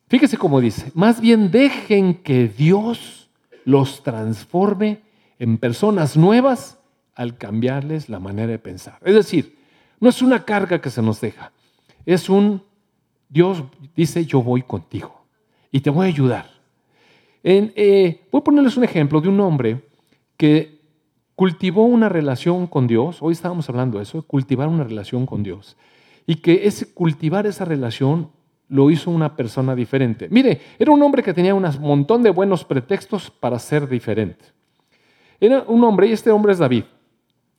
Fíjese 0.07 0.37
cómo 0.37 0.61
dice, 0.61 0.93
más 0.95 1.21
bien 1.21 1.51
dejen 1.51 2.15
que 2.15 2.47
Dios 2.47 3.31
los 3.65 4.05
transforme 4.05 5.01
en 5.41 5.59
personas 5.59 6.17
nuevas 6.17 6.79
al 7.17 7.37
cambiarles 7.37 8.09
la 8.09 8.21
manera 8.21 8.53
de 8.53 8.61
pensar. 8.61 9.01
Es 9.05 9.17
decir, 9.17 9.59
no 9.99 10.09
es 10.09 10.23
una 10.23 10.45
carga 10.45 10.81
que 10.81 10.91
se 10.91 11.03
nos 11.03 11.21
deja, 11.21 11.51
es 12.07 12.29
un 12.29 12.63
Dios 13.29 13.65
dice, 13.97 14.25
yo 14.25 14.41
voy 14.41 14.63
contigo 14.63 15.25
y 15.73 15.81
te 15.81 15.91
voy 15.91 16.07
a 16.07 16.11
ayudar. 16.11 16.47
Eh, 17.43 18.21
voy 18.31 18.41
a 18.41 18.45
ponerles 18.45 18.77
un 18.77 18.85
ejemplo 18.85 19.21
de 19.21 19.29
un 19.29 19.41
hombre 19.41 19.92
que 20.43 20.81
cultivó 21.37 21.85
una 21.85 22.09
relación 22.09 22.67
con 22.67 22.89
Dios, 22.89 23.19
hoy 23.21 23.33
estábamos 23.33 23.69
hablando 23.69 23.99
de 23.99 24.03
eso, 24.03 24.23
cultivar 24.23 24.67
una 24.67 24.83
relación 24.83 25.25
con 25.25 25.45
Dios, 25.45 25.77
y 26.27 26.35
que 26.35 26.67
ese 26.67 26.93
cultivar 26.93 27.47
esa 27.47 27.65
relación 27.65 28.33
lo 28.69 28.91
hizo 28.91 29.13
una 29.13 29.37
persona 29.37 29.77
diferente. 29.77 30.27
Mire, 30.33 30.61
era 30.81 30.91
un 30.91 31.01
hombre 31.01 31.23
que 31.23 31.33
tenía 31.33 31.55
un 31.55 31.65
montón 31.79 32.25
de 32.25 32.31
buenos 32.31 32.65
pretextos 32.65 33.31
para 33.31 33.57
ser 33.61 33.89
diferente. 33.89 34.45
Era 35.39 35.63
un 35.69 35.85
hombre, 35.85 36.09
y 36.09 36.13
este 36.13 36.33
hombre 36.33 36.55
es 36.55 36.59
David, 36.59 36.87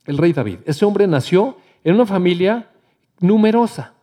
el 0.06 0.18
rey 0.18 0.34
David. 0.34 0.58
Ese 0.66 0.84
hombre 0.84 1.08
nació 1.08 1.56
en 1.86 1.96
una 1.96 2.06
familia 2.06 2.68
numerosa, 3.22 3.94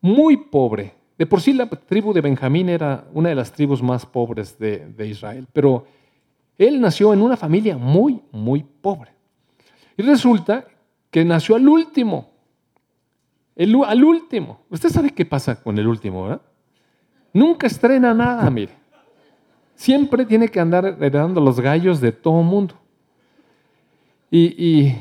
muy 0.00 0.38
pobre. 0.38 0.94
De 1.18 1.26
por 1.26 1.42
sí 1.42 1.52
la 1.52 1.68
tribu 1.68 2.14
de 2.14 2.22
Benjamín 2.22 2.70
era 2.70 3.04
una 3.12 3.28
de 3.28 3.34
las 3.34 3.52
tribus 3.52 3.82
más 3.82 4.06
pobres 4.06 4.58
de, 4.58 5.06
Israel, 5.06 5.46
pero 5.52 5.84
él 6.66 6.80
nació 6.80 7.14
en 7.14 7.22
una 7.22 7.38
familia 7.38 7.78
muy, 7.78 8.20
muy 8.32 8.62
pobre. 8.62 9.12
Y 9.96 10.02
resulta 10.02 10.66
que 11.10 11.24
nació 11.24 11.56
al 11.56 11.66
último, 11.66 12.30
al 13.56 14.04
último. 14.04 14.60
Usted 14.68 14.90
sabe 14.90 15.10
qué 15.10 15.24
pasa 15.24 15.62
con 15.62 15.78
el 15.78 15.86
último, 15.86 16.24
¿verdad? 16.24 16.42
Nunca 17.32 17.66
estrena 17.66 18.12
nada, 18.12 18.48
mire. 18.50 18.72
Siempre 19.74 20.26
tiene 20.26 20.48
que 20.48 20.60
andar 20.60 20.84
heredando 20.84 21.40
los 21.40 21.58
gallos 21.58 21.98
de 22.00 22.12
todo 22.12 22.42
mundo. 22.42 22.74
Y, 24.30 24.94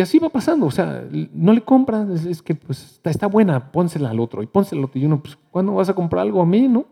así 0.00 0.18
va 0.18 0.30
pasando, 0.30 0.66
o 0.66 0.70
sea, 0.70 1.04
no 1.32 1.52
le 1.52 1.60
compran, 1.60 2.10
es, 2.12 2.40
que 2.40 2.54
pues 2.54 2.98
está, 3.04 3.26
buena, 3.26 3.70
pónsela 3.70 4.10
al 4.10 4.18
otro, 4.18 4.42
y 4.42 4.46
pónsela 4.46 4.80
al 4.80 4.84
otro, 4.86 5.00
y 5.00 5.04
uno, 5.04 5.22
pues, 5.22 5.38
¿cuándo 5.50 5.74
vas 5.74 5.90
a 5.90 5.94
comprar 5.94 6.22
algo 6.22 6.40
a 6.40 6.46
mí, 6.46 6.66
no? 6.66 6.86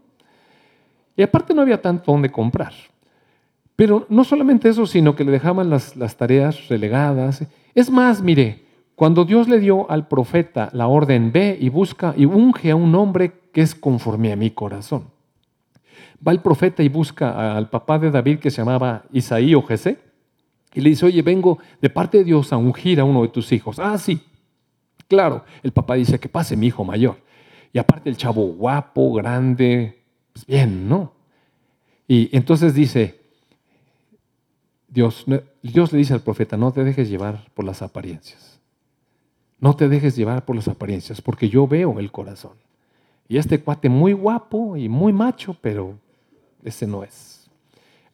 Y 1.17 1.23
aparte 1.23 1.55
no 1.55 1.63
había 1.63 1.81
tanto 1.81 2.13
donde 2.13 2.31
comprar. 2.31 2.73
Pero 3.79 4.07
no 4.09 4.25
solamente 4.25 4.69
eso, 4.69 4.87
sino 4.87 5.15
que 5.15 5.23
le 5.23 5.31
dejaban 5.31 5.71
las, 5.71 5.95
las 5.95 6.17
tareas 6.17 6.67
relegadas. 6.67 7.47
Es 7.77 7.89
más, 7.91 8.21
mire, 8.21 8.65
cuando 8.97 9.25
Dios 9.25 9.47
le 9.47 9.61
dio 9.61 9.89
al 9.89 10.09
profeta 10.09 10.69
la 10.73 10.89
orden, 10.89 11.31
ve 11.31 11.57
y 11.61 11.69
busca 11.69 12.13
y 12.17 12.25
unge 12.25 12.73
a 12.73 12.75
un 12.75 12.93
hombre 12.97 13.35
que 13.53 13.61
es 13.61 13.77
conforme 13.77 14.33
a 14.33 14.37
mi 14.37 14.51
corazón. 14.51 15.05
Va 16.27 16.33
el 16.33 16.41
profeta 16.41 16.83
y 16.83 16.89
busca 16.89 17.57
al 17.57 17.71
papá 17.71 18.01
de 18.01 18.11
David 18.11 18.41
que 18.41 18.51
se 18.51 18.57
llamaba 18.57 19.05
Isaí 19.13 19.55
o 19.55 19.63
Jesé, 19.63 19.99
y 20.75 20.81
le 20.81 20.91
dice, 20.91 21.07
oye, 21.07 21.23
vengo 21.23 21.59
de 21.81 21.89
parte 21.89 22.19
de 22.19 22.25
Dios 22.25 22.53
a 22.53 22.57
ungir 22.57 22.99
a 22.99 23.05
uno 23.05 23.23
de 23.23 23.29
tus 23.29 23.53
hijos. 23.53 23.79
Ah, 23.79 23.97
sí, 23.97 24.21
claro. 25.07 25.45
El 25.63 25.71
papá 25.71 25.95
dice, 25.95 26.19
que 26.19 26.29
pase 26.29 26.57
mi 26.57 26.67
hijo 26.67 26.83
mayor. 26.83 27.19
Y 27.73 27.79
aparte 27.79 28.11
el 28.11 28.17
chavo 28.17 28.45
guapo, 28.55 29.13
grande, 29.13 30.03
pues 30.33 30.45
bien, 30.47 30.89
¿no? 30.89 31.13
Y 32.09 32.29
entonces 32.37 32.75
dice, 32.75 33.28
Dios, 34.89 35.27
Dios 35.63 35.93
le 35.93 35.99
dice 35.99 36.15
al 36.15 36.21
profeta, 36.21 36.57
no 36.57 36.73
te 36.73 36.83
dejes 36.83 37.09
llevar 37.09 37.45
por 37.55 37.65
las 37.65 37.83
apariencias. 37.83 38.61
No 39.61 39.77
te 39.77 39.89
dejes 39.89 40.17
llevar 40.17 40.45
por 40.45 40.57
las 40.57 40.69
apariencias, 40.69 41.21
porque 41.21 41.49
yo 41.49 41.67
veo 41.67 41.99
el 41.99 42.11
corazón. 42.11 42.53
Y 43.29 43.37
este 43.37 43.61
cuate 43.61 43.89
muy 43.89 44.13
guapo 44.13 44.77
y 44.77 44.89
muy 44.89 45.13
macho, 45.13 45.55
pero 45.61 45.99
ese 46.65 46.87
no 46.87 47.03
es. 47.03 47.51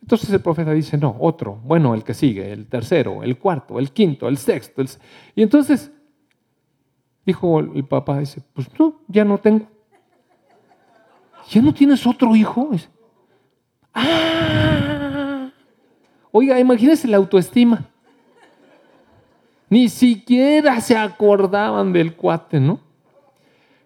Entonces 0.02 0.28
el 0.30 0.40
profeta 0.40 0.72
dice, 0.72 0.98
no, 0.98 1.16
otro, 1.18 1.60
bueno, 1.64 1.94
el 1.94 2.02
que 2.02 2.12
sigue, 2.12 2.52
el 2.52 2.66
tercero, 2.66 3.22
el 3.22 3.38
cuarto, 3.38 3.78
el 3.78 3.90
quinto, 3.90 4.28
el 4.28 4.36
sexto. 4.36 4.82
Y 5.34 5.42
entonces 5.42 5.90
dijo 7.24 7.60
el 7.60 7.84
papá, 7.86 8.18
dice, 8.18 8.42
pues 8.52 8.68
no, 8.78 9.00
ya 9.08 9.24
no 9.24 9.38
tengo. 9.38 9.66
¿Ya 11.50 11.62
no 11.62 11.72
tienes 11.72 12.06
otro 12.06 12.34
hijo? 12.34 12.70
ah, 13.94 14.93
oiga, 16.36 16.58
imagínese 16.58 17.06
la 17.06 17.16
autoestima. 17.16 17.86
Ni 19.70 19.88
siquiera 19.88 20.80
se 20.80 20.96
acordaban 20.96 21.92
del 21.92 22.16
cuate, 22.16 22.58
¿no? 22.58 22.80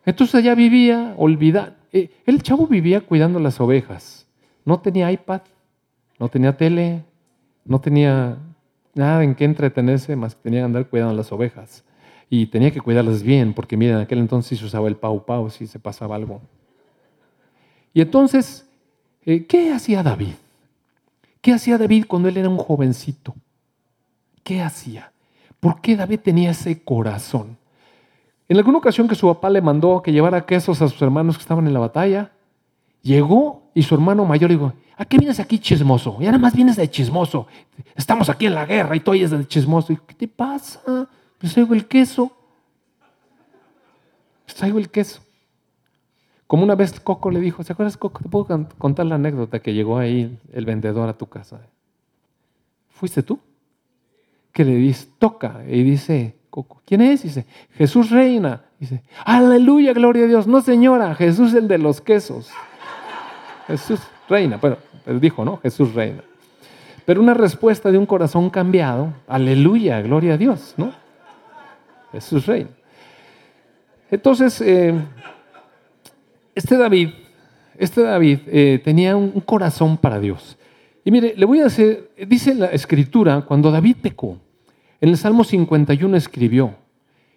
Entonces 0.07 0.35
allá 0.37 0.55
vivía, 0.55 1.15
olvidado. 1.19 1.75
Eh, 1.93 2.11
el 2.25 2.43
chavo 2.43 2.67
vivía 2.67 3.03
cuidando 3.03 3.39
las 3.39 3.61
ovejas. 3.61 4.27
No 4.65 4.81
tenía 4.81 5.13
iPad, 5.13 5.43
no 6.19 6.31
tenía 6.31 6.57
tele, 6.57 7.05
no 7.67 7.83
tenía 7.83 8.39
nada 8.95 9.23
en 9.25 9.35
qué 9.35 9.45
entretenerse 9.45 10.17
más 10.17 10.35
que 10.35 10.43
tenía 10.43 10.61
que 10.61 10.65
andar 10.65 10.89
cuidando 10.89 11.13
las 11.13 11.31
ovejas. 11.31 11.85
Y 12.31 12.47
tenía 12.47 12.71
que 12.71 12.81
cuidarlas 12.81 13.23
bien, 13.23 13.53
porque 13.53 13.77
miren, 13.77 13.97
en 13.97 14.03
aquel 14.03 14.21
entonces 14.21 14.59
se 14.59 14.65
usaba 14.65 14.89
el 14.89 14.97
pau 14.97 15.27
pau 15.27 15.51
si 15.51 15.67
se 15.67 15.79
pasaba 15.79 16.17
algo. 16.17 16.41
Y 17.93 18.01
entonces, 18.01 18.67
eh, 19.27 19.45
¿qué 19.45 19.71
hacía 19.71 20.03
David? 20.03 20.33
¿Qué 21.41 21.53
hacía 21.53 21.79
David 21.79 22.07
cuando 22.07 22.29
él 22.29 22.37
era 22.37 22.49
un 22.49 22.59
jovencito? 22.59 23.35
¿Qué 24.43 24.63
hacía? 24.63 25.13
¿Por 25.61 25.81
qué 25.81 25.97
David 25.97 26.21
tenía 26.21 26.51
ese 26.51 26.83
corazón? 26.83 27.57
En 28.49 28.57
alguna 28.57 28.79
ocasión 28.79 29.09
que 29.09 29.15
su 29.15 29.27
papá 29.27 29.51
le 29.51 29.61
mandó 29.61 30.03
que 30.03 30.13
llevara 30.13 30.47
quesos 30.47 30.81
a 30.81 30.89
sus 30.89 31.01
hermanos 31.03 31.37
que 31.37 31.43
estaban 31.43 31.67
en 31.67 31.75
la 31.75 31.81
batalla, 31.81 32.33
llegó 33.03 33.63
y 33.75 33.83
su 33.83 33.95
hermano 33.95 34.25
mayor 34.25 34.51
dijo, 34.51 34.73
¿a 34.97 35.05
qué 35.05 35.19
vienes 35.19 35.39
aquí 35.39 35.59
chismoso? 35.59 36.17
Y 36.19 36.25
nada 36.25 36.39
más 36.39 36.55
vienes 36.55 36.77
de 36.77 36.91
chismoso. 36.91 37.47
Estamos 37.95 38.29
aquí 38.29 38.47
en 38.47 38.55
la 38.55 38.65
guerra 38.65 38.97
y 38.97 39.01
tú 39.01 39.11
oyes 39.11 39.31
de 39.31 39.47
chismoso. 39.47 39.95
¿Qué 40.07 40.15
te 40.15 40.29
pasa? 40.29 40.81
Pues 41.39 41.53
traigo 41.53 41.75
el 41.75 41.87
queso. 41.87 42.33
Pues 44.45 44.57
traigo 44.57 44.79
el 44.79 44.89
queso. 44.89 45.21
Como 46.49 46.65
una 46.65 46.75
vez 46.75 46.99
Coco 46.99 47.31
le 47.31 47.41
dijo, 47.41 47.63
¿se 47.63 47.75
acuerdas 47.75 47.99
Coco? 47.99 48.23
Te 48.23 48.29
puedo 48.31 48.67
contar 48.79 49.05
la 49.05 49.17
anécdota 49.17 49.61
que 49.61 49.75
llegó 49.75 49.99
ahí 49.99 50.39
el 50.55 50.65
vendedor 50.65 51.07
a 51.07 51.13
tu 51.13 51.27
casa. 51.27 51.61
¿Fuiste 52.89 53.23
tú? 53.23 53.39
Que 54.51 54.65
le 54.65 54.75
dice, 54.75 55.09
toca, 55.19 55.63
y 55.69 55.83
dice, 55.83 56.35
Coco, 56.49 56.81
¿quién 56.87 57.03
es? 57.03 57.23
Dice, 57.23 57.45
Jesús 57.75 58.11
reina. 58.11 58.63
Dice, 58.81 59.03
aleluya, 59.27 59.93
gloria 59.93 60.25
a 60.25 60.27
Dios. 60.27 60.47
No 60.47 60.63
señora, 60.63 61.15
Jesús 61.15 61.53
el 61.53 61.69
de 61.69 61.77
los 61.77 62.01
quesos. 62.01 62.51
Jesús 63.67 64.01
reina. 64.27 64.57
Bueno, 64.57 64.79
él 65.05 65.21
dijo, 65.21 65.45
¿no? 65.45 65.59
Jesús 65.59 65.93
reina. 65.93 66.23
Pero 67.05 67.21
una 67.21 67.35
respuesta 67.35 67.93
de 67.93 67.99
un 67.99 68.07
corazón 68.07 68.49
cambiado, 68.49 69.13
aleluya, 69.27 70.01
gloria 70.01 70.35
a 70.35 70.37
Dios, 70.39 70.73
¿no? 70.79 70.93
Jesús 72.11 72.47
reina. 72.47 72.71
Entonces, 74.11 74.63
eh, 74.63 74.95
este 76.59 76.77
David, 76.77 77.11
este 77.77 78.03
David 78.03 78.41
eh, 78.47 78.81
tenía 78.83 79.17
un 79.17 79.41
corazón 79.41 79.97
para 79.97 80.19
Dios. 80.19 80.59
Y 81.05 81.11
mire, 81.13 81.35
le 81.37 81.47
voy 81.47 81.61
a 81.61 81.65
decir, 81.65 82.11
dice 82.27 82.53
la 82.53 82.67
escritura, 82.67 83.43
cuando 83.43 83.71
David 83.71 83.97
pecó, 84.03 84.39
en 85.01 85.11
el 85.11 85.17
Salmo 85.17 85.45
51 85.45 86.17
escribió, 86.17 86.75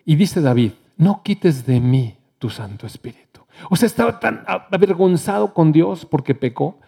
y 0.05 0.15
dice 0.15 0.41
David, 0.41 0.72
no 0.97 1.22
quites 1.24 1.67
de 1.67 1.80
mí 1.80 2.15
tu 2.39 2.49
Santo 2.49 2.88
Espíritu. 2.88 3.41
O 3.69 3.76
sea, 3.76 3.86
estaba 3.86 4.19
tan 4.19 4.43
avergonzado 4.47 5.53
con 5.53 5.72
Dios 5.72 6.05
porque 6.05 6.34
pecó. 6.34 6.80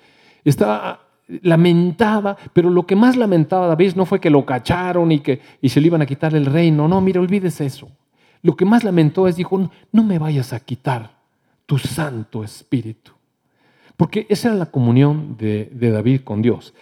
Estaba 0.43 1.01
lamentaba, 1.41 2.36
pero 2.51 2.71
lo 2.71 2.88
que 2.88 2.95
más 2.95 3.15
lamentaba 3.15 3.67
David 3.67 3.93
no 3.95 4.05
fue 4.05 4.19
que 4.19 4.31
lo 4.31 4.45
cacharon 4.45 5.11
y 5.11 5.19
que 5.19 5.39
y 5.61 5.69
se 5.69 5.79
le 5.79 5.88
iban 5.88 6.01
a 6.01 6.07
quitar 6.07 6.34
el 6.34 6.47
reino. 6.47 6.88
No, 6.88 6.99
mira, 6.99 7.21
olvídese 7.21 7.67
eso. 7.67 7.89
Lo 8.41 8.55
que 8.55 8.65
más 8.65 8.84
lamentó 8.84 9.27
es 9.27 9.36
dijo, 9.36 9.69
no 9.91 10.03
me 10.03 10.17
vayas 10.17 10.51
a 10.51 10.59
quitar 10.59 11.11
tu 11.66 11.78
Santo 11.78 12.43
Espíritu. 12.43 13.11
Porque 13.97 14.26
esa 14.30 14.49
era 14.49 14.57
la 14.57 14.66
comunión 14.66 15.38
de, 15.38 15.70
David 15.72 16.22
con 16.22 16.41
Dios. 16.41 16.74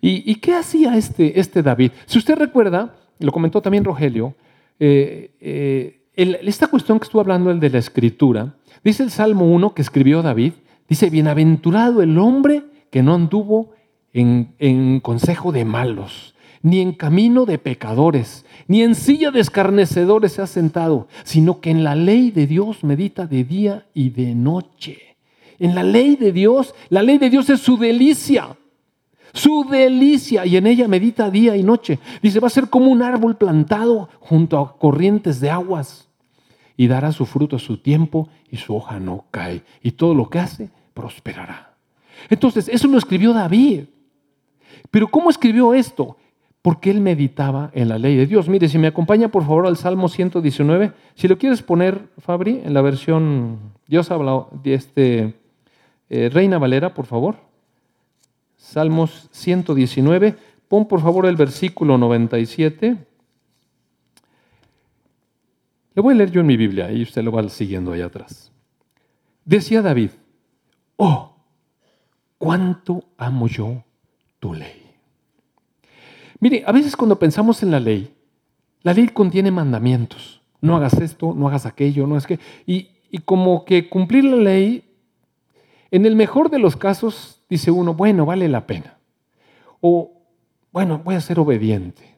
¿Y, 0.00 0.36
qué 0.36 0.54
hacía 0.54 0.96
este, 0.96 1.40
este, 1.40 1.62
David? 1.62 1.92
Si 2.06 2.18
usted 2.18 2.36
recuerda, 2.36 2.94
lo 3.18 3.32
comentó 3.32 3.60
también 3.60 3.84
Rogelio, 3.84 4.34
eh, 4.78 5.32
eh, 5.40 6.04
esta 6.14 6.68
cuestión 6.68 6.98
que 7.00 7.04
estuvo 7.04 7.20
hablando 7.20 7.50
el 7.50 7.58
de 7.58 7.70
la 7.70 7.78
escritura, 7.78 8.54
Dice 8.84 9.02
el 9.02 9.10
Salmo 9.10 9.46
1 9.46 9.74
que 9.74 9.82
escribió 9.82 10.22
David, 10.22 10.52
dice, 10.88 11.10
bienaventurado 11.10 12.02
el 12.02 12.18
hombre 12.18 12.64
que 12.90 13.02
no 13.02 13.14
anduvo 13.14 13.72
en, 14.12 15.00
consejo 15.00 15.52
de 15.52 15.64
malos, 15.64 16.34
ni 16.62 16.80
en 16.80 16.92
camino 16.92 17.46
de 17.46 17.58
pecadores, 17.58 18.44
ni 18.66 18.82
en 18.82 18.94
silla 18.94 19.30
de 19.30 19.40
escarnecedores 19.40 20.32
se 20.32 20.42
ha 20.42 20.46
sentado, 20.46 21.08
sino 21.24 21.60
que 21.60 21.70
en 21.70 21.84
la 21.84 21.94
ley 21.94 22.30
de 22.30 22.46
Dios 22.46 22.84
medita 22.84 23.26
de 23.26 23.44
día 23.44 23.86
y 23.94 24.10
de 24.10 24.34
noche. 24.34 25.16
En 25.58 25.74
la 25.74 25.82
ley 25.82 26.16
de 26.16 26.32
Dios, 26.32 26.74
la 26.88 27.02
ley 27.02 27.18
de 27.18 27.30
Dios 27.30 27.50
es 27.50 27.60
su 27.60 27.76
delicia. 27.76 28.56
su 29.32 29.64
delicia, 29.70 30.46
y 30.46 30.56
en 30.56 30.66
ella 30.66 30.88
medita 30.88 31.30
día 31.30 31.56
y 31.56 31.62
noche. 31.62 31.98
Dice, 32.22 32.40
va 32.40 32.46
a 32.46 32.50
ser 32.50 32.68
como 32.68 32.90
un 32.90 33.02
árbol 33.02 33.36
plantado 33.36 34.08
junto 34.20 34.58
a 34.58 34.76
corrientes 34.78 35.40
de 35.40 35.50
aguas, 35.50 36.08
y 36.76 36.86
dará 36.86 37.12
su 37.12 37.26
fruto 37.26 37.56
a 37.56 37.58
su 37.58 37.78
tiempo, 37.78 38.28
y 38.50 38.56
su 38.56 38.74
hoja 38.74 38.98
no 39.00 39.26
cae, 39.30 39.62
y 39.82 39.92
todo 39.92 40.14
lo 40.14 40.30
que 40.30 40.38
hace 40.38 40.70
prosperará. 40.94 41.74
Entonces, 42.30 42.68
eso 42.68 42.88
lo 42.88 42.98
escribió 42.98 43.32
David. 43.32 43.84
Pero 44.90 45.08
¿cómo 45.08 45.30
escribió 45.30 45.74
esto? 45.74 46.16
Porque 46.68 46.90
él 46.90 47.00
meditaba 47.00 47.70
en 47.72 47.88
la 47.88 47.96
ley 47.96 48.14
de 48.14 48.26
Dios. 48.26 48.46
Mire, 48.46 48.68
si 48.68 48.76
me 48.76 48.88
acompaña 48.88 49.28
por 49.28 49.42
favor 49.42 49.66
al 49.66 49.78
Salmo 49.78 50.06
119, 50.06 50.92
si 51.14 51.26
lo 51.26 51.38
quieres 51.38 51.62
poner, 51.62 52.10
Fabri, 52.18 52.60
en 52.62 52.74
la 52.74 52.82
versión, 52.82 53.58
Dios 53.86 54.10
habla 54.10 54.44
de 54.52 54.74
este, 54.74 55.34
eh, 56.10 56.28
Reina 56.30 56.58
Valera, 56.58 56.92
por 56.92 57.06
favor. 57.06 57.36
Salmos 58.58 59.30
119. 59.32 60.36
Pon 60.68 60.86
por 60.86 61.00
favor 61.00 61.24
el 61.24 61.36
versículo 61.36 61.96
97. 61.96 62.98
Le 65.94 66.02
voy 66.02 66.12
a 66.12 66.16
leer 66.18 66.32
yo 66.32 66.42
en 66.42 66.48
mi 66.48 66.58
Biblia 66.58 66.92
y 66.92 67.00
usted 67.00 67.22
lo 67.22 67.32
va 67.32 67.48
siguiendo 67.48 67.92
ahí 67.92 68.02
atrás. 68.02 68.52
Decía 69.42 69.80
David, 69.80 70.10
oh, 70.96 71.34
cuánto 72.36 73.04
amo 73.16 73.48
yo 73.48 73.84
tu 74.38 74.52
ley. 74.52 74.87
Mire, 76.40 76.62
a 76.66 76.72
veces 76.72 76.96
cuando 76.96 77.18
pensamos 77.18 77.62
en 77.62 77.70
la 77.70 77.80
ley, 77.80 78.14
la 78.82 78.94
ley 78.94 79.08
contiene 79.08 79.50
mandamientos. 79.50 80.40
No 80.60 80.76
hagas 80.76 80.94
esto, 80.94 81.34
no 81.34 81.48
hagas 81.48 81.66
aquello, 81.66 82.06
no 82.06 82.16
es 82.16 82.26
que... 82.26 82.38
Y, 82.66 82.90
y 83.10 83.18
como 83.18 83.64
que 83.64 83.88
cumplir 83.88 84.24
la 84.24 84.36
ley, 84.36 84.84
en 85.90 86.04
el 86.04 86.16
mejor 86.16 86.50
de 86.50 86.58
los 86.58 86.76
casos, 86.76 87.42
dice 87.48 87.70
uno, 87.70 87.94
bueno, 87.94 88.26
vale 88.26 88.48
la 88.48 88.66
pena. 88.66 88.98
O, 89.80 90.12
bueno, 90.72 91.00
voy 91.04 91.14
a 91.14 91.20
ser 91.20 91.38
obediente. 91.38 92.16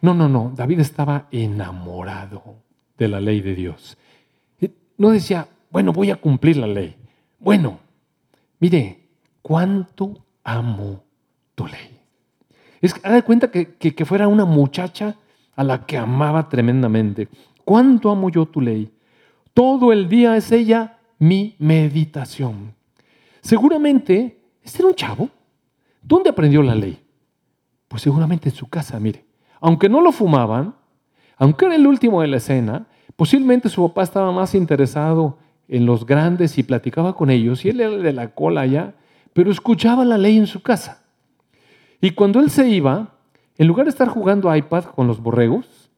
No, 0.00 0.14
no, 0.14 0.28
no, 0.28 0.52
David 0.54 0.80
estaba 0.80 1.28
enamorado 1.30 2.56
de 2.98 3.08
la 3.08 3.20
ley 3.20 3.40
de 3.40 3.54
Dios. 3.54 3.96
No 4.96 5.10
decía, 5.10 5.48
bueno, 5.70 5.92
voy 5.92 6.10
a 6.10 6.16
cumplir 6.16 6.56
la 6.56 6.66
ley. 6.66 6.96
Bueno, 7.38 7.78
mire, 8.58 9.08
cuánto 9.42 10.24
amo 10.44 11.02
tu 11.54 11.66
ley. 11.66 11.91
Es 12.82 13.00
de 13.00 13.22
cuenta 13.22 13.50
que, 13.50 13.74
que 13.78 14.04
fuera 14.04 14.28
una 14.28 14.44
muchacha 14.44 15.16
a 15.56 15.64
la 15.64 15.86
que 15.86 15.96
amaba 15.96 16.48
tremendamente. 16.48 17.28
¿Cuánto 17.64 18.10
amo 18.10 18.28
yo 18.28 18.44
tu 18.44 18.60
ley? 18.60 18.92
Todo 19.54 19.92
el 19.92 20.08
día 20.08 20.36
es 20.36 20.52
ella 20.52 20.98
mi 21.18 21.54
meditación. 21.58 22.74
Seguramente 23.40 24.42
este 24.62 24.78
era 24.78 24.88
un 24.88 24.94
chavo. 24.94 25.28
¿Dónde 26.02 26.30
aprendió 26.30 26.62
la 26.62 26.74
ley? 26.74 27.00
Pues 27.88 28.02
seguramente 28.02 28.48
en 28.48 28.54
su 28.54 28.68
casa, 28.68 28.98
mire. 28.98 29.24
Aunque 29.60 29.88
no 29.88 30.00
lo 30.00 30.10
fumaban, 30.10 30.74
aunque 31.36 31.66
era 31.66 31.76
el 31.76 31.86
último 31.86 32.20
de 32.22 32.28
la 32.28 32.38
escena, 32.38 32.86
posiblemente 33.14 33.68
su 33.68 33.86
papá 33.88 34.02
estaba 34.02 34.32
más 34.32 34.54
interesado 34.54 35.38
en 35.68 35.86
los 35.86 36.04
grandes 36.04 36.58
y 36.58 36.62
platicaba 36.62 37.14
con 37.14 37.30
ellos, 37.30 37.64
y 37.64 37.68
él 37.68 37.80
era 37.80 37.90
de 37.90 38.12
la 38.12 38.34
cola 38.34 38.66
ya, 38.66 38.94
pero 39.32 39.50
escuchaba 39.50 40.04
la 40.04 40.18
ley 40.18 40.36
en 40.36 40.46
su 40.46 40.62
casa. 40.62 41.01
Y 42.02 42.10
cuando 42.10 42.40
él 42.40 42.50
se 42.50 42.68
iba, 42.68 43.14
en 43.56 43.66
lugar 43.66 43.86
de 43.86 43.90
estar 43.90 44.08
jugando 44.08 44.54
iPad 44.54 44.84
con 44.84 45.06
los 45.06 45.22
borregos, 45.22 45.90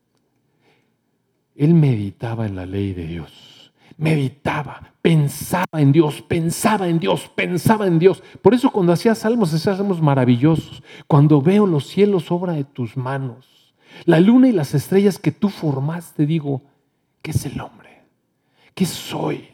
él 1.57 1.75
meditaba 1.75 2.47
en 2.47 2.55
la 2.55 2.67
ley 2.67 2.93
de 2.93 3.07
Dios 3.09 3.55
meditaba, 3.97 4.93
pensaba 5.03 5.81
en 5.81 5.93
Dios, 5.93 6.23
pensaba 6.23 6.89
en 6.89 6.99
Dios, 6.99 7.31
pensaba 7.35 7.87
en 7.87 7.99
Dios. 7.99 8.23
Por 8.43 8.55
eso 8.55 8.71
cuando 8.71 8.93
hacía 8.93 9.15
salmos, 9.15 9.53
hacía 9.53 9.77
salmos 9.77 10.01
maravillosos. 10.01 10.83
Cuando 11.07 11.41
veo 11.41 11.67
los 11.67 11.87
cielos 11.87 12.31
obra 12.31 12.55
de 12.55 12.65
tus 12.65 12.97
manos, 12.97 13.75
la 14.05 14.21
luna 14.21 14.49
y 14.49 14.53
las 14.53 14.75
estrellas 14.75 15.19
que 15.19 15.33
tú 15.33 15.49
formaste, 15.49 16.27
digo, 16.27 16.63
¿qué 17.23 17.31
es 17.31 17.47
el 17.47 17.61
hombre? 17.61 18.03
¿Qué 18.75 18.87
soy? 18.87 19.49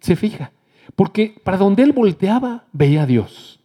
Se 0.00 0.16
fija, 0.16 0.52
porque 0.94 1.40
para 1.42 1.56
donde 1.56 1.82
él 1.82 1.92
volteaba, 1.92 2.64
veía 2.72 3.04
a 3.04 3.06
Dios. 3.06 3.55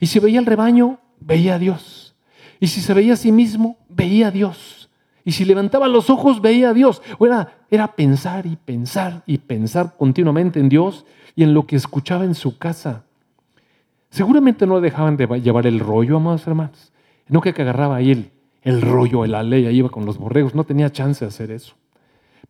Y 0.00 0.06
si 0.06 0.18
veía 0.18 0.38
el 0.38 0.46
rebaño, 0.46 0.98
veía 1.20 1.54
a 1.54 1.58
Dios. 1.58 2.14
Y 2.60 2.68
si 2.68 2.80
se 2.80 2.94
veía 2.94 3.14
a 3.14 3.16
sí 3.16 3.32
mismo, 3.32 3.76
veía 3.88 4.28
a 4.28 4.30
Dios. 4.30 4.90
Y 5.24 5.32
si 5.32 5.44
levantaba 5.44 5.88
los 5.88 6.08
ojos, 6.08 6.40
veía 6.40 6.70
a 6.70 6.74
Dios. 6.74 7.02
Era, 7.20 7.58
era 7.70 7.94
pensar 7.94 8.46
y 8.46 8.56
pensar 8.56 9.22
y 9.26 9.38
pensar 9.38 9.96
continuamente 9.96 10.60
en 10.60 10.68
Dios 10.68 11.04
y 11.34 11.42
en 11.42 11.52
lo 11.52 11.66
que 11.66 11.76
escuchaba 11.76 12.24
en 12.24 12.34
su 12.34 12.58
casa. 12.58 13.04
Seguramente 14.10 14.66
no 14.66 14.80
dejaban 14.80 15.16
de 15.16 15.26
llevar 15.40 15.66
el 15.66 15.80
rollo, 15.80 16.16
amados 16.16 16.46
hermanos. 16.46 16.92
No 17.28 17.40
que 17.40 17.50
agarraba 17.50 17.96
ahí 17.96 18.12
el, 18.12 18.30
el 18.62 18.80
rollo, 18.80 19.26
la 19.26 19.42
ley, 19.42 19.66
ahí 19.66 19.78
iba 19.78 19.88
con 19.88 20.06
los 20.06 20.16
borregos. 20.16 20.54
No 20.54 20.64
tenía 20.64 20.92
chance 20.92 21.24
de 21.24 21.28
hacer 21.28 21.50
eso. 21.50 21.74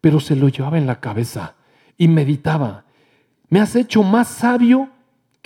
Pero 0.00 0.20
se 0.20 0.36
lo 0.36 0.48
llevaba 0.48 0.76
en 0.76 0.86
la 0.86 1.00
cabeza 1.00 1.54
y 1.96 2.08
meditaba. 2.08 2.84
Me 3.48 3.60
has 3.60 3.74
hecho 3.74 4.02
más 4.02 4.28
sabio 4.28 4.90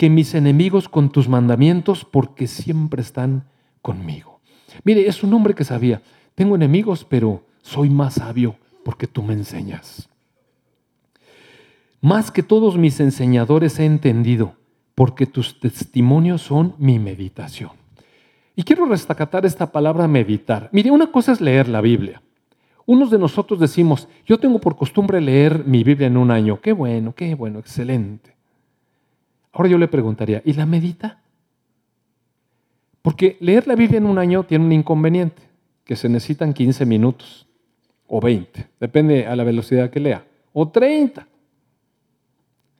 que 0.01 0.09
mis 0.09 0.33
enemigos 0.33 0.89
con 0.89 1.11
tus 1.11 1.29
mandamientos 1.29 2.05
porque 2.05 2.47
siempre 2.47 3.03
están 3.03 3.43
conmigo. 3.83 4.39
Mire, 4.83 5.07
es 5.07 5.21
un 5.21 5.31
hombre 5.31 5.53
que 5.53 5.63
sabía, 5.63 6.01
tengo 6.33 6.55
enemigos, 6.55 7.05
pero 7.07 7.43
soy 7.61 7.91
más 7.91 8.15
sabio 8.15 8.55
porque 8.83 9.05
tú 9.05 9.21
me 9.21 9.33
enseñas. 9.33 10.09
Más 12.01 12.31
que 12.31 12.41
todos 12.41 12.79
mis 12.79 12.99
enseñadores 12.99 13.77
he 13.77 13.85
entendido, 13.85 14.55
porque 14.95 15.27
tus 15.27 15.59
testimonios 15.59 16.41
son 16.41 16.73
mi 16.79 16.97
meditación. 16.97 17.69
Y 18.55 18.63
quiero 18.63 18.87
destacar 18.87 19.45
esta 19.45 19.71
palabra 19.71 20.07
meditar. 20.07 20.67
Mire, 20.71 20.89
una 20.89 21.11
cosa 21.11 21.31
es 21.31 21.41
leer 21.41 21.67
la 21.67 21.81
Biblia. 21.81 22.23
Unos 22.87 23.11
de 23.11 23.19
nosotros 23.19 23.59
decimos, 23.59 24.07
yo 24.25 24.39
tengo 24.39 24.57
por 24.57 24.75
costumbre 24.75 25.21
leer 25.21 25.63
mi 25.63 25.83
Biblia 25.83 26.07
en 26.07 26.17
un 26.17 26.31
año. 26.31 26.59
Qué 26.59 26.71
bueno, 26.71 27.13
qué 27.13 27.35
bueno, 27.35 27.59
excelente. 27.59 28.30
Ahora 29.53 29.69
yo 29.69 29.77
le 29.77 29.87
preguntaría, 29.87 30.41
¿y 30.45 30.53
la 30.53 30.65
medita? 30.65 31.21
Porque 33.01 33.37
leer 33.39 33.67
la 33.67 33.75
Biblia 33.75 33.97
en 33.97 34.05
un 34.05 34.17
año 34.17 34.43
tiene 34.43 34.65
un 34.65 34.71
inconveniente 34.71 35.41
que 35.83 35.95
se 35.95 36.07
necesitan 36.07 36.53
15 36.53 36.85
minutos 36.85 37.47
o 38.07 38.21
20, 38.21 38.69
depende 38.79 39.25
a 39.25 39.35
la 39.35 39.43
velocidad 39.43 39.89
que 39.89 39.99
lea, 39.99 40.25
o 40.53 40.69
30. 40.69 41.27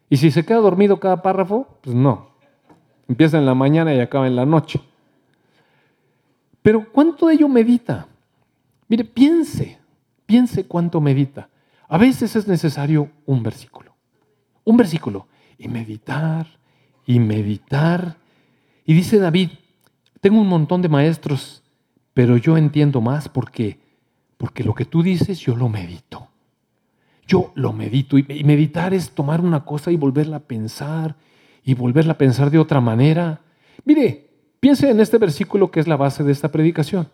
Y 0.09 0.17
si 0.17 0.29
se 0.29 0.45
queda 0.45 0.57
dormido 0.57 0.99
cada 0.99 1.21
párrafo, 1.21 1.79
pues 1.81 1.95
no. 1.95 2.31
Empieza 3.07 3.37
en 3.37 3.45
la 3.45 3.55
mañana 3.55 3.93
y 3.93 3.99
acaba 3.99 4.27
en 4.27 4.35
la 4.35 4.45
noche. 4.45 4.79
Pero 6.61 6.91
¿cuánto 6.91 7.27
de 7.27 7.35
ello 7.35 7.47
medita? 7.47 8.07
Mire, 8.87 9.05
piense, 9.05 9.79
piense 10.25 10.65
cuánto 10.65 11.01
medita. 11.01 11.49
A 11.87 11.97
veces 11.97 12.35
es 12.35 12.47
necesario 12.47 13.09
un 13.25 13.41
versículo, 13.41 13.95
un 14.63 14.77
versículo, 14.77 15.27
y 15.57 15.67
meditar, 15.67 16.47
y 17.05 17.19
meditar. 17.19 18.17
Y 18.85 18.93
dice 18.93 19.19
David, 19.19 19.49
tengo 20.19 20.39
un 20.39 20.47
montón 20.47 20.81
de 20.81 20.89
maestros 20.89 21.61
pero 22.13 22.37
yo 22.37 22.57
entiendo 22.57 23.01
más 23.01 23.29
porque, 23.29 23.79
porque 24.37 24.63
lo 24.63 24.73
que 24.73 24.85
tú 24.85 25.03
dices 25.03 25.39
yo 25.39 25.55
lo 25.55 25.69
medito. 25.69 26.27
Yo 27.25 27.51
lo 27.55 27.71
medito 27.71 28.17
y 28.17 28.43
meditar 28.43 28.93
es 28.93 29.11
tomar 29.11 29.39
una 29.41 29.63
cosa 29.63 29.91
y 29.91 29.95
volverla 29.95 30.37
a 30.37 30.41
pensar 30.41 31.15
y 31.63 31.75
volverla 31.75 32.13
a 32.13 32.17
pensar 32.17 32.49
de 32.51 32.59
otra 32.59 32.81
manera. 32.81 33.41
Mire, 33.85 34.29
piense 34.59 34.89
en 34.89 34.99
este 34.99 35.17
versículo 35.17 35.71
que 35.71 35.79
es 35.79 35.87
la 35.87 35.95
base 35.95 36.23
de 36.23 36.31
esta 36.31 36.49
predicación. 36.51 37.07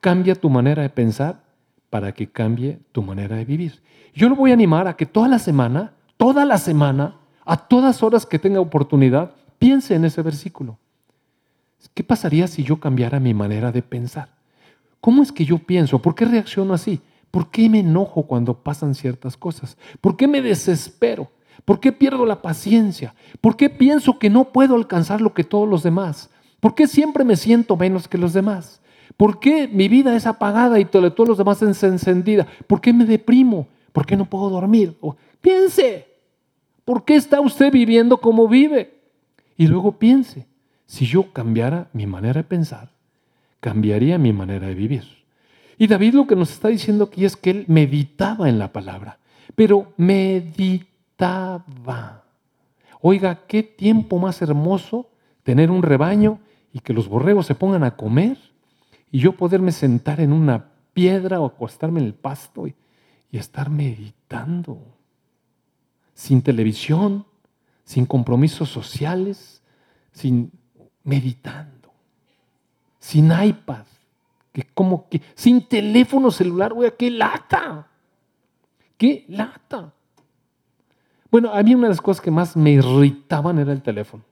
Cambia 0.00 0.34
tu 0.34 0.50
manera 0.50 0.82
de 0.82 0.90
pensar 0.90 1.44
para 1.88 2.12
que 2.12 2.28
cambie 2.28 2.80
tu 2.90 3.02
manera 3.02 3.36
de 3.36 3.44
vivir. 3.44 3.80
Yo 4.14 4.28
lo 4.28 4.34
voy 4.34 4.50
a 4.50 4.54
animar 4.54 4.88
a 4.88 4.96
que 4.96 5.06
toda 5.06 5.28
la 5.28 5.38
semana, 5.38 5.92
toda 6.16 6.44
la 6.44 6.58
semana, 6.58 7.19
a 7.50 7.56
todas 7.56 8.04
horas 8.04 8.26
que 8.26 8.38
tenga 8.38 8.60
oportunidad, 8.60 9.32
piense 9.58 9.96
en 9.96 10.04
ese 10.04 10.22
versículo. 10.22 10.78
¿Qué 11.94 12.04
pasaría 12.04 12.46
si 12.46 12.62
yo 12.62 12.78
cambiara 12.78 13.18
mi 13.18 13.34
manera 13.34 13.72
de 13.72 13.82
pensar? 13.82 14.28
¿Cómo 15.00 15.20
es 15.20 15.32
que 15.32 15.44
yo 15.44 15.58
pienso? 15.58 16.00
¿Por 16.00 16.14
qué 16.14 16.26
reacciono 16.26 16.74
así? 16.74 17.00
¿Por 17.32 17.50
qué 17.50 17.68
me 17.68 17.80
enojo 17.80 18.22
cuando 18.22 18.54
pasan 18.54 18.94
ciertas 18.94 19.36
cosas? 19.36 19.76
¿Por 20.00 20.16
qué 20.16 20.28
me 20.28 20.40
desespero? 20.42 21.28
¿Por 21.64 21.80
qué 21.80 21.90
pierdo 21.90 22.24
la 22.24 22.40
paciencia? 22.40 23.16
¿Por 23.40 23.56
qué 23.56 23.68
pienso 23.68 24.20
que 24.20 24.30
no 24.30 24.52
puedo 24.52 24.76
alcanzar 24.76 25.20
lo 25.20 25.34
que 25.34 25.42
todos 25.42 25.68
los 25.68 25.82
demás? 25.82 26.30
¿Por 26.60 26.76
qué 26.76 26.86
siempre 26.86 27.24
me 27.24 27.34
siento 27.34 27.76
menos 27.76 28.06
que 28.06 28.16
los 28.16 28.32
demás? 28.32 28.80
¿Por 29.16 29.40
qué 29.40 29.66
mi 29.66 29.88
vida 29.88 30.14
es 30.14 30.28
apagada 30.28 30.78
y 30.78 30.84
todos 30.84 31.26
los 31.26 31.38
demás 31.38 31.60
es 31.62 31.82
encendida? 31.82 32.46
¿Por 32.68 32.80
qué 32.80 32.92
me 32.92 33.06
deprimo? 33.06 33.66
¿Por 33.90 34.06
qué 34.06 34.16
no 34.16 34.26
puedo 34.26 34.50
dormir? 34.50 34.96
piense, 35.40 36.09
¿por 36.84 37.04
qué 37.04 37.16
está 37.16 37.40
usted 37.40 37.72
viviendo 37.72 38.18
como 38.18 38.48
vive? 38.48 39.00
Y 39.56 39.66
luego 39.66 39.98
piense, 39.98 40.46
si 40.86 41.06
yo 41.06 41.32
cambiara 41.32 41.88
mi 41.92 42.06
manera 42.06 42.40
de 42.40 42.48
pensar, 42.48 42.90
cambiaría 43.60 44.18
mi 44.18 44.32
manera 44.32 44.66
de 44.66 44.74
vivir. 44.74 45.04
Y 45.78 45.86
David 45.86 46.14
lo 46.14 46.26
que 46.26 46.36
nos 46.36 46.50
está 46.50 46.68
diciendo 46.68 47.04
aquí 47.04 47.24
es 47.24 47.36
que 47.36 47.50
él 47.50 47.64
meditaba 47.68 48.48
en 48.48 48.58
la 48.58 48.72
palabra, 48.72 49.18
pero 49.54 49.92
meditaba. 49.96 50.84
Oiga, 53.00 53.46
qué 53.46 53.62
tiempo 53.62 54.18
más 54.18 54.42
hermoso 54.42 55.10
tener 55.42 55.70
un 55.70 55.82
rebaño 55.82 56.40
y 56.72 56.80
que 56.80 56.92
los 56.92 57.08
borregos 57.08 57.46
se 57.46 57.54
pongan 57.54 57.84
a 57.84 57.96
comer 57.96 58.36
y 59.10 59.20
yo 59.20 59.32
poderme 59.32 59.72
sentar 59.72 60.20
en 60.20 60.32
una 60.32 60.66
piedra 60.92 61.40
o 61.40 61.46
acostarme 61.46 62.00
en 62.00 62.06
el 62.06 62.14
pasto 62.14 62.66
y, 62.66 62.74
y 63.30 63.38
estar 63.38 63.70
meditando, 63.70 64.98
sin 66.20 66.42
televisión, 66.42 67.24
sin 67.82 68.04
compromisos 68.04 68.68
sociales, 68.68 69.62
sin 70.12 70.52
meditando, 71.02 71.90
sin 72.98 73.32
iPad, 73.32 73.86
que 74.52 74.64
como 74.74 75.08
que 75.08 75.22
sin 75.34 75.66
teléfono 75.66 76.30
celular, 76.30 76.74
güey, 76.74 76.92
qué 76.98 77.10
lata. 77.10 77.88
Qué 78.98 79.24
lata. 79.28 79.94
Bueno, 81.30 81.54
a 81.54 81.62
mí 81.62 81.74
una 81.74 81.84
de 81.84 81.94
las 81.94 82.02
cosas 82.02 82.20
que 82.22 82.30
más 82.30 82.54
me 82.54 82.72
irritaban 82.72 83.58
era 83.58 83.72
el 83.72 83.80
teléfono. 83.80 84.22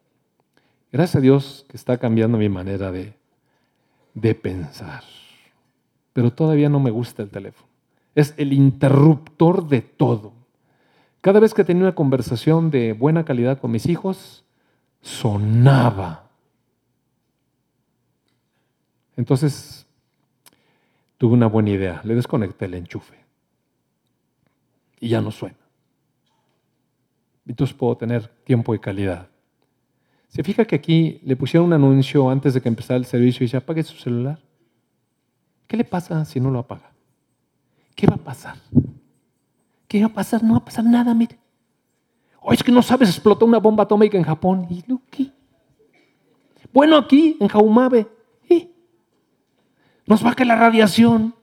Gracias 0.93 1.17
a 1.17 1.21
Dios 1.21 1.65
que 1.71 1.79
está 1.79 1.97
cambiando 1.97 2.37
mi 2.37 2.51
manera 2.51 2.93
de, 2.93 3.15
de 4.13 4.35
pensar. 4.35 5.05
Pero 6.13 6.35
todavía 6.35 6.69
no 6.69 6.81
me 6.81 6.91
gusta 6.91 7.23
el 7.23 7.31
teléfono. 7.31 7.67
Es 8.15 8.35
el 8.37 8.53
interruptor 8.53 9.67
de 9.67 9.81
todo. 9.81 10.38
Cada 11.21 11.41
vez 11.41 11.53
que 11.53 11.65
tenía 11.65 11.83
una 11.83 11.95
conversación 11.95 12.71
de 12.71 12.93
buena 12.93 13.25
calidad 13.25 13.59
con 13.59 13.71
mis 13.73 13.87
hijos, 13.87 14.45
sonaba. 15.01 16.31
Entonces, 19.17 19.87
tuve 21.17 21.35
una 21.35 21.49
buena 21.49 21.71
idea. 21.71 22.01
Le 22.05 22.15
desconecté 22.15 22.67
el 22.67 22.75
enchufe. 22.75 23.17
Y 25.01 25.09
ya 25.09 25.21
no 25.21 25.31
suena. 25.31 25.57
Entonces 27.47 27.75
puedo 27.75 27.97
tener 27.97 28.29
tiempo 28.45 28.75
y 28.75 28.79
calidad. 28.79 29.29
Se 30.29 30.45
fija 30.45 30.67
que 30.67 30.77
aquí 30.77 31.21
le 31.25 31.37
pusieron 31.37 31.67
un 31.67 31.73
anuncio 31.73 32.29
antes 32.29 32.55
de 32.55 32.61
que 32.61 32.69
empezara 32.69 32.99
el 32.99 33.07
servicio 33.07 33.43
y 33.43 33.47
dice, 33.47 33.57
apague 33.57 33.83
su 33.83 33.97
celular. 33.97 34.39
¿Qué 35.67 35.77
le 35.77 35.85
pasa 35.85 36.25
si 36.25 36.39
no 36.39 36.51
lo 36.51 36.59
apaga? 36.59 36.93
¿Qué 37.95 38.07
va 38.07 38.15
a 38.15 38.19
pasar? 38.19 38.57
¿Qué 39.89 40.01
va 40.01 40.07
a 40.07 40.13
pasar? 40.13 40.43
No 40.45 40.53
va 40.53 40.59
a 40.59 40.65
pasar 40.65 40.85
nada, 40.85 41.15
mire. 41.15 41.39
O 42.41 42.53
es 42.53 42.63
que 42.63 42.71
no 42.71 42.83
sabes, 42.83 43.09
explotó 43.09 43.47
una 43.47 43.59
bomba 43.59 43.85
atómica 43.85 44.17
en 44.17 44.25
Japón. 44.25 44.67
¿Y 44.71 44.85
lo 44.87 45.01
qué? 45.11 45.33
Bueno, 46.73 46.97
aquí, 46.97 47.37
en 47.41 47.49
Jaumabe. 47.49 48.07
¿eh? 48.49 48.71
Nos 50.07 50.25
va 50.25 50.31
a 50.31 50.35
caer 50.35 50.49
la 50.49 50.57
radiación. 50.57 51.35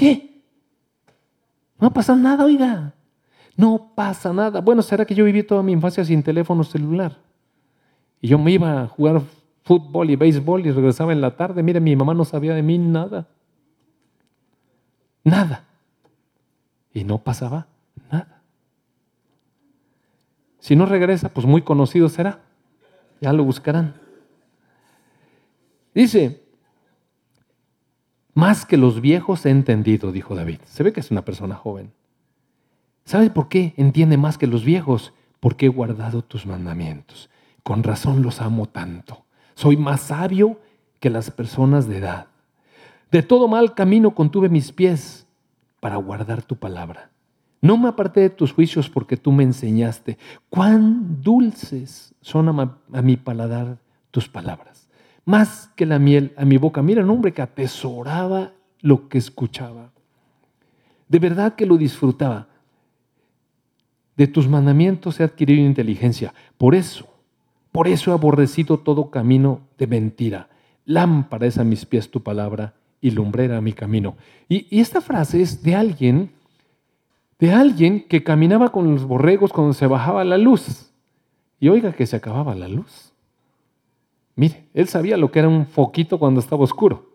¿Qué? 0.00 0.42
No 1.78 1.82
va 1.82 1.88
a 1.88 1.92
pasar 1.92 2.16
nada, 2.16 2.46
oiga. 2.46 2.94
No 3.54 3.92
pasa 3.94 4.32
nada. 4.32 4.62
Bueno, 4.62 4.80
será 4.80 5.04
que 5.04 5.14
yo 5.14 5.26
viví 5.26 5.42
toda 5.42 5.62
mi 5.62 5.72
infancia 5.72 6.02
sin 6.06 6.22
teléfono 6.22 6.64
celular. 6.64 7.18
Y 8.18 8.28
yo 8.28 8.38
me 8.38 8.52
iba 8.52 8.82
a 8.82 8.86
jugar 8.86 9.20
fútbol 9.62 10.08
y 10.08 10.16
béisbol 10.16 10.64
y 10.64 10.70
regresaba 10.70 11.12
en 11.12 11.20
la 11.20 11.36
tarde. 11.36 11.62
Mire, 11.62 11.80
mi 11.80 11.94
mamá 11.96 12.14
no 12.14 12.24
sabía 12.24 12.54
de 12.54 12.62
mí 12.62 12.78
nada. 12.78 13.28
Nada. 15.22 15.66
Y 16.92 17.04
no 17.04 17.18
pasaba 17.18 17.66
nada. 18.10 18.42
Si 20.58 20.76
no 20.76 20.86
regresa, 20.86 21.28
pues 21.30 21.46
muy 21.46 21.62
conocido 21.62 22.08
será. 22.08 22.40
Ya 23.20 23.32
lo 23.32 23.44
buscarán. 23.44 23.94
Dice, 25.94 26.42
más 28.34 28.64
que 28.64 28.76
los 28.76 29.00
viejos 29.00 29.44
he 29.46 29.50
entendido, 29.50 30.12
dijo 30.12 30.34
David. 30.34 30.60
Se 30.64 30.82
ve 30.82 30.92
que 30.92 31.00
es 31.00 31.10
una 31.10 31.24
persona 31.24 31.54
joven. 31.54 31.92
¿Sabes 33.04 33.30
por 33.30 33.48
qué 33.48 33.74
entiende 33.76 34.16
más 34.16 34.38
que 34.38 34.46
los 34.46 34.64
viejos? 34.64 35.12
Porque 35.40 35.66
he 35.66 35.68
guardado 35.68 36.22
tus 36.22 36.46
mandamientos. 36.46 37.30
Con 37.62 37.82
razón 37.82 38.22
los 38.22 38.40
amo 38.40 38.66
tanto. 38.66 39.24
Soy 39.54 39.76
más 39.76 40.02
sabio 40.02 40.60
que 41.00 41.10
las 41.10 41.30
personas 41.30 41.88
de 41.88 41.98
edad. 41.98 42.28
De 43.10 43.22
todo 43.22 43.48
mal 43.48 43.74
camino 43.74 44.14
contuve 44.14 44.48
mis 44.48 44.70
pies 44.72 45.19
para 45.80 45.96
guardar 45.96 46.42
tu 46.42 46.56
palabra. 46.56 47.10
No 47.62 47.76
me 47.76 47.88
aparté 47.88 48.20
de 48.20 48.30
tus 48.30 48.52
juicios 48.52 48.88
porque 48.88 49.16
tú 49.16 49.32
me 49.32 49.42
enseñaste. 49.42 50.18
Cuán 50.48 51.22
dulces 51.22 52.14
son 52.20 52.48
a, 52.48 53.02
mi 53.02 53.16
paladar 53.16 53.78
tus 54.10 54.28
palabras. 54.28 54.88
Más 55.24 55.70
que 55.76 55.84
la 55.84 55.98
miel 55.98 56.32
a 56.36 56.44
mi 56.44 56.56
boca. 56.56 56.82
Mira, 56.82 57.02
un 57.02 57.10
hombre 57.10 57.32
que 57.32 57.42
atesoraba 57.42 58.52
lo 58.80 59.08
que 59.08 59.18
escuchaba. 59.18 59.90
De 61.08 61.18
verdad 61.18 61.54
que 61.54 61.66
lo 61.66 61.76
disfrutaba. 61.76 62.48
De 64.16 64.26
tus 64.26 64.48
mandamientos 64.48 65.20
he 65.20 65.24
adquirido 65.24 65.64
inteligencia. 65.64 66.32
Por 66.56 66.74
eso, 66.74 67.08
por 67.72 67.88
eso 67.88 68.10
he 68.10 68.14
aborrecido 68.14 68.78
todo 68.78 69.10
camino 69.10 69.60
de 69.76 69.86
mentira. 69.86 70.48
Lámpara 70.86 71.46
es 71.46 71.58
a 71.58 71.64
mis 71.64 71.84
pies 71.84 72.10
tu 72.10 72.22
palabra 72.22 72.74
y 73.00 73.10
lumbrera 73.10 73.60
mi 73.60 73.72
camino. 73.72 74.16
Y, 74.48 74.66
y, 74.70 74.80
esta 74.80 75.00
frase 75.00 75.40
es 75.40 75.62
de 75.62 75.74
alguien, 75.74 76.30
de 77.38 77.52
alguien 77.52 78.06
que 78.06 78.22
caminaba 78.22 78.70
con 78.72 78.92
los 78.92 79.04
borregos 79.04 79.52
cuando 79.52 79.72
se 79.72 79.86
bajaba 79.86 80.24
la 80.24 80.38
luz. 80.38 80.90
Y 81.58 81.68
oiga 81.68 81.92
que 81.92 82.06
se 82.06 82.16
acababa 82.16 82.54
la 82.54 82.68
luz. 82.68 83.12
Mire, 84.36 84.64
él 84.74 84.88
sabía 84.88 85.16
lo 85.16 85.30
que 85.30 85.40
era 85.40 85.48
un 85.48 85.66
foquito 85.66 86.18
cuando 86.18 86.40
estaba 86.40 86.64
oscuro, 86.64 87.10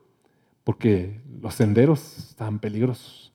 porque 0.64 1.20
los 1.42 1.56
senderos 1.56 2.30
estaban 2.30 2.60
peligrosos. 2.60 3.34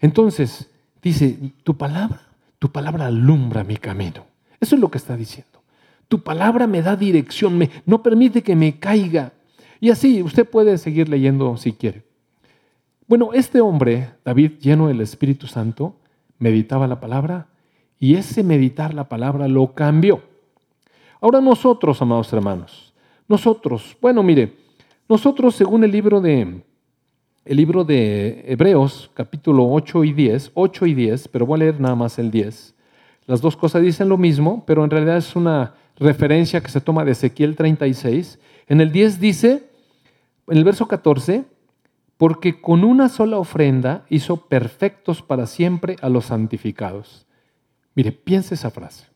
Entonces, 0.00 0.70
dice, 1.02 1.36
tu 1.64 1.76
palabra 1.76 2.30
tu 2.60 2.70
palabra 2.70 3.06
alumbra 3.06 3.64
mi 3.64 3.78
camino. 3.78 4.26
Eso 4.60 4.76
es 4.76 4.80
lo 4.80 4.90
que 4.90 4.98
está 4.98 5.16
diciendo. 5.16 5.62
Tu 6.08 6.22
palabra 6.22 6.66
me 6.66 6.82
da 6.82 6.94
dirección, 6.94 7.56
me, 7.56 7.70
no 7.86 8.02
permite 8.02 8.42
que 8.42 8.54
me 8.54 8.78
caiga. 8.78 9.32
Y 9.80 9.90
así, 9.90 10.22
usted 10.22 10.48
puede 10.48 10.76
seguir 10.78 11.08
leyendo 11.08 11.56
si 11.56 11.72
quiere. 11.72 12.02
Bueno, 13.06 13.30
este 13.32 13.60
hombre, 13.60 14.10
David, 14.24 14.52
lleno 14.60 14.88
del 14.88 15.00
Espíritu 15.00 15.46
Santo, 15.46 15.96
meditaba 16.38 16.86
la 16.86 17.00
palabra 17.00 17.48
y 17.98 18.14
ese 18.14 18.44
meditar 18.44 18.94
la 18.94 19.08
palabra 19.08 19.48
lo 19.48 19.74
cambió. 19.74 20.22
Ahora 21.20 21.40
nosotros, 21.40 22.00
amados 22.00 22.32
hermanos, 22.32 22.94
nosotros, 23.26 23.96
bueno, 24.00 24.22
mire, 24.22 24.54
nosotros 25.08 25.54
según 25.54 25.84
el 25.84 25.90
libro 25.90 26.20
de 26.20 26.62
el 27.44 27.56
libro 27.56 27.84
de 27.84 28.44
Hebreos, 28.46 29.10
capítulo 29.14 29.66
8 29.72 30.04
y 30.04 30.12
10, 30.12 30.52
8 30.54 30.86
y 30.86 30.94
10, 30.94 31.28
pero 31.28 31.46
voy 31.46 31.56
a 31.56 31.58
leer 31.64 31.80
nada 31.80 31.94
más 31.94 32.18
el 32.18 32.30
10. 32.30 32.74
Las 33.26 33.40
dos 33.40 33.56
cosas 33.56 33.82
dicen 33.82 34.08
lo 34.08 34.18
mismo, 34.18 34.62
pero 34.66 34.84
en 34.84 34.90
realidad 34.90 35.16
es 35.16 35.34
una 35.34 35.74
referencia 35.98 36.60
que 36.60 36.70
se 36.70 36.80
toma 36.80 37.04
de 37.04 37.12
Ezequiel 37.12 37.56
36. 37.56 38.38
En 38.68 38.80
el 38.80 38.92
10 38.92 39.20
dice, 39.20 39.69
en 40.50 40.58
el 40.58 40.64
verso 40.64 40.88
14, 40.88 41.44
porque 42.16 42.60
con 42.60 42.84
una 42.84 43.08
sola 43.08 43.38
ofrenda 43.38 44.04
hizo 44.10 44.48
perfectos 44.48 45.22
para 45.22 45.46
siempre 45.46 45.96
a 46.02 46.08
los 46.08 46.26
santificados. 46.26 47.26
Mire, 47.94 48.12
piense 48.12 48.54
esa 48.54 48.70
frase. 48.70 49.06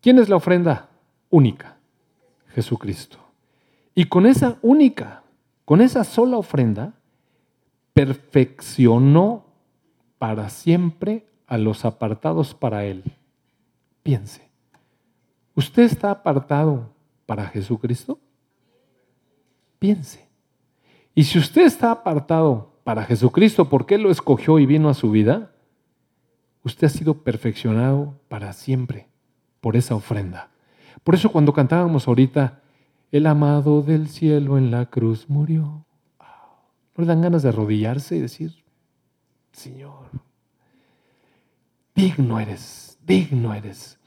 ¿Quién 0.00 0.18
es 0.18 0.28
la 0.28 0.36
ofrenda 0.36 0.88
única? 1.30 1.76
Jesucristo. 2.48 3.18
Y 3.94 4.06
con 4.06 4.26
esa 4.26 4.58
única, 4.62 5.22
con 5.64 5.80
esa 5.80 6.04
sola 6.04 6.36
ofrenda, 6.36 6.94
perfeccionó 7.92 9.46
para 10.18 10.48
siempre 10.48 11.26
a 11.46 11.58
los 11.58 11.84
apartados 11.84 12.54
para 12.54 12.84
Él. 12.84 13.04
Piense, 14.02 14.48
¿usted 15.54 15.84
está 15.84 16.10
apartado 16.10 16.90
para 17.26 17.46
Jesucristo? 17.46 18.18
Piense. 19.84 20.26
Y 21.14 21.24
si 21.24 21.38
usted 21.38 21.66
está 21.66 21.90
apartado 21.90 22.80
para 22.84 23.04
Jesucristo 23.04 23.68
porque 23.68 23.96
Él 23.96 24.00
lo 24.00 24.10
escogió 24.10 24.58
y 24.58 24.64
vino 24.64 24.88
a 24.88 24.94
su 24.94 25.10
vida, 25.10 25.52
usted 26.62 26.86
ha 26.86 26.88
sido 26.88 27.22
perfeccionado 27.22 28.18
para 28.28 28.54
siempre 28.54 29.08
por 29.60 29.76
esa 29.76 29.94
ofrenda. 29.94 30.48
Por 31.02 31.14
eso 31.14 31.30
cuando 31.30 31.52
cantábamos 31.52 32.08
ahorita, 32.08 32.62
el 33.12 33.26
amado 33.26 33.82
del 33.82 34.08
cielo 34.08 34.56
en 34.56 34.70
la 34.70 34.86
cruz 34.86 35.28
murió 35.28 35.84
¿No 36.96 37.02
le 37.02 37.04
dan 37.04 37.20
ganas 37.20 37.42
de 37.42 37.50
arrodillarse 37.50 38.16
y 38.16 38.20
decir, 38.20 38.64
Señor, 39.52 40.06
digno 41.94 42.40
eres, 42.40 42.98
digno 43.04 43.52
eres? 43.52 43.98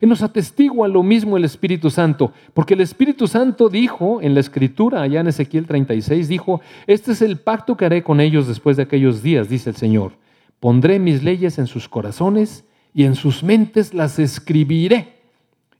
Y 0.00 0.06
nos 0.06 0.22
atestigua 0.22 0.88
lo 0.88 1.02
mismo 1.02 1.36
el 1.36 1.44
Espíritu 1.44 1.90
Santo, 1.90 2.32
porque 2.54 2.74
el 2.74 2.80
Espíritu 2.80 3.26
Santo 3.26 3.68
dijo 3.68 4.20
en 4.20 4.34
la 4.34 4.40
Escritura, 4.40 5.02
allá 5.02 5.20
en 5.20 5.28
Ezequiel 5.28 5.66
36, 5.66 6.28
dijo, 6.28 6.60
este 6.86 7.12
es 7.12 7.22
el 7.22 7.38
pacto 7.38 7.76
que 7.76 7.84
haré 7.84 8.02
con 8.02 8.20
ellos 8.20 8.46
después 8.46 8.76
de 8.76 8.84
aquellos 8.84 9.22
días, 9.22 9.48
dice 9.48 9.70
el 9.70 9.76
Señor. 9.76 10.12
Pondré 10.60 10.98
mis 10.98 11.22
leyes 11.22 11.58
en 11.58 11.66
sus 11.66 11.88
corazones 11.88 12.64
y 12.94 13.04
en 13.04 13.14
sus 13.14 13.42
mentes 13.42 13.94
las 13.94 14.18
escribiré. 14.18 15.16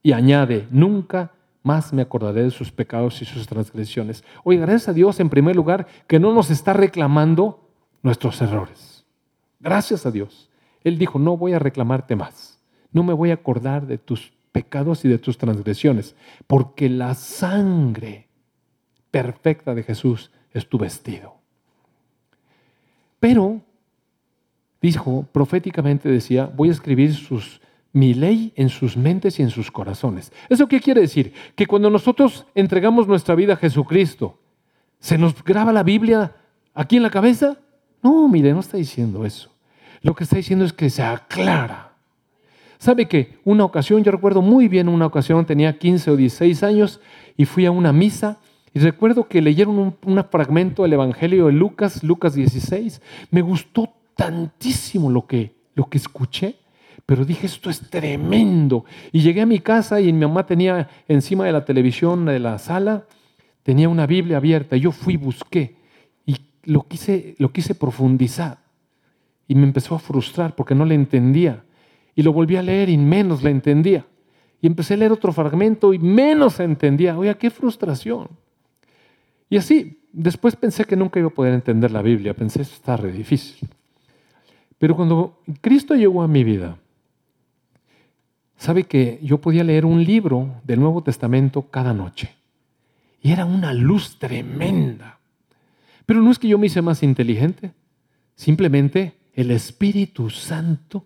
Y 0.03 0.13
añade, 0.13 0.67
nunca 0.71 1.33
más 1.63 1.93
me 1.93 2.03
acordaré 2.03 2.45
de 2.45 2.51
sus 2.51 2.71
pecados 2.71 3.21
y 3.23 3.25
sus 3.25 3.47
transgresiones. 3.47 4.23
Oiga, 4.45 4.67
gracias 4.67 4.89
a 4.89 4.93
Dios 4.93 5.19
en 5.19 5.29
primer 5.29 5.57
lugar 5.57 5.89
que 6.07 6.21
no 6.21 6.33
nos 6.33 6.51
está 6.51 6.73
reclamando 6.73 7.61
nuestros 8.03 8.41
errores. 8.41 9.05
Gracias 9.59 10.07
a 10.07 10.13
Dios. 10.13 10.49
Él 10.85 10.97
dijo, 10.97 11.19
no 11.19 11.37
voy 11.37 11.55
a 11.55 11.59
reclamarte 11.59 12.15
más. 12.15 12.56
No 12.97 13.03
me 13.03 13.13
voy 13.13 13.31
a 13.31 13.35
acordar 13.35 13.87
de 13.87 13.99
tus 13.99 14.33
pecados 14.53 15.05
y 15.05 15.09
de 15.09 15.19
tus 15.19 15.37
transgresiones, 15.37 16.17
porque 16.47 16.89
la 16.89 17.13
sangre 17.13 18.27
perfecta 19.11 19.75
de 19.75 19.83
Jesús 19.83 20.31
es 20.55 20.67
tu 20.67 20.79
vestido. 20.79 21.35
Pero, 23.21 23.61
dijo, 24.81 25.27
proféticamente 25.31 26.09
decía, 26.09 26.47
voy 26.47 26.71
a 26.71 26.73
escribir 26.73 27.13
sus, 27.13 27.61
mi 27.93 28.15
ley 28.15 28.55
en 28.57 28.71
sus 28.71 28.97
mentes 28.97 29.39
y 29.41 29.43
en 29.43 29.51
sus 29.51 29.71
corazones. 29.71 30.33
¿Eso 30.49 30.67
qué 30.67 30.81
quiere 30.81 31.03
decir? 31.03 31.35
Que 31.55 31.67
cuando 31.67 31.91
nosotros 31.91 32.47
entregamos 32.55 33.07
nuestra 33.07 33.35
vida 33.35 33.53
a 33.53 33.57
Jesucristo, 33.59 34.39
¿se 35.01 35.19
nos 35.19 35.45
graba 35.45 35.71
la 35.71 35.83
Biblia 35.83 36.35
aquí 36.73 36.97
en 36.97 37.03
la 37.03 37.11
cabeza? 37.11 37.59
No, 38.03 38.27
mire, 38.27 38.55
no 38.55 38.61
está 38.61 38.79
diciendo 38.79 39.27
eso. 39.27 39.55
Lo 40.01 40.15
que 40.15 40.25
está 40.25 40.37
diciendo 40.37 40.65
es 40.65 40.73
que 40.73 40.89
se 40.89 41.03
aclara. 41.03 41.96
¿Sabe 42.79 43.07
que 43.07 43.39
una 43.45 43.65
ocasión, 43.65 44.05
yo 44.05 44.13
recuerdo 44.13 44.43
muy 44.43 44.69
bien 44.69 44.89
una 44.89 45.07
ocasión, 45.07 45.47
tenía 45.47 45.79
15 45.79 46.11
o 46.11 46.17
16 46.17 46.63
años 46.63 47.01
y 47.37 47.45
fui 47.45 47.67
a 47.67 47.71
una 47.71 47.93
misa 47.93 48.39
y 48.77 48.79
recuerdo 48.79 49.27
que 49.27 49.41
leyeron 49.41 49.79
un, 49.79 50.25
fragmento 50.31 50.83
del 50.83 50.93
Evangelio 50.93 51.47
de 51.47 51.53
Lucas, 51.53 52.05
Lucas 52.05 52.35
16. 52.35 53.01
Me 53.31 53.41
gustó 53.41 53.89
tantísimo 54.15 55.11
lo 55.11 55.27
que, 55.27 55.55
lo 55.75 55.89
que 55.89 55.97
escuché, 55.97 56.57
pero 57.07 57.25
dije, 57.25 57.47
esto 57.47 57.71
es 57.71 57.89
tremendo. 57.89 58.85
Y 59.13 59.23
llegué 59.23 59.41
a 59.41 59.47
mi 59.47 59.61
casa 59.61 59.99
y 60.03 60.13
mi 60.13 60.27
mamá 60.27 60.45
tenía 60.45 60.91
encima 61.09 61.47
de 61.47 61.53
la 61.53 61.65
televisión 61.65 62.27
de 62.27 62.39
la 62.39 62.59
sala, 62.59 63.07
tenía 63.63 63.89
una 63.89 64.07
Biblia 64.07 64.37
abierta. 64.37 64.77
Yo 64.77 64.93
fui, 64.93 65.17
busqué 65.17 65.77
y 66.27 66.37
lo 66.65 66.87
quise, 66.87 67.35
lo 67.39 67.53
quise 67.53 67.75
profundizar. 67.75 68.59
Y 69.49 69.55
me 69.55 69.63
empezó 69.63 69.95
a 69.95 70.01
frustrar 70.01 70.55
porque 70.55 70.75
no 70.75 70.85
le 70.85 70.97
entendía. 70.97 71.65
Y 72.17 72.23
lo 72.23 72.33
volví 72.33 72.57
a 72.57 72.63
leer 72.63 72.89
y 72.89 72.97
menos 72.97 73.45
le 73.45 73.51
entendía. 73.51 74.05
Y 74.61 74.67
empecé 74.67 74.95
a 74.95 74.97
leer 74.97 75.13
otro 75.13 75.33
fragmento 75.33 75.95
y 75.95 75.99
menos 75.99 76.59
entendía. 76.59 77.17
Oye, 77.17 77.33
qué 77.37 77.51
frustración. 77.51 78.29
Y 79.49 79.59
así, 79.59 80.01
después 80.13 80.57
pensé 80.57 80.85
que 80.85 80.97
nunca 80.97 81.21
iba 81.21 81.29
a 81.29 81.35
poder 81.35 81.55
entender 81.55 81.91
la 81.91 82.03
Biblia, 82.03 82.35
pensé, 82.35 82.63
esto 82.63 82.75
está 82.75 82.97
re 82.97 83.13
difícil. 83.13 83.69
Pero 84.79 84.97
cuando 84.97 85.41
Cristo 85.61 85.95
llegó 85.95 86.23
a 86.23 86.29
mi 86.29 86.43
vida, 86.43 86.79
sabe 88.57 88.85
que 88.85 89.21
yo 89.23 89.39
podía 89.39 89.63
leer 89.63 89.85
un 89.85 90.03
libro 90.03 90.55
del 90.65 90.81
Nuevo 90.81 91.03
Testamento 91.03 91.71
cada 91.71 91.93
noche. 91.93 92.35
Y 93.23 93.31
era 93.33 93.45
una 93.45 93.73
luz 93.73 94.19
tremenda. 94.19 95.19
Pero 96.07 96.23
no 96.23 96.31
es 96.31 96.39
que 96.39 96.49
yo 96.49 96.59
me 96.59 96.67
hice 96.67 96.83
más 96.83 97.03
inteligente, 97.03 97.73
simplemente 98.35 99.15
el 99.35 99.51
Espíritu 99.51 100.31
Santo 100.31 101.05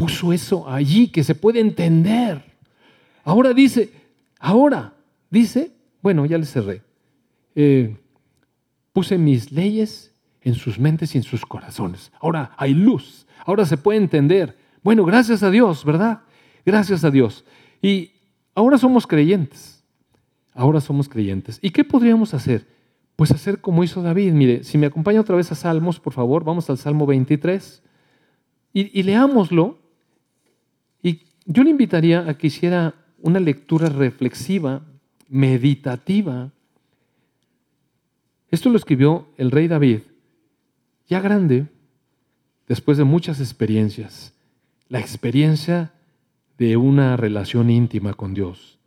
puso 0.00 0.32
eso 0.32 0.68
allí 0.68 1.08
que 1.08 1.22
se 1.22 1.34
puede 1.34 1.60
entender. 1.60 2.42
Ahora 3.22 3.52
dice, 3.52 3.92
ahora 4.38 4.94
dice, 5.28 5.72
bueno, 6.00 6.24
ya 6.24 6.38
le 6.38 6.46
cerré. 6.46 6.82
Eh, 7.54 7.96
puse 8.92 9.18
mis 9.18 9.52
leyes 9.52 10.14
en 10.40 10.54
sus 10.54 10.78
mentes 10.78 11.14
y 11.14 11.18
en 11.18 11.24
sus 11.24 11.44
corazones. 11.44 12.10
Ahora 12.18 12.52
hay 12.56 12.72
luz, 12.72 13.26
ahora 13.44 13.66
se 13.66 13.76
puede 13.76 13.98
entender. 13.98 14.56
Bueno, 14.82 15.04
gracias 15.04 15.42
a 15.42 15.50
Dios, 15.50 15.84
¿verdad? 15.84 16.22
Gracias 16.64 17.04
a 17.04 17.10
Dios. 17.10 17.44
Y 17.82 18.12
ahora 18.54 18.78
somos 18.78 19.06
creyentes. 19.06 19.84
Ahora 20.54 20.80
somos 20.80 21.08
creyentes. 21.08 21.58
¿Y 21.62 21.70
qué 21.70 21.84
podríamos 21.84 22.32
hacer? 22.32 22.66
Pues 23.16 23.30
hacer 23.32 23.60
como 23.60 23.84
hizo 23.84 24.02
David. 24.02 24.32
Mire, 24.32 24.64
si 24.64 24.78
me 24.78 24.86
acompaña 24.86 25.20
otra 25.20 25.36
vez 25.36 25.52
a 25.52 25.54
Salmos, 25.54 26.00
por 26.00 26.14
favor, 26.14 26.42
vamos 26.42 26.70
al 26.70 26.78
Salmo 26.78 27.04
23 27.06 27.82
y, 28.72 28.98
y 28.98 29.02
leámoslo. 29.02 29.79
Yo 31.46 31.62
le 31.64 31.70
invitaría 31.70 32.28
a 32.28 32.34
que 32.34 32.48
hiciera 32.48 32.94
una 33.18 33.40
lectura 33.40 33.88
reflexiva, 33.88 34.82
meditativa 35.28 36.52
esto 38.50 38.68
lo 38.68 38.76
escribió 38.76 39.28
el 39.36 39.50
rey 39.50 39.68
David, 39.68 40.00
ya 41.08 41.20
grande, 41.20 41.68
después 42.66 42.98
de 42.98 43.04
muchas 43.04 43.38
experiencias, 43.38 44.34
la 44.88 44.98
experiencia 44.98 45.92
de 46.58 46.76
una 46.76 47.16
relación 47.16 47.70
íntima 47.70 48.14
con 48.14 48.34
Dios. 48.34 48.78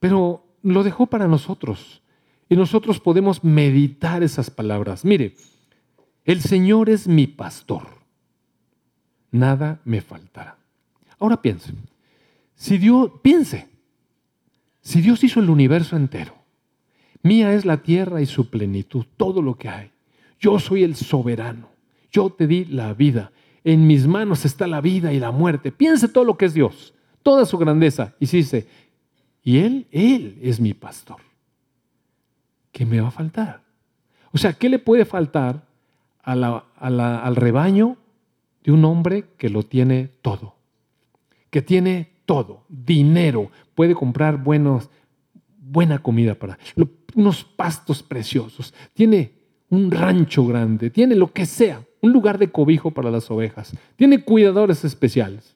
Pero 0.00 0.44
lo 0.62 0.82
dejó 0.82 1.06
para 1.06 1.28
nosotros 1.28 2.02
y 2.48 2.56
nosotros 2.56 2.98
podemos 2.98 3.44
meditar 3.44 4.24
esas 4.24 4.50
palabras. 4.50 5.04
Mire, 5.04 5.36
el 6.24 6.40
Señor 6.40 6.90
es 6.90 7.06
mi 7.06 7.28
pastor, 7.28 7.86
nada 9.30 9.80
me 9.84 10.00
faltará. 10.00 10.58
Ahora 11.18 11.40
piense, 11.40 11.72
si 12.54 12.78
Dios, 12.78 13.10
piense, 13.22 13.68
si 14.80 15.00
Dios 15.00 15.22
hizo 15.24 15.40
el 15.40 15.50
universo 15.50 15.96
entero, 15.96 16.44
Mía 17.24 17.54
es 17.54 17.64
la 17.64 17.78
tierra 17.78 18.20
y 18.20 18.26
su 18.26 18.50
plenitud, 18.50 19.06
todo 19.16 19.40
lo 19.40 19.56
que 19.56 19.70
hay. 19.70 19.90
Yo 20.38 20.58
soy 20.58 20.82
el 20.82 20.94
soberano. 20.94 21.70
Yo 22.12 22.28
te 22.28 22.46
di 22.46 22.66
la 22.66 22.92
vida. 22.92 23.32
En 23.64 23.86
mis 23.86 24.06
manos 24.06 24.44
está 24.44 24.66
la 24.66 24.82
vida 24.82 25.10
y 25.10 25.18
la 25.18 25.30
muerte. 25.30 25.72
Piense 25.72 26.06
todo 26.06 26.24
lo 26.24 26.36
que 26.36 26.44
es 26.44 26.52
Dios, 26.52 26.92
toda 27.22 27.46
su 27.46 27.56
grandeza. 27.56 28.14
Y 28.20 28.26
si 28.26 28.36
dice, 28.36 28.68
y 29.42 29.60
Él, 29.60 29.86
Él 29.90 30.38
es 30.42 30.60
mi 30.60 30.74
pastor. 30.74 31.16
¿Qué 32.72 32.84
me 32.84 33.00
va 33.00 33.08
a 33.08 33.10
faltar? 33.10 33.62
O 34.32 34.36
sea, 34.36 34.52
¿qué 34.52 34.68
le 34.68 34.78
puede 34.78 35.06
faltar 35.06 35.64
al 36.24 37.36
rebaño 37.36 37.96
de 38.64 38.72
un 38.72 38.84
hombre 38.84 39.30
que 39.38 39.48
lo 39.48 39.62
tiene 39.62 40.10
todo? 40.20 40.53
Que 41.54 41.62
tiene 41.62 42.08
todo, 42.26 42.64
dinero, 42.68 43.48
puede 43.76 43.94
comprar 43.94 44.42
buenos, 44.42 44.90
buena 45.60 46.00
comida 46.00 46.34
para 46.34 46.58
unos 47.14 47.44
pastos 47.44 48.02
preciosos, 48.02 48.74
tiene 48.92 49.34
un 49.70 49.92
rancho 49.92 50.44
grande, 50.44 50.90
tiene 50.90 51.14
lo 51.14 51.32
que 51.32 51.46
sea, 51.46 51.84
un 52.00 52.12
lugar 52.12 52.38
de 52.38 52.50
cobijo 52.50 52.90
para 52.90 53.08
las 53.08 53.30
ovejas, 53.30 53.72
tiene 53.94 54.24
cuidadores 54.24 54.84
especiales. 54.84 55.54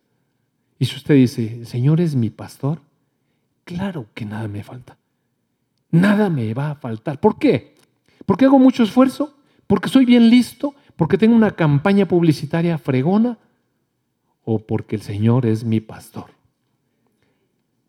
Y 0.78 0.84
si 0.84 0.94
usted 0.94 1.16
dice, 1.16 1.64
Señor 1.64 2.00
es 2.00 2.14
mi 2.14 2.30
pastor, 2.30 2.78
claro 3.64 4.06
que 4.14 4.24
nada 4.24 4.46
me 4.46 4.62
falta. 4.62 4.96
Nada 5.90 6.30
me 6.30 6.54
va 6.54 6.70
a 6.70 6.74
faltar. 6.76 7.18
¿Por 7.18 7.40
qué? 7.40 7.74
¿Porque 8.24 8.44
hago 8.44 8.60
mucho 8.60 8.84
esfuerzo? 8.84 9.36
¿Porque 9.66 9.88
soy 9.88 10.04
bien 10.04 10.30
listo? 10.30 10.76
¿Porque 10.94 11.18
tengo 11.18 11.34
una 11.34 11.56
campaña 11.56 12.06
publicitaria 12.06 12.78
fregona? 12.78 13.36
¿O 14.50 14.60
porque 14.60 14.96
el 14.96 15.02
Señor 15.02 15.44
es 15.44 15.62
mi 15.62 15.78
pastor? 15.78 16.30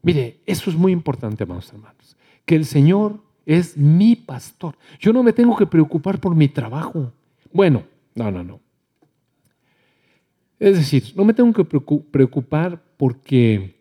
Mire, 0.01 0.41
eso 0.45 0.70
es 0.70 0.76
muy 0.76 0.91
importante, 0.91 1.45
amados 1.45 1.72
hermanos. 1.72 2.18
Que 2.43 2.57
el 2.57 2.66
Señor 2.66 3.24
es 3.45 3.78
mi 3.78 4.18
pastor. 4.18 4.76
Yo 4.99 5.14
no 5.14 5.24
me 5.24 5.32
tengo 5.32 5.55
que 5.55 5.66
preocupar 5.66 6.20
por 6.20 6.36
mi 6.36 6.49
trabajo. 6.49 7.14
Bueno, 7.53 7.84
no, 8.14 8.30
no, 8.30 8.43
no. 8.43 8.60
Es 10.60 10.76
decir, 10.76 11.14
no 11.16 11.24
me 11.24 11.34
tengo 11.34 11.53
que 11.53 11.64
preocupar 11.64 12.84
porque, 12.97 13.78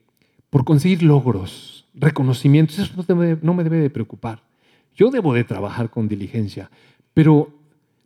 por 0.48 0.64
conseguir 0.64 1.02
logros, 1.02 1.84
reconocimientos. 1.94 2.78
Eso 2.78 2.94
no, 3.42 3.54
me 3.54 3.64
debe 3.64 3.78
de 3.78 3.90
preocupar. 3.90 4.44
Yo 4.94 5.10
debo 5.10 5.34
de 5.34 5.42
trabajar 5.42 5.90
con 5.90 6.06
diligencia, 6.06 6.70
pero 7.12 7.52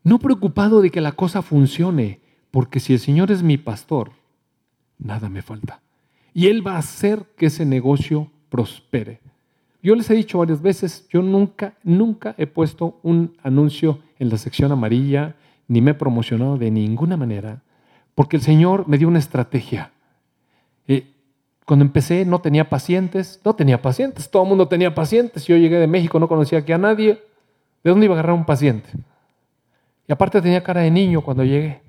no 0.02 0.18
preocupado 0.18 0.80
de 0.80 0.90
que 0.90 1.02
la 1.02 1.12
cosa 1.12 1.42
funcione, 1.42 2.20
porque 2.50 2.80
si 2.80 2.94
el 2.94 3.00
Señor 3.00 3.30
es 3.30 3.42
mi 3.42 3.58
pastor, 3.58 4.21
nada 5.02 5.28
me 5.28 5.42
falta. 5.42 5.80
Y 6.34 6.46
Él 6.48 6.66
va 6.66 6.74
a 6.74 6.78
hacer 6.78 7.24
que 7.36 7.46
ese 7.46 7.64
negocio 7.64 8.30
prospere. 8.48 9.20
Yo 9.82 9.96
les 9.96 10.08
he 10.10 10.14
dicho 10.14 10.38
varias 10.38 10.62
veces, 10.62 11.06
yo 11.08 11.22
nunca, 11.22 11.74
nunca 11.82 12.34
he 12.38 12.46
puesto 12.46 13.00
un 13.02 13.36
anuncio 13.42 13.98
en 14.18 14.28
la 14.30 14.38
sección 14.38 14.70
amarilla, 14.70 15.34
ni 15.66 15.80
me 15.80 15.90
he 15.90 15.94
promocionado 15.94 16.56
de 16.56 16.70
ninguna 16.70 17.16
manera, 17.16 17.62
porque 18.14 18.36
el 18.36 18.42
Señor 18.42 18.86
me 18.86 18.98
dio 18.98 19.08
una 19.08 19.18
estrategia. 19.18 19.90
Eh, 20.86 21.06
cuando 21.64 21.84
empecé 21.84 22.24
no 22.24 22.40
tenía 22.40 22.68
pacientes, 22.68 23.40
no 23.44 23.54
tenía 23.54 23.82
pacientes, 23.82 24.30
todo 24.30 24.44
el 24.44 24.48
mundo 24.50 24.68
tenía 24.68 24.94
pacientes. 24.94 25.46
Yo 25.46 25.56
llegué 25.56 25.78
de 25.78 25.86
México, 25.86 26.20
no 26.20 26.28
conocía 26.28 26.58
aquí 26.58 26.72
a 26.72 26.78
nadie. 26.78 27.20
¿De 27.82 27.90
dónde 27.90 28.06
iba 28.06 28.14
a 28.14 28.18
agarrar 28.18 28.36
un 28.36 28.44
paciente? 28.44 28.88
Y 30.06 30.12
aparte 30.12 30.40
tenía 30.40 30.62
cara 30.62 30.82
de 30.82 30.90
niño 30.90 31.22
cuando 31.22 31.42
llegué. 31.42 31.80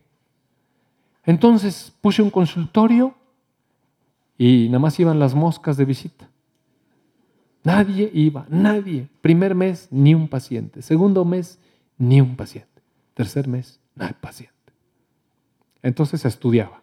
Entonces 1.26 1.93
puse 2.01 2.21
un 2.21 2.30
consultorio 2.30 3.15
y 4.38 4.67
nada 4.67 4.80
más 4.80 4.99
iban 4.99 5.19
las 5.19 5.34
moscas 5.36 5.78
de 5.78 5.86
visita. 5.86 6.30
Nadie 7.63 8.11
iba, 8.13 8.45
nadie. 8.49 9.07
Primer 9.21 9.55
mes, 9.55 9.88
ni 9.89 10.13
un 10.13 10.28
paciente. 10.28 10.82
Segundo 10.82 11.24
mes, 11.24 11.59
ni 11.97 12.19
un 12.19 12.36
paciente. 12.36 12.82
Tercer 13.13 13.47
mes, 13.47 13.80
no 13.95 14.05
hay 14.05 14.13
paciente. 14.19 14.53
Entonces 15.82 16.21
se 16.21 16.28
estudiaba. 16.28 16.82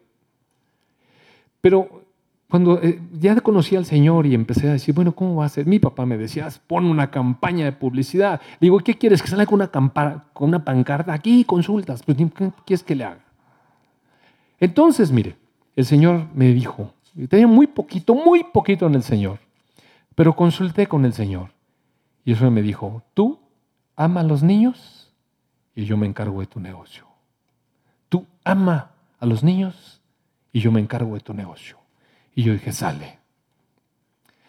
Pero 1.60 2.04
cuando 2.48 2.82
eh, 2.82 3.00
ya 3.12 3.38
conocí 3.42 3.76
al 3.76 3.84
Señor 3.84 4.26
y 4.26 4.34
empecé 4.34 4.68
a 4.68 4.72
decir, 4.72 4.94
bueno, 4.94 5.12
¿cómo 5.12 5.36
va 5.36 5.44
a 5.44 5.50
ser? 5.50 5.66
Mi 5.66 5.78
papá 5.78 6.06
me 6.06 6.16
decía, 6.16 6.48
pon 6.66 6.86
una 6.86 7.10
campaña 7.10 7.66
de 7.66 7.72
publicidad. 7.72 8.40
Digo, 8.60 8.78
¿qué 8.78 8.96
quieres? 8.96 9.22
¿Que 9.22 9.28
salga 9.28 9.46
con 9.46 9.60
una, 9.60 9.70
con 10.32 10.48
una 10.48 10.64
pancarta? 10.64 11.12
Aquí 11.12 11.44
consultas. 11.44 12.02
Pues, 12.02 12.16
¿qué 12.16 12.52
quieres 12.64 12.82
que 12.82 12.94
le 12.94 13.04
haga? 13.04 13.29
Entonces, 14.60 15.10
mire, 15.10 15.36
el 15.74 15.84
Señor 15.84 16.26
me 16.34 16.52
dijo, 16.52 16.92
Tenía 17.28 17.46
muy 17.46 17.66
poquito, 17.66 18.14
muy 18.14 18.44
poquito 18.44 18.86
en 18.86 18.94
el 18.94 19.02
Señor. 19.02 19.38
Pero 20.14 20.36
consulté 20.36 20.86
con 20.86 21.04
el 21.04 21.12
Señor. 21.12 21.50
Y 22.24 22.32
eso 22.32 22.50
me 22.50 22.62
dijo, 22.62 23.02
tú 23.14 23.40
ama 23.96 24.20
a 24.20 24.24
los 24.24 24.42
niños 24.42 25.12
y 25.74 25.84
yo 25.84 25.96
me 25.96 26.06
encargo 26.06 26.40
de 26.40 26.46
tu 26.46 26.60
negocio. 26.60 27.06
Tú 28.08 28.26
ama 28.44 28.92
a 29.18 29.26
los 29.26 29.42
niños 29.42 30.00
y 30.52 30.60
yo 30.60 30.70
me 30.70 30.80
encargo 30.80 31.14
de 31.14 31.20
tu 31.20 31.34
negocio. 31.34 31.78
Y 32.34 32.42
yo 32.42 32.52
dije, 32.52 32.72
sale. 32.72 33.18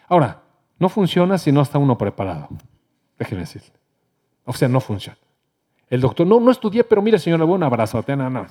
Ahora, 0.08 0.42
no 0.78 0.88
funciona 0.88 1.38
si 1.38 1.50
no 1.52 1.62
está 1.62 1.78
uno 1.78 1.96
preparado. 1.96 2.48
Déjeme 3.18 3.42
decir. 3.42 3.62
O 4.44 4.52
sea, 4.52 4.68
no 4.68 4.80
funciona. 4.80 5.18
El 5.88 6.00
doctor, 6.00 6.26
no, 6.26 6.40
no 6.40 6.50
estudié, 6.50 6.84
pero 6.84 7.02
mire, 7.02 7.18
señor, 7.18 7.38
le 7.38 7.46
voy 7.46 7.56
un 7.56 7.62
abrazote. 7.62 8.16
No. 8.16 8.46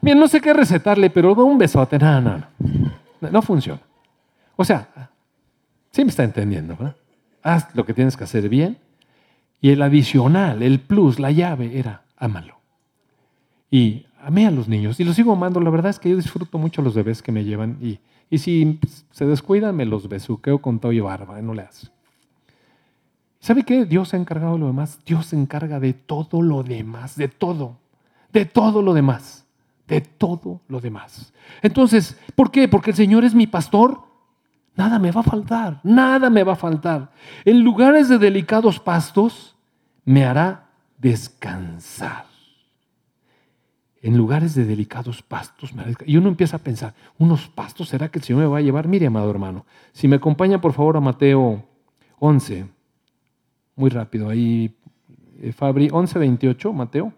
Bien, 0.00 0.18
no 0.18 0.28
sé 0.28 0.40
qué 0.40 0.52
recetarle, 0.52 1.10
pero 1.10 1.32
un 1.44 1.58
besote. 1.58 1.98
No, 1.98 2.20
no, 2.20 2.38
no. 2.38 3.30
No 3.30 3.42
funciona. 3.42 3.80
O 4.56 4.64
sea, 4.64 5.10
sí 5.90 6.04
me 6.04 6.10
está 6.10 6.24
entendiendo. 6.24 6.76
Haz 7.42 7.74
lo 7.74 7.84
que 7.84 7.94
tienes 7.94 8.16
que 8.16 8.24
hacer 8.24 8.48
bien. 8.48 8.78
Y 9.60 9.70
el 9.70 9.82
adicional, 9.82 10.62
el 10.62 10.80
plus, 10.80 11.18
la 11.18 11.32
llave 11.32 11.78
era 11.78 12.02
ámalo. 12.16 12.58
Y 13.70 14.06
amé 14.22 14.46
a 14.46 14.50
los 14.50 14.68
niños 14.68 15.00
y 15.00 15.04
los 15.04 15.16
sigo 15.16 15.32
amando. 15.32 15.60
La 15.60 15.70
verdad 15.70 15.90
es 15.90 15.98
que 15.98 16.10
yo 16.10 16.16
disfruto 16.16 16.58
mucho 16.58 16.80
los 16.82 16.94
bebés 16.94 17.22
que 17.22 17.32
me 17.32 17.44
llevan 17.44 17.76
y, 17.80 17.98
y 18.30 18.38
si 18.38 18.78
se 19.10 19.26
descuidan, 19.26 19.74
me 19.74 19.84
los 19.84 20.08
besuqueo 20.08 20.60
con 20.60 20.78
todo 20.78 20.92
y 20.92 21.00
barba, 21.00 21.40
no 21.42 21.54
le 21.54 21.62
hace. 21.62 21.88
¿Sabe 23.40 23.64
qué? 23.64 23.84
Dios 23.84 24.08
se 24.08 24.16
ha 24.16 24.20
encargado 24.20 24.54
de 24.54 24.60
lo 24.60 24.66
demás. 24.66 25.00
Dios 25.04 25.26
se 25.26 25.36
encarga 25.36 25.80
de 25.80 25.92
todo 25.92 26.42
lo 26.42 26.62
demás, 26.62 27.16
de 27.16 27.28
todo, 27.28 27.76
de 28.32 28.44
todo 28.44 28.82
lo 28.82 28.94
demás, 28.94 29.46
de 29.88 30.00
todo 30.00 30.60
lo 30.68 30.80
demás. 30.80 31.32
Entonces, 31.62 32.18
¿por 32.34 32.50
qué? 32.50 32.68
Porque 32.68 32.90
el 32.90 32.96
Señor 32.96 33.24
es 33.24 33.34
mi 33.34 33.46
pastor. 33.46 34.02
Nada 34.76 35.00
me 35.00 35.10
va 35.10 35.22
a 35.22 35.24
faltar, 35.24 35.80
nada 35.82 36.30
me 36.30 36.44
va 36.44 36.52
a 36.52 36.56
faltar. 36.56 37.10
En 37.44 37.64
lugares 37.64 38.08
de 38.08 38.18
delicados 38.18 38.78
pastos 38.78 39.56
me 40.04 40.24
hará 40.24 40.68
descansar. 40.98 42.26
En 44.00 44.16
lugares 44.16 44.54
de 44.54 44.64
delicados 44.64 45.22
pastos 45.22 45.74
me 45.74 45.82
hará. 45.82 45.92
Y 46.06 46.16
uno 46.16 46.28
empieza 46.28 46.58
a 46.58 46.60
pensar, 46.60 46.94
¿unos 47.18 47.48
pastos 47.48 47.88
será 47.88 48.08
que 48.08 48.20
el 48.20 48.24
Señor 48.24 48.42
me 48.42 48.48
va 48.48 48.58
a 48.58 48.62
llevar? 48.62 48.86
Mire, 48.86 49.06
amado 49.06 49.28
hermano, 49.28 49.66
si 49.92 50.06
me 50.06 50.16
acompaña 50.16 50.60
por 50.60 50.72
favor 50.72 50.96
a 50.96 51.00
Mateo 51.00 51.64
11 52.20 52.68
muy 53.78 53.90
rápido, 53.90 54.28
ahí 54.28 54.76
eh, 55.40 55.52
Fabri, 55.52 55.88
11.28, 55.88 56.72
Mateo. 56.72 57.12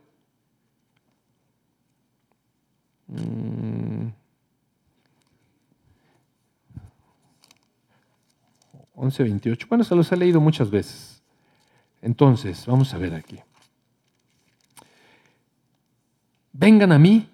11.28. 8.94 9.64
Mm. 9.64 9.68
Bueno, 9.68 9.84
se 9.84 9.94
los 9.94 10.10
he 10.12 10.16
leído 10.16 10.40
muchas 10.40 10.70
veces. 10.70 11.22
Entonces, 12.02 12.64
vamos 12.66 12.94
a 12.94 12.98
ver 12.98 13.14
aquí. 13.14 13.38
Vengan 16.52 16.92
a 16.92 16.98
mí 16.98 17.28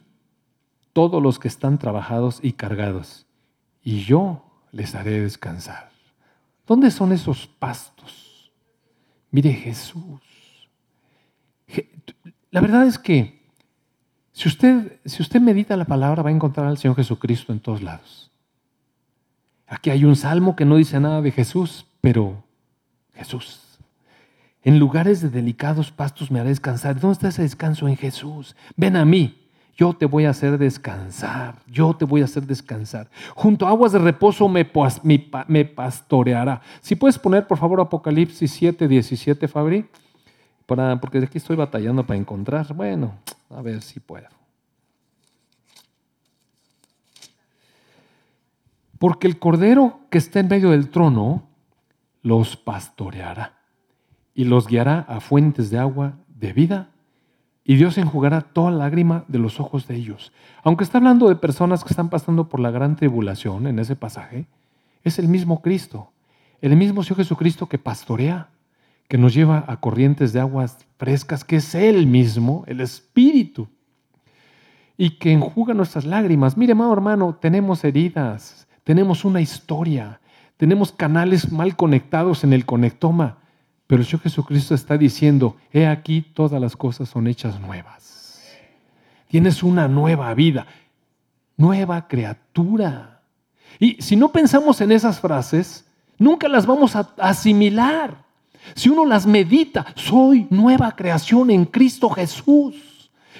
todos 0.93 1.23
los 1.23 1.39
que 1.39 1.49
están 1.49 1.79
trabajados 1.79 2.41
y 2.43 2.53
cargados, 2.53 3.27
y 3.83 4.03
yo 4.05 4.43
les 4.73 4.95
haré 4.95 5.21
descansar. 5.21 5.91
¿Dónde 6.67 6.91
son 6.91 7.13
esos 7.13 7.47
pastos? 7.47 8.51
Mire 9.31 9.53
Jesús. 9.53 10.21
La 12.51 12.61
verdad 12.61 12.87
es 12.87 12.99
que 12.99 13.36
si 14.37 14.49
usted, 14.49 15.01
si 15.07 15.23
usted 15.23 15.41
medita 15.41 15.79
la 15.79 15.87
palabra 15.87 16.23
va 16.23 16.29
a 16.29 16.33
encontrar 16.33 16.67
al 16.67 16.77
Señor 16.77 16.95
Jesucristo 16.97 17.55
en 17.55 17.61
todos 17.61 17.81
lados. 17.81 18.31
Aquí 19.67 19.89
hay 19.89 20.05
un 20.05 20.15
salmo 20.15 20.55
que 20.55 20.67
no 20.67 20.77
dice 20.77 21.01
nada 21.01 21.23
de 21.23 21.33
Jesús, 21.33 21.87
pero 22.03 22.45
Jesús. 23.15 23.79
En 24.63 24.79
lugares 24.79 25.23
de 25.23 25.31
delicados 25.31 25.91
pastos 25.91 26.31
me 26.31 26.39
haré 26.39 26.51
descansar. 26.51 27.01
¿Dónde 27.01 27.15
está 27.15 27.29
ese 27.29 27.41
descanso 27.41 27.89
en 27.89 27.97
Jesús? 27.97 28.55
Ven 28.77 28.97
a 28.97 29.07
mí 29.07 29.47
yo 29.75 29.95
te 29.95 30.05
voy 30.05 30.27
a 30.27 30.31
hacer 30.31 30.59
descansar, 30.59 31.55
yo 31.67 31.95
te 31.95 32.05
voy 32.05 32.21
a 32.21 32.25
hacer 32.25 32.47
descansar. 32.47 33.09
Junto 33.35 33.67
a 33.67 33.71
aguas 33.71 33.93
de 33.93 34.01
reposo 34.01 34.49
me, 34.49 34.71
me, 35.49 35.65
pastoreará. 35.65 36.61
Si 36.83 36.95
puedes 36.95 37.19
poner, 37.19 37.47
por 37.47 37.57
favor, 37.57 37.81
Apocalipsis 37.81 38.51
7, 38.51 38.87
17, 38.87 39.49
Fabri, 39.49 39.87
porque 40.67 41.19
aquí 41.19 41.39
estoy 41.39 41.57
batallando 41.57 42.05
para 42.05 42.19
encontrar. 42.19 42.75
Bueno, 42.75 43.15
a 43.51 43.63
ver 43.63 43.83
si 43.83 44.01
puedo. 44.01 44.27
Porque 48.99 49.27
el 49.27 49.39
cordero 49.39 50.01
que 50.11 50.19
está 50.19 50.41
en 50.41 50.49
medio 50.49 50.71
del 50.71 50.89
trono 50.91 51.45
los 52.23 52.57
pastoreará 52.57 53.55
y 54.35 54.45
los 54.45 54.67
guiará 54.67 55.01
a 55.01 55.21
fuentes 55.21 55.71
de 55.71 55.79
agua 55.79 56.15
de 56.29 56.53
vida 56.53 56.91
y 57.65 57.77
Dios 57.77 57.99
enjugará 57.99 58.41
toda 58.41 58.71
lágrima 58.71 59.25
de 59.29 59.39
los 59.39 59.61
ojos 59.61 59.87
de 59.87 59.97
ellos. 59.97 60.33
Aunque 60.63 60.85
está 60.85 60.99
hablando 60.99 61.29
de 61.29 61.37
personas 61.37 61.83
que 61.83 61.91
están 61.91 62.11
pasando 62.11 62.49
por 62.49 62.61
la 62.61 62.71
gran 62.71 62.97
tribulación 62.97 63.67
en 63.67 63.79
ese 63.79 63.97
pasaje, 63.97 64.47
es 65.03 65.19
el 65.19 65.29
mismo 65.29 65.63
Cristo, 65.63 66.13
el 66.61 66.77
mismo 66.77 67.03
Señor 67.03 67.19
Jesucristo 67.19 67.69
que 67.69 67.79
pastorea, 67.79 68.51
que 69.09 69.19
nos 69.19 69.35
lleva 69.35 69.65
a 69.69 69.81
corrientes 69.81 70.33
de 70.33 70.41
aguas 70.41 70.79
frescas, 70.99 71.45
que 71.45 71.57
es 71.57 71.75
Él 71.75 72.07
mismo, 72.07 72.65
el 72.67 72.81
Espíritu, 72.81 73.69
y 74.97 75.11
que 75.19 75.33
enjuga 75.33 75.75
nuestras 75.75 76.05
lágrimas. 76.05 76.57
Mire, 76.57 76.73
amado 76.73 76.93
hermano, 76.93 77.37
tenemos 77.41 77.85
heridas, 77.85 78.67
tenemos 78.83 79.25
una 79.25 79.41
historia, 79.41 80.21
tenemos 80.57 80.91
canales 80.91 81.53
mal 81.53 81.77
conectados 81.77 82.45
en 82.45 82.53
el 82.53 82.65
conectoma. 82.65 83.39
Pero 83.87 84.01
el 84.01 84.07
Señor 84.07 84.23
Jesucristo 84.23 84.75
está 84.75 84.99
diciendo, 84.99 85.57
he 85.73 85.87
aquí 85.87 86.23
todas 86.23 86.61
las 86.61 86.77
cosas 86.77 87.09
son 87.09 87.29
hechas 87.29 87.61
nuevas. 87.61 88.43
Tienes 89.29 89.63
una 89.63 89.87
nueva 89.87 90.33
vida, 90.35 90.67
nueva 91.57 92.09
criatura. 92.09 93.23
Y 93.79 94.01
si 94.01 94.17
no 94.17 94.33
pensamos 94.33 94.81
en 94.81 94.91
esas 94.93 95.21
frases, 95.21 95.87
nunca 96.19 96.49
las 96.49 96.67
vamos 96.67 96.97
a 96.97 97.13
asimilar. 97.19 98.26
Si 98.75 98.89
uno 98.89 99.05
las 99.05 99.27
medita, 99.27 99.87
soy 99.95 100.47
nueva 100.51 100.93
creación 100.97 101.51
en 101.51 101.65
Cristo 101.65 102.11
Jesús. 102.11 102.75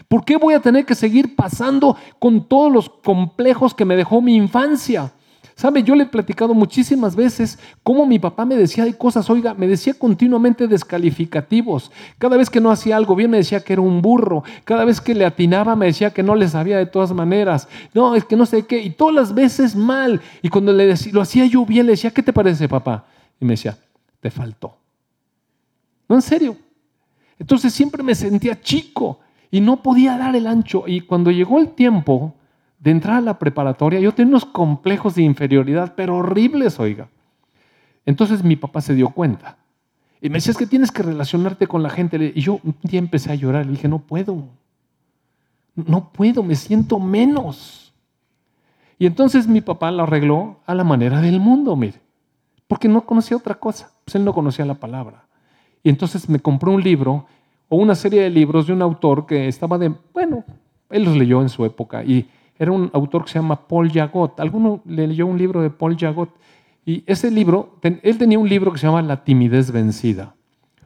¿Por 0.09 0.25
qué 0.25 0.37
voy 0.37 0.55
a 0.55 0.61
tener 0.61 0.85
que 0.85 0.95
seguir 0.95 1.35
pasando 1.35 1.97
con 2.19 2.47
todos 2.47 2.73
los 2.73 2.89
complejos 2.89 3.75
que 3.75 3.85
me 3.85 3.97
dejó 3.97 4.21
mi 4.21 4.37
infancia? 4.37 5.13
¿Sabe? 5.57 5.83
Yo 5.83 5.95
le 5.95 6.03
he 6.03 6.07
platicado 6.07 6.53
muchísimas 6.53 7.17
veces 7.17 7.59
cómo 7.83 8.05
mi 8.05 8.19
papá 8.19 8.45
me 8.45 8.57
decía 8.57 8.85
de 8.85 8.93
cosas, 8.93 9.31
oiga, 9.31 9.55
me 9.55 9.67
decía 9.67 9.95
continuamente 9.95 10.69
descalificativos. 10.69 11.91
Cada 12.19 12.37
vez 12.37 12.51
que 12.51 12.61
no 12.61 12.71
hacía 12.71 12.95
algo 12.95 13.17
bien 13.17 13.31
me 13.31 13.39
decía 13.39 13.61
que 13.61 13.73
era 13.73 13.81
un 13.81 14.03
burro. 14.03 14.45
Cada 14.65 14.85
vez 14.85 15.01
que 15.01 15.15
le 15.15 15.25
atinaba 15.25 15.75
me 15.75 15.87
decía 15.87 16.13
que 16.13 16.23
no 16.23 16.35
le 16.35 16.47
sabía 16.47 16.77
de 16.77 16.85
todas 16.85 17.11
maneras. 17.13 17.69
No, 17.95 18.15
es 18.15 18.27
que 18.27 18.37
no 18.37 18.45
sé 18.45 18.67
qué. 18.67 18.83
Y 18.83 18.91
todas 18.91 19.15
las 19.15 19.35
veces 19.35 19.75
mal. 19.75 20.21
Y 20.43 20.51
cuando 20.51 20.75
le 20.75 20.85
decía, 20.85 21.11
lo 21.15 21.23
hacía 21.23 21.47
yo 21.47 21.65
bien, 21.65 21.87
le 21.87 21.93
decía, 21.93 22.11
¿qué 22.11 22.23
te 22.23 22.35
parece, 22.35 22.69
papá? 22.69 23.07
Y 23.41 23.47
me 23.47 23.55
decía, 23.55 23.79
te 24.21 24.31
faltó. 24.31 24.77
No, 26.09 26.17
en 26.17 26.23
serio. 26.23 26.57
Entonces 27.39 27.73
siempre 27.73 28.03
me 28.03 28.15
sentía 28.15 28.61
chico 28.61 29.21
y 29.51 29.61
no 29.61 29.83
podía 29.83 30.17
dar 30.17 30.35
el 30.35 30.47
ancho. 30.47 30.85
Y 30.87 31.03
cuando 31.03 31.31
llegó 31.31 31.59
el 31.59 31.71
tiempo 31.71 32.35
de 32.79 32.91
entrar 32.91 33.17
a 33.17 33.21
la 33.21 33.39
preparatoria, 33.39 34.01
yo 34.01 34.13
tenía 34.13 34.31
unos 34.31 34.45
complejos 34.45 35.15
de 35.15 35.23
inferioridad, 35.23 35.95
pero 35.97 36.17
horribles, 36.17 36.79
oiga. 36.79 37.09
Entonces 38.05 38.45
mi 38.45 38.57
papá 38.57 38.81
se 38.81 38.95
dio 38.95 39.11
cuenta. 39.11 39.59
Y 40.21 40.29
me 40.29 40.37
decía, 40.37 40.53
es 40.53 40.57
que 40.57 40.67
tienes 40.67 40.91
que 40.91 41.03
relacionarte 41.03 41.67
con 41.67 41.83
la 41.83 41.91
gente. 41.91 42.33
Y 42.35 42.41
yo 42.41 42.61
un 42.63 42.75
día 42.83 42.99
empecé 42.99 43.33
a 43.33 43.35
llorar. 43.35 43.67
Le 43.67 43.73
dije, 43.73 43.89
no 43.89 43.99
puedo. 43.99 44.45
No 45.75 46.11
puedo, 46.11 46.43
me 46.43 46.55
siento 46.55 46.99
menos. 46.99 47.93
Y 48.99 49.07
entonces 49.07 49.47
mi 49.47 49.61
papá 49.61 49.91
lo 49.91 50.05
arregló 50.05 50.61
a 50.65 50.75
la 50.75 50.85
manera 50.85 51.21
del 51.21 51.39
mundo, 51.39 51.77
mire. 51.77 52.01
Porque 52.67 52.89
no 52.89 53.05
conocía 53.05 53.37
otra 53.37 53.57
cosa. 53.57 53.91
Pues 54.05 54.15
él 54.15 54.25
no 54.25 54.33
conocía 54.33 54.65
la 54.65 54.75
palabra. 54.75 55.26
Y 55.87 55.89
entonces 55.89 56.29
me 56.29 56.41
compró 56.41 56.73
un 56.73 56.83
libro 56.83 57.27
o 57.69 57.77
una 57.77 57.95
serie 57.95 58.23
de 58.23 58.29
libros 58.29 58.67
de 58.67 58.73
un 58.73 58.83
autor 58.83 59.25
que 59.25 59.47
estaba 59.47 59.79
de, 59.79 59.95
bueno, 60.13 60.43
él 60.91 61.05
los 61.05 61.17
leyó 61.17 61.41
en 61.43 61.49
su 61.49 61.65
época 61.65 62.03
y 62.03 62.29
era 62.59 62.73
un 62.73 62.91
autor 62.93 63.25
que 63.25 63.31
se 63.31 63.39
llama 63.39 63.69
Paul 63.69 63.93
Jagot. 63.93 64.41
¿Alguno 64.41 64.81
le 64.85 65.07
leyó 65.07 65.29
un 65.29 65.39
libro 65.39 65.63
de 65.63 65.71
Paul 65.71 65.97
Jagot? 65.97 66.31
Y 66.85 67.05
ese 67.07 67.31
libro, 67.31 67.79
él 67.83 68.19
tenía 68.19 68.37
un 68.37 68.49
libro 68.49 68.73
que 68.73 68.81
se 68.81 68.87
llamaba 68.89 69.07
La 69.07 69.23
timidez 69.23 69.71
vencida, 69.71 70.35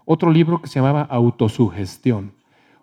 otro 0.05 0.31
libro 0.31 0.61
que 0.61 0.69
se 0.69 0.81
llamaba 0.81 1.01
Autosugestión, 1.01 2.33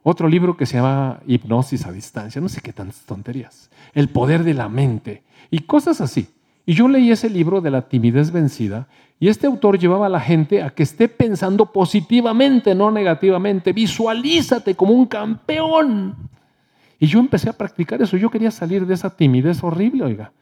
otro 0.02 0.28
libro 0.28 0.58
que 0.58 0.66
se 0.66 0.78
llamaba 0.78 1.20
Hipnosis 1.28 1.86
a 1.86 1.92
distancia, 1.92 2.42
no 2.42 2.50
sé 2.50 2.62
qué 2.62 2.74
tantas 2.74 3.02
tonterías, 3.02 3.70
El 3.94 4.10
poder 4.10 4.44
de 4.44 4.56
la 4.56 4.70
mente 4.70 5.22
y 5.52 5.60
cosas 5.60 6.02
así. 6.02 6.30
Y 6.70 6.74
yo 6.74 6.90
leí 6.90 7.12
ese 7.12 7.30
libro 7.30 7.62
de 7.62 7.72
la 7.72 7.84
timidez 7.84 8.30
vencida 8.30 8.90
y 9.22 9.30
este 9.30 9.48
autor 9.48 9.80
llevaba 9.80 10.08
a 10.08 10.10
la 10.10 10.20
gente 10.20 10.62
a 10.62 10.70
que 10.70 10.84
esté 10.84 11.08
pensando 11.08 11.72
positivamente, 11.72 12.76
no 12.76 12.92
negativamente. 12.92 13.72
Visualízate 13.72 14.76
como 14.76 14.92
un 14.92 15.06
campeón. 15.06 16.14
Y 17.00 17.08
yo 17.08 17.22
empecé 17.22 17.50
a 17.50 17.54
practicar 17.54 18.02
eso. 18.02 18.18
Yo 18.18 18.30
quería 18.30 18.52
salir 18.52 18.86
de 18.86 18.96
esa 18.96 19.10
timidez 19.10 19.64
horrible, 19.64 20.04
oiga. 20.04 20.34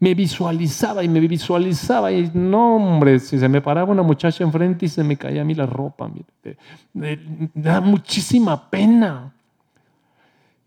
Me 0.00 0.14
visualizaba 0.14 1.04
y 1.04 1.08
me 1.08 1.20
visualizaba 1.20 2.10
y 2.10 2.30
no, 2.32 2.76
hombre, 2.76 3.18
si 3.18 3.38
se 3.38 3.48
me 3.50 3.60
paraba 3.60 3.92
una 3.92 4.02
muchacha 4.02 4.42
enfrente 4.42 4.86
y 4.86 4.88
se 4.88 5.04
me 5.04 5.18
caía 5.18 5.42
a 5.42 5.44
mí 5.44 5.54
la 5.54 5.66
ropa, 5.66 6.10
me 6.94 7.18
da 7.52 7.82
muchísima 7.82 8.70
pena. 8.70 9.34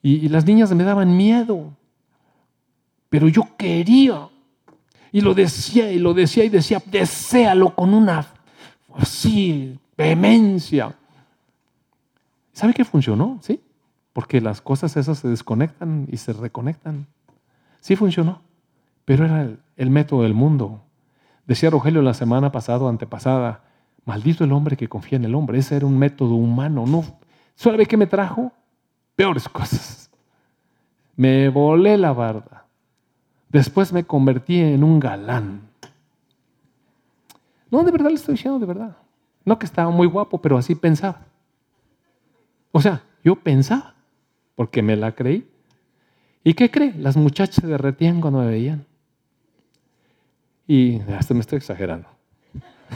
Y 0.03 0.29
las 0.29 0.45
niñas 0.45 0.71
me 0.75 0.83
daban 0.83 1.17
miedo. 1.17 1.73
Pero 3.09 3.27
yo 3.27 3.47
quería. 3.57 4.29
Y 5.11 5.21
lo 5.21 5.33
decía 5.33 5.91
y 5.91 5.99
lo 5.99 6.13
decía 6.13 6.43
y 6.43 6.49
decía, 6.49 6.81
deséalo 6.85 7.73
con 7.73 7.93
una 7.93 8.25
así, 8.97 9.79
vehemencia. 9.97 10.95
¿Sabe 12.53 12.73
qué 12.73 12.83
funcionó? 12.83 13.39
Sí, 13.41 13.61
porque 14.13 14.41
las 14.41 14.61
cosas 14.61 14.97
esas 14.97 15.19
se 15.19 15.27
desconectan 15.27 16.07
y 16.11 16.17
se 16.17 16.33
reconectan. 16.33 17.07
Sí 17.79 17.95
funcionó, 17.95 18.41
pero 19.05 19.25
era 19.25 19.47
el, 19.75 19.89
método 19.89 20.23
del 20.23 20.33
mundo. 20.33 20.81
Decía 21.45 21.69
Rogelio 21.69 22.01
la 22.01 22.13
semana 22.13 22.51
pasada 22.51 22.89
antepasada, 22.89 23.63
maldito 24.05 24.43
el 24.43 24.51
hombre 24.51 24.75
que 24.75 24.89
confía 24.89 25.17
en 25.17 25.25
el 25.25 25.35
hombre. 25.35 25.59
Ese 25.59 25.75
era 25.75 25.85
un 25.85 25.97
método 25.97 26.35
humano. 26.35 26.85
No, 26.85 27.03
¿Sabe 27.55 27.85
qué 27.85 27.97
me 27.97 28.05
trajo? 28.05 28.51
Peores 29.15 29.49
cosas. 29.49 30.11
Me 31.15 31.49
volé 31.49 31.97
la 31.97 32.13
barda. 32.13 32.66
Después 33.57 33.91
me 33.91 34.03
convertí 34.03 34.59
en 34.59 34.83
un 34.83 34.99
galán. 34.99 35.61
No, 37.71 37.83
de 37.83 37.89
verdad 37.89 38.09
le 38.09 38.13
estoy 38.13 38.35
diciendo, 38.35 38.59
de 38.59 38.67
verdad. 38.67 38.95
No 39.45 39.57
que 39.57 39.65
estaba 39.65 39.89
muy 39.89 40.05
guapo, 40.05 40.39
pero 40.39 40.59
así 40.59 40.75
pensaba. 40.75 41.25
O 42.71 42.79
sea, 42.79 43.01
yo 43.23 43.35
pensaba 43.35 43.95
porque 44.53 44.83
me 44.83 44.95
la 44.95 45.13
creí. 45.13 45.49
¿Y 46.43 46.53
qué 46.53 46.69
cree? 46.69 46.93
Las 46.99 47.17
muchachas 47.17 47.55
se 47.55 47.65
derretían 47.65 48.21
cuando 48.21 48.41
me 48.41 48.45
veían. 48.45 48.85
Y 50.67 50.99
hasta 51.17 51.33
me 51.33 51.39
estoy 51.39 51.57
exagerando. 51.57 52.07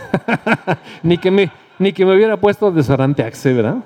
ni, 1.01 1.17
que 1.17 1.31
me, 1.31 1.51
ni 1.79 1.91
que 1.91 2.05
me 2.05 2.15
hubiera 2.15 2.39
puesto 2.39 2.71
desodorante 2.71 3.23
Axe, 3.23 3.51
¿verdad? 3.51 3.83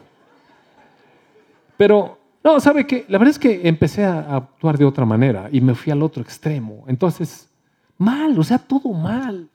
Pero, 1.77 2.19
no, 2.45 2.59
¿sabe 2.59 2.85
qué? 2.85 3.05
La 3.09 3.17
verdad 3.17 3.31
es 3.31 3.39
que 3.39 3.67
empecé 3.67 4.05
a 4.05 4.35
actuar 4.35 4.77
de 4.77 4.85
otra 4.85 5.03
manera 5.03 5.49
y 5.51 5.61
me 5.61 5.73
fui 5.73 5.91
al 5.91 6.03
otro 6.03 6.21
extremo. 6.21 6.83
Entonces, 6.85 7.49
mal, 7.97 8.37
o 8.37 8.43
sea, 8.43 8.59
todo 8.59 8.93
mal. 8.93 9.49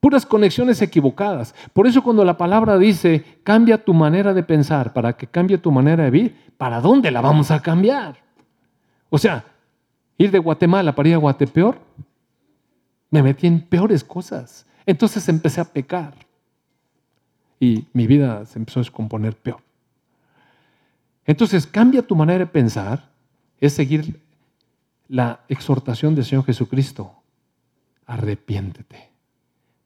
Puras 0.00 0.24
conexiones 0.24 0.80
equivocadas. 0.80 1.54
Por 1.74 1.86
eso 1.86 2.02
cuando 2.02 2.24
la 2.24 2.38
palabra 2.38 2.78
dice, 2.78 3.22
cambia 3.44 3.84
tu 3.84 3.92
manera 3.92 4.32
de 4.32 4.42
pensar 4.42 4.94
para 4.94 5.12
que 5.12 5.26
cambie 5.26 5.58
tu 5.58 5.70
manera 5.70 6.04
de 6.04 6.10
vivir, 6.10 6.36
¿para 6.56 6.80
dónde 6.80 7.10
la 7.10 7.20
vamos 7.20 7.50
a 7.50 7.60
cambiar? 7.60 8.16
O 9.10 9.18
sea, 9.18 9.44
ir 10.16 10.30
de 10.30 10.38
Guatemala 10.38 10.94
para 10.94 11.10
ir 11.10 11.14
a 11.16 11.18
Guatepeor, 11.18 11.78
me 13.10 13.22
metí 13.22 13.46
en 13.46 13.60
peores 13.60 14.02
cosas. 14.02 14.64
Entonces 14.86 15.28
empecé 15.28 15.60
a 15.60 15.66
pecar. 15.66 16.14
Y 17.60 17.84
mi 17.92 18.06
vida 18.06 18.46
se 18.46 18.58
empezó 18.58 18.80
a 18.80 18.84
descomponer 18.84 19.36
peor. 19.36 19.60
Entonces, 21.26 21.66
cambia 21.66 22.02
tu 22.02 22.16
manera 22.16 22.40
de 22.40 22.46
pensar, 22.46 23.10
es 23.60 23.74
seguir 23.74 24.20
la 25.08 25.40
exhortación 25.48 26.14
del 26.14 26.24
Señor 26.24 26.44
Jesucristo. 26.44 27.12
Arrepiéntete 28.06 29.12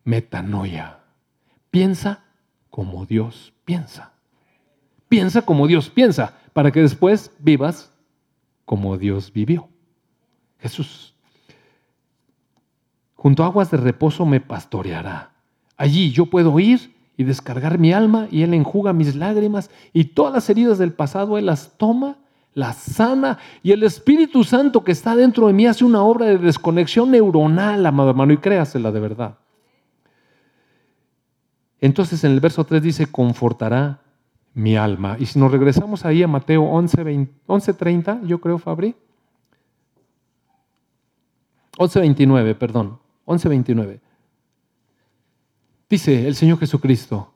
metanoia. 0.06 1.00
Piensa 1.70 2.24
como 2.70 3.04
Dios 3.04 3.52
piensa. 3.66 4.12
Piensa 5.08 5.42
como 5.42 5.66
Dios 5.66 5.90
piensa, 5.90 6.38
para 6.54 6.70
que 6.70 6.80
después 6.80 7.30
vivas 7.38 7.92
como 8.64 8.96
Dios 8.96 9.32
vivió. 9.32 9.68
Jesús. 10.58 11.14
Junto 13.14 13.42
a 13.42 13.46
aguas 13.46 13.70
de 13.70 13.76
reposo 13.76 14.24
me 14.24 14.40
pastoreará. 14.40 15.32
Allí 15.76 16.10
yo 16.10 16.26
puedo 16.26 16.58
ir 16.58 16.95
y 17.16 17.24
descargar 17.24 17.78
mi 17.78 17.92
alma 17.92 18.28
y 18.30 18.42
Él 18.42 18.54
enjuga 18.54 18.92
mis 18.92 19.16
lágrimas 19.16 19.70
y 19.92 20.04
todas 20.04 20.32
las 20.32 20.50
heridas 20.50 20.78
del 20.78 20.92
pasado 20.92 21.38
Él 21.38 21.46
las 21.46 21.76
toma, 21.78 22.16
las 22.54 22.76
sana 22.76 23.38
y 23.62 23.72
el 23.72 23.82
Espíritu 23.82 24.44
Santo 24.44 24.84
que 24.84 24.92
está 24.92 25.16
dentro 25.16 25.46
de 25.46 25.52
mí 25.52 25.66
hace 25.66 25.84
una 25.84 26.02
obra 26.02 26.26
de 26.26 26.38
desconexión 26.38 27.10
neuronal, 27.10 27.84
amado 27.84 28.10
hermano, 28.10 28.32
y 28.32 28.38
créasela 28.38 28.92
de 28.92 29.00
verdad. 29.00 29.38
Entonces 31.80 32.24
en 32.24 32.32
el 32.32 32.40
verso 32.40 32.64
3 32.64 32.82
dice, 32.82 33.06
confortará 33.06 34.00
mi 34.54 34.76
alma. 34.76 35.16
Y 35.18 35.26
si 35.26 35.38
nos 35.38 35.52
regresamos 35.52 36.06
ahí 36.06 36.22
a 36.22 36.28
Mateo 36.28 36.62
11, 36.64 37.74
30, 37.74 38.20
yo 38.24 38.40
creo, 38.40 38.58
Fabri. 38.58 38.94
11.29, 41.76 42.54
perdón. 42.56 42.98
11.29. 43.26 44.00
Dice 45.88 46.26
el 46.26 46.34
Señor 46.34 46.58
Jesucristo, 46.58 47.32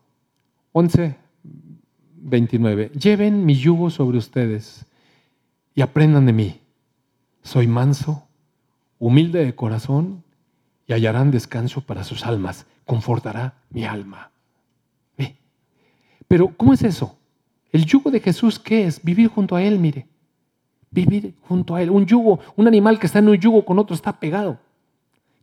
11.29, 0.72 2.90
lleven 2.92 3.46
mi 3.46 3.54
yugo 3.54 3.90
sobre 3.90 4.18
ustedes 4.18 4.84
y 5.74 5.82
aprendan 5.82 6.26
de 6.26 6.32
mí. 6.32 6.60
Soy 7.42 7.68
manso, 7.68 8.26
humilde 8.98 9.44
de 9.44 9.54
corazón 9.54 10.24
y 10.86 10.92
hallarán 10.92 11.30
descanso 11.30 11.80
para 11.80 12.02
sus 12.02 12.26
almas. 12.26 12.66
Confortará 12.84 13.54
mi 13.70 13.84
alma. 13.84 14.30
Pero, 16.30 16.56
¿cómo 16.56 16.72
es 16.72 16.84
eso? 16.84 17.18
El 17.72 17.84
yugo 17.84 18.12
de 18.12 18.20
Jesús, 18.20 18.60
¿qué 18.60 18.86
es? 18.86 19.02
Vivir 19.02 19.26
junto 19.26 19.56
a 19.56 19.62
Él, 19.64 19.80
mire. 19.80 20.06
Vivir 20.88 21.34
junto 21.42 21.74
a 21.74 21.82
Él. 21.82 21.90
Un 21.90 22.06
yugo, 22.06 22.38
un 22.54 22.68
animal 22.68 23.00
que 23.00 23.06
está 23.06 23.18
en 23.18 23.30
un 23.30 23.36
yugo 23.36 23.64
con 23.64 23.80
otro 23.80 23.96
está 23.96 24.20
pegado. 24.20 24.60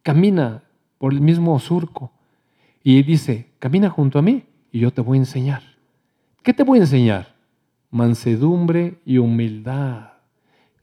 Camina 0.01 0.63
por 0.97 1.11
el 1.11 1.19
mismo 1.19 1.59
surco. 1.59 2.13
Y 2.89 3.03
dice, 3.03 3.51
camina 3.59 3.89
junto 3.89 4.17
a 4.17 4.21
mí 4.21 4.45
y 4.71 4.79
yo 4.79 4.93
te 4.93 5.01
voy 5.01 5.17
a 5.17 5.19
enseñar. 5.19 5.61
¿Qué 6.41 6.53
te 6.53 6.63
voy 6.63 6.79
a 6.79 6.83
enseñar? 6.83 7.35
Mansedumbre 7.91 9.01
y 9.03 9.17
humildad. 9.17 10.13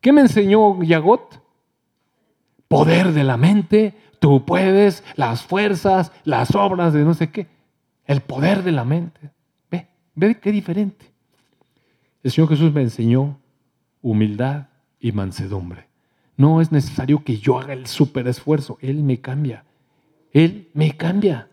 ¿Qué 0.03 0.13
me 0.13 0.21
enseñó 0.21 0.83
Yagot? 0.83 1.43
Poder 2.69 3.13
de 3.13 3.25
la 3.25 3.39
mente, 3.39 3.95
tú 4.19 4.45
puedes, 4.45 5.03
las 5.17 5.45
fuerzas, 5.45 6.13
las 6.25 6.55
obras 6.55 6.93
de 6.93 7.05
no 7.05 7.15
sé 7.15 7.31
qué. 7.31 7.47
El 8.05 8.21
poder 8.21 8.65
de 8.65 8.73
la 8.73 8.85
mente. 8.85 9.31
Ve 10.15 10.39
qué 10.39 10.53
diferente. 10.53 11.11
El 12.23 12.33
Señor 12.33 12.51
Jesús 12.51 12.71
me 12.71 12.83
enseñó 12.83 13.39
humildad 14.03 14.67
y 15.01 15.13
mansedumbre. 15.13 15.87
No 16.37 16.61
es 16.61 16.71
necesario 16.71 17.25
que 17.25 17.39
yo 17.39 17.59
haga 17.59 17.73
el 17.73 17.87
super 17.87 18.29
esfuerzo. 18.29 18.77
Él 18.83 19.03
me 19.03 19.23
cambia. 19.23 19.65
Él 20.35 20.69
me 20.75 20.95
cambia. 20.99 21.49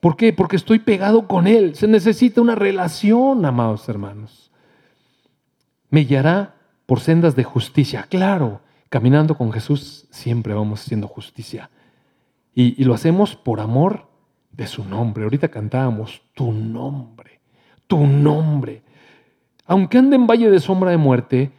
¿Por 0.00 0.16
qué? 0.16 0.32
Porque 0.32 0.56
estoy 0.56 0.78
pegado 0.78 1.26
con 1.26 1.46
Él. 1.46 1.74
Se 1.74 1.88
necesita 1.88 2.40
una 2.40 2.54
relación, 2.54 3.44
amados 3.44 3.88
hermanos. 3.88 4.50
Me 5.90 6.00
guiará 6.00 6.54
por 6.86 7.00
sendas 7.00 7.34
de 7.34 7.44
justicia. 7.44 8.06
Claro, 8.08 8.60
caminando 8.88 9.36
con 9.36 9.52
Jesús 9.52 10.06
siempre 10.10 10.54
vamos 10.54 10.82
haciendo 10.82 11.08
justicia. 11.08 11.70
Y, 12.54 12.82
lo 12.84 12.94
hacemos 12.94 13.36
por 13.36 13.60
amor 13.60 14.08
de 14.52 14.66
su 14.66 14.84
nombre. 14.84 15.24
Ahorita 15.24 15.48
cantábamos 15.48 16.22
tu 16.34 16.52
nombre 16.52 17.38
tu 17.88 18.06
nombre. 18.06 18.82
Aunque 19.66 19.98
ande 19.98 20.14
en 20.14 20.28
valle 20.28 20.50
de 20.50 20.60
sombra 20.60 20.92
de 20.92 20.96
muerte, 20.96 21.50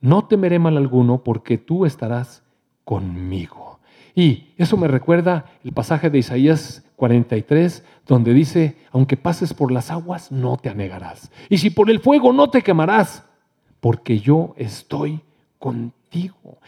no 0.00 0.26
temeré 0.26 0.58
mal 0.58 0.76
alguno 0.76 1.24
porque 1.24 1.56
tú 1.56 1.86
estarás 1.86 2.42
conmigo. 2.84 3.80
Y 4.14 4.48
eso 4.58 4.76
me 4.76 4.88
recuerda 4.88 5.46
el 5.64 5.72
pasaje 5.72 6.10
de 6.10 6.18
Isaías 6.18 6.84
43, 6.98 7.84
donde 8.08 8.34
dice, 8.34 8.76
aunque 8.90 9.16
pases 9.16 9.54
por 9.54 9.70
las 9.70 9.92
aguas, 9.92 10.32
no 10.32 10.56
te 10.56 10.68
anegarás. 10.68 11.30
Y 11.48 11.58
si 11.58 11.70
por 11.70 11.88
el 11.90 12.00
fuego, 12.00 12.32
no 12.32 12.50
te 12.50 12.60
quemarás, 12.60 13.22
porque 13.78 14.18
yo 14.18 14.52
estoy 14.56 15.20
contigo. 15.60 16.58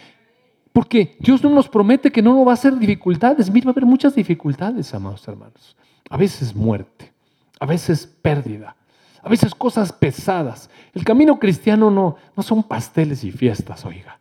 Porque 0.73 1.17
Dios 1.19 1.43
no 1.43 1.51
nos 1.51 1.69
promete 1.69 2.13
que 2.13 2.23
no 2.23 2.45
va 2.45 2.53
a 2.53 2.55
hacer 2.55 2.79
dificultades. 2.79 3.51
Mira, 3.51 3.67
va 3.67 3.71
a 3.71 3.73
haber 3.73 3.87
muchas 3.87 4.15
dificultades, 4.15 4.95
amados 4.95 5.27
hermanos. 5.27 5.77
A 6.09 6.17
veces 6.17 6.55
muerte, 6.55 7.13
a 7.59 7.67
veces 7.67 8.07
pérdida, 8.07 8.77
a 9.25 9.29
veces 9.29 9.53
cosas 9.53 9.93
pesadas. 9.93 10.71
El 10.95 11.03
camino 11.05 11.41
cristiano 11.41 11.91
no, 11.91 12.15
no 12.37 12.43
son 12.45 12.63
pasteles 12.63 13.25
y 13.25 13.33
fiestas, 13.33 13.85
oiga, 13.85 14.21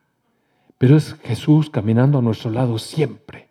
pero 0.79 0.97
es 0.97 1.13
Jesús 1.23 1.69
caminando 1.69 2.17
a 2.17 2.23
nuestro 2.23 2.49
lado 2.49 2.79
siempre. 2.79 3.48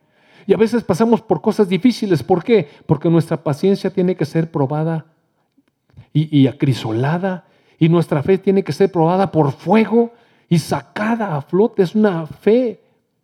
Y 0.49 0.55
a 0.55 0.57
veces 0.57 0.83
pasamos 0.83 1.21
por 1.23 1.41
cosas 1.41 1.69
difíciles. 1.69 2.25
¿Por 2.25 2.43
qué? 2.43 2.69
Porque 2.87 3.09
nuestra 3.09 3.45
paciencia 3.45 3.91
tiene 3.91 4.17
que 4.17 4.25
ser 4.25 4.51
probada 4.51 5.07
y, 6.13 6.49
acrisolada 6.49 7.47
y 7.79 7.89
nuestra 7.89 8.25
fe 8.25 8.39
tiene 8.39 8.65
que 8.65 8.73
ser 8.73 8.91
probada 8.91 9.31
por 9.31 9.53
fuego 9.53 10.13
y 10.49 10.59
sacada 10.59 11.37
a 11.37 11.43
flote. 11.43 11.83
Es 11.83 11.95
una 11.95 12.27
fe 12.27 12.81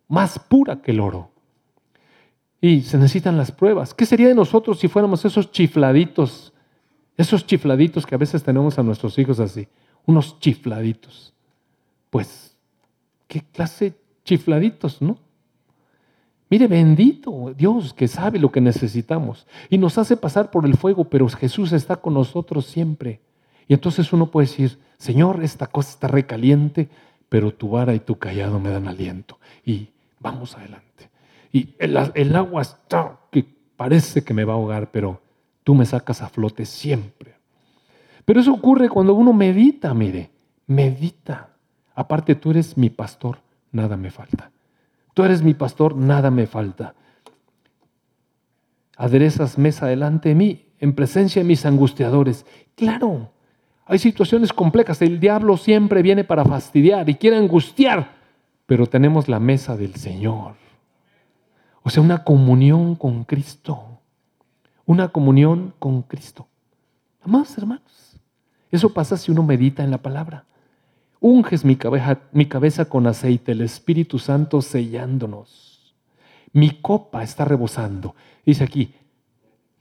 más 0.07 0.39
pura 0.39 0.81
que 0.81 0.91
el 0.91 1.01
oro. 1.01 1.31
Y 2.61 2.81
se 2.81 2.97
necesitan 2.97 3.35
las 3.35 3.51
pruebas. 3.51 3.93
¿Qué 3.93 4.05
sería 4.05 4.29
de 4.29 4.35
nosotros 4.35 4.79
si 4.79 4.87
fuéramos 4.87 5.25
esos 5.25 5.51
chifladitos 5.51 6.53
esos 7.17 7.45
chifladitos 7.45 8.05
que 8.05 8.15
a 8.15 8.17
veces 8.17 8.43
tenemos 8.43 8.77
a 8.77 8.83
nuestros 8.83 9.17
hijos 9.17 9.39
así, 9.39 9.67
unos 10.05 10.39
chifladitos. 10.39 11.33
Pues 12.09 12.57
qué 13.27 13.41
clase 13.41 13.95
chifladitos, 14.23 15.01
¿no? 15.01 15.17
Mire, 16.55 16.67
bendito 16.67 17.53
Dios 17.53 17.93
que 17.93 18.07
sabe 18.07 18.39
lo 18.39 18.49
que 18.49 18.61
necesitamos 18.61 19.45
y 19.69 19.77
nos 19.77 19.97
hace 19.97 20.15
pasar 20.15 20.51
por 20.51 20.65
el 20.65 20.77
fuego, 20.77 21.03
pero 21.03 21.27
Jesús 21.27 21.73
está 21.73 21.97
con 21.97 22.13
nosotros 22.13 22.65
siempre. 22.65 23.19
Y 23.67 23.73
entonces 23.73 24.13
uno 24.13 24.31
puede 24.31 24.47
decir, 24.47 24.79
Señor, 24.97 25.43
esta 25.43 25.67
cosa 25.67 25.89
está 25.89 26.07
recaliente, 26.07 26.87
pero 27.27 27.53
tu 27.53 27.71
vara 27.71 27.93
y 27.93 27.99
tu 27.99 28.17
callado 28.17 28.57
me 28.61 28.69
dan 28.69 28.87
aliento. 28.87 29.37
Y 29.65 29.89
vamos 30.21 30.55
adelante. 30.55 31.09
Y 31.51 31.75
el, 31.77 31.97
el 32.13 32.33
agua 32.33 32.61
está 32.61 33.19
que 33.31 33.45
parece 33.75 34.23
que 34.23 34.33
me 34.33 34.45
va 34.45 34.53
a 34.53 34.55
ahogar, 34.55 34.91
pero 34.91 35.19
tú 35.65 35.75
me 35.75 35.85
sacas 35.85 36.21
a 36.21 36.29
flote 36.29 36.65
siempre. 36.65 37.35
Pero 38.23 38.39
eso 38.39 38.53
ocurre 38.53 38.87
cuando 38.87 39.13
uno 39.13 39.33
medita, 39.33 39.93
mire, 39.93 40.29
medita. 40.67 41.49
Aparte, 41.93 42.33
tú 42.33 42.51
eres 42.51 42.77
mi 42.77 42.89
pastor, 42.89 43.39
nada 43.73 43.97
me 43.97 44.09
falta. 44.09 44.51
Tú 45.15 45.23
eres 45.23 45.41
mi 45.41 45.53
pastor, 45.53 45.95
nada 45.95 46.29
me 46.29 46.45
falta. 46.45 46.93
Aderezas 48.97 49.57
mesa 49.57 49.87
delante 49.87 50.29
de 50.29 50.35
mí, 50.35 50.65
en 50.79 50.93
presencia 50.93 51.41
de 51.41 51.47
mis 51.47 51.65
angustiadores. 51.65 52.45
Claro, 52.75 53.31
hay 53.85 53.97
situaciones 53.97 54.51
complejas. 54.51 55.01
El 55.01 55.21
diablo 55.21 55.55
siempre 55.55 56.01
viene 56.01 56.25
para 56.25 56.43
fastidiar 56.43 57.09
y 57.09 57.15
quiere 57.15 57.37
angustiar, 57.37 58.11
pero 58.65 58.87
tenemos 58.87 59.29
la 59.29 59.39
mesa 59.39 59.77
del 59.77 59.95
Señor. 59.95 60.55
O 61.81 61.89
sea, 61.89 62.03
una 62.03 62.25
comunión 62.25 62.95
con 62.95 63.23
Cristo. 63.23 64.01
Una 64.85 65.07
comunión 65.07 65.73
con 65.79 66.01
Cristo. 66.01 66.45
Amados 67.21 67.57
hermanos, 67.57 68.19
eso 68.69 68.93
pasa 68.93 69.15
si 69.15 69.31
uno 69.31 69.43
medita 69.43 69.81
en 69.81 69.91
la 69.91 69.99
palabra. 69.99 70.43
Unges 71.19 71.65
mi 71.65 71.75
cabeza, 71.75 72.85
con 72.85 73.07
aceite, 73.07 73.53
el 73.53 73.61
Espíritu 73.61 74.19
Santo 74.19 74.61
sellándonos. 74.61 75.95
Mi 76.53 76.69
copa 76.69 77.23
está 77.23 77.45
rebosando. 77.45 78.15
Dice 78.45 78.63
aquí, 78.63 78.93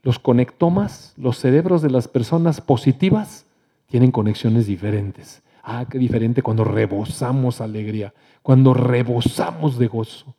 los 0.03 0.19
conectomas, 0.19 1.15
los 1.17 1.39
cerebros 1.39 1.83
de 1.83 1.91
las 1.91 2.09
personas 2.09 2.61
positivas, 2.61 3.47
tienen 3.87 4.11
conexiones 4.11 4.67
diferentes. 4.67 5.43
Ah, 5.63 5.87
qué 5.89 5.99
diferente 5.99 6.43
cuando 6.43 6.65
rebosamos 6.65 7.61
alegría, 7.61 8.13
cuando 8.43 8.75
rebosamos 8.75 9.79
de 9.79 9.87
gozo. 9.87 10.35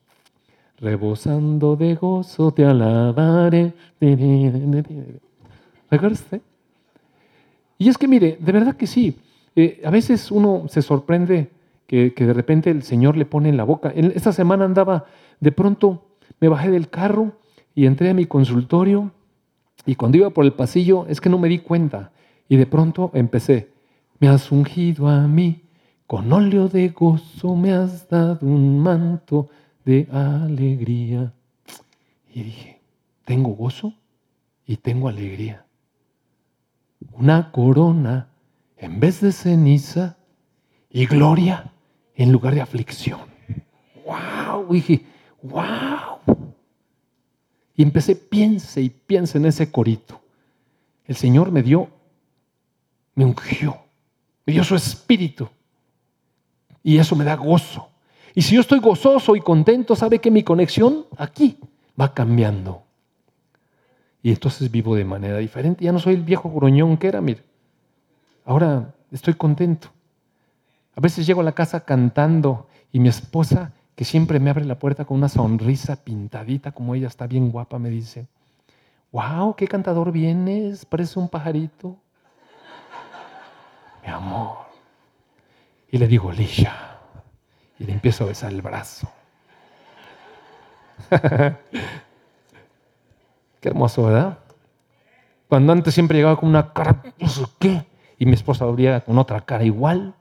Rebosando 0.77 1.75
de 1.75 1.95
gozo 1.95 2.51
te 2.51 2.65
alabaré. 2.65 3.73
¿Recuerda 5.89 6.39
Y 7.77 7.89
es 7.89 7.97
que 7.97 8.07
mire, 8.07 8.37
de 8.39 8.51
verdad 8.51 8.75
que 8.75 8.87
sí. 8.87 9.17
Eh, 9.55 9.81
a 9.85 9.89
veces 9.89 10.31
uno 10.31 10.65
se 10.67 10.81
sorprende 10.81 11.49
que, 11.87 12.11
de 12.15 12.33
repente 12.33 12.71
el 12.71 12.83
Señor 12.83 13.15
le 13.15 13.25
pone 13.25 13.49
en 13.49 13.57
la 13.57 13.63
boca. 13.63 13.89
esta 13.95 14.33
semana 14.33 14.65
andaba, 14.65 15.05
de 15.39 15.51
pronto 15.51 16.05
me 16.39 16.49
bajé 16.49 16.71
del 16.71 16.89
carro 16.89 17.33
y 17.73 17.85
entré 17.85 18.09
a 18.09 18.13
mi 18.13 18.25
consultorio 18.25 19.11
y 19.85 19.95
cuando 19.95 20.17
iba 20.17 20.29
por 20.31 20.45
el 20.45 20.53
pasillo 20.53 21.05
es 21.07 21.21
que 21.21 21.29
no 21.29 21.37
me 21.37 21.47
di 21.47 21.59
cuenta 21.59 22.11
y 22.49 22.57
de 22.57 22.65
pronto 22.65 23.11
empecé, 23.13 23.69
me 24.19 24.27
has 24.27 24.51
ungido 24.51 25.07
a 25.07 25.27
mí, 25.27 25.61
con 26.07 26.31
óleo 26.31 26.67
de 26.67 26.89
gozo 26.89 27.55
me 27.55 27.73
has 27.73 28.07
dado 28.09 28.45
un 28.45 28.79
manto 28.79 29.49
de 29.83 30.07
alegría. 30.11 31.33
Y 32.33 32.43
dije, 32.43 32.81
tengo 33.23 33.51
gozo 33.51 33.93
y 34.65 34.77
tengo 34.77 35.07
alegría. 35.07 35.65
Una 37.13 37.51
corona 37.51 38.29
en 38.77 38.99
vez 38.99 39.21
de 39.21 39.31
ceniza 39.31 40.17
y 40.89 41.05
gloria 41.05 41.71
en 42.15 42.31
lugar 42.31 42.55
de 42.55 42.61
aflicción. 42.61 43.21
¡Wow! 44.05 44.71
Dije, 44.71 45.05
¡wow! 45.41 46.19
Y 47.75 47.83
empecé, 47.83 48.15
piense 48.15 48.81
y 48.81 48.89
piense 48.89 49.37
en 49.37 49.45
ese 49.45 49.71
corito. 49.71 50.21
El 51.05 51.15
Señor 51.15 51.51
me 51.51 51.61
dio, 51.61 51.89
me 53.13 53.25
ungió, 53.25 53.77
me 54.45 54.53
dio 54.53 54.63
su 54.63 54.75
espíritu. 54.75 55.49
Y 56.81 56.97
eso 56.97 57.15
me 57.15 57.25
da 57.25 57.35
gozo. 57.35 57.89
Y 58.33 58.41
si 58.41 58.55
yo 58.55 58.61
estoy 58.61 58.79
gozoso 58.79 59.35
y 59.35 59.41
contento, 59.41 59.95
sabe 59.95 60.19
que 60.19 60.31
mi 60.31 60.43
conexión 60.43 61.05
aquí 61.17 61.57
va 61.99 62.13
cambiando. 62.13 62.83
Y 64.21 64.29
entonces 64.31 64.71
vivo 64.71 64.95
de 64.95 65.05
manera 65.05 65.37
diferente. 65.37 65.83
Ya 65.83 65.91
no 65.91 65.99
soy 65.99 66.15
el 66.15 66.23
viejo 66.23 66.49
gruñón 66.49 66.97
que 66.97 67.07
era, 67.07 67.21
mire. 67.21 67.43
Ahora 68.45 68.93
estoy 69.11 69.33
contento. 69.33 69.89
A 70.95 71.01
veces 71.01 71.25
llego 71.25 71.41
a 71.41 71.43
la 71.43 71.51
casa 71.51 71.83
cantando 71.83 72.67
y 72.91 72.99
mi 72.99 73.09
esposa, 73.09 73.73
que 73.95 74.05
siempre 74.05 74.39
me 74.39 74.49
abre 74.49 74.63
la 74.65 74.79
puerta 74.79 75.05
con 75.05 75.17
una 75.17 75.29
sonrisa 75.29 75.97
pintadita, 75.97 76.71
como 76.71 76.95
ella 76.95 77.07
está 77.07 77.27
bien 77.27 77.51
guapa, 77.51 77.79
me 77.79 77.89
dice, 77.89 78.27
wow, 79.11 79.55
qué 79.55 79.67
cantador 79.67 80.11
vienes, 80.11 80.85
parece 80.85 81.19
un 81.19 81.27
pajarito. 81.27 81.97
Mi 84.05 84.11
amor. 84.11 84.57
Y 85.89 85.97
le 85.97 86.07
digo, 86.07 86.31
Lisha. 86.31 86.99
Y 87.79 87.85
le 87.85 87.93
empiezo 87.93 88.23
a 88.23 88.27
besar 88.27 88.51
el 88.51 88.61
brazo. 88.61 89.09
qué 91.09 91.57
hermoso, 93.63 94.05
¿verdad? 94.05 94.39
Cuando 95.49 95.73
antes 95.73 95.93
siempre 95.93 96.17
llegaba 96.17 96.37
con 96.37 96.49
una 96.49 96.71
cara, 96.71 97.01
¿qué? 97.59 97.85
Y 98.17 98.25
mi 98.25 98.33
esposa 98.33 98.65
habría 98.65 99.01
con 99.01 99.17
otra 99.17 99.41
cara 99.41 99.63
igual. 99.63 100.13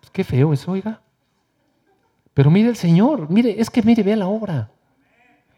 Pues 0.00 0.10
qué 0.10 0.24
feo 0.24 0.52
eso, 0.52 0.72
oiga. 0.72 1.00
Pero 2.34 2.50
mire 2.50 2.68
el 2.68 2.76
Señor, 2.76 3.30
mire, 3.30 3.60
es 3.60 3.68
que 3.70 3.82
mire, 3.82 4.02
vea 4.02 4.16
la 4.16 4.26
obra. 4.26 4.70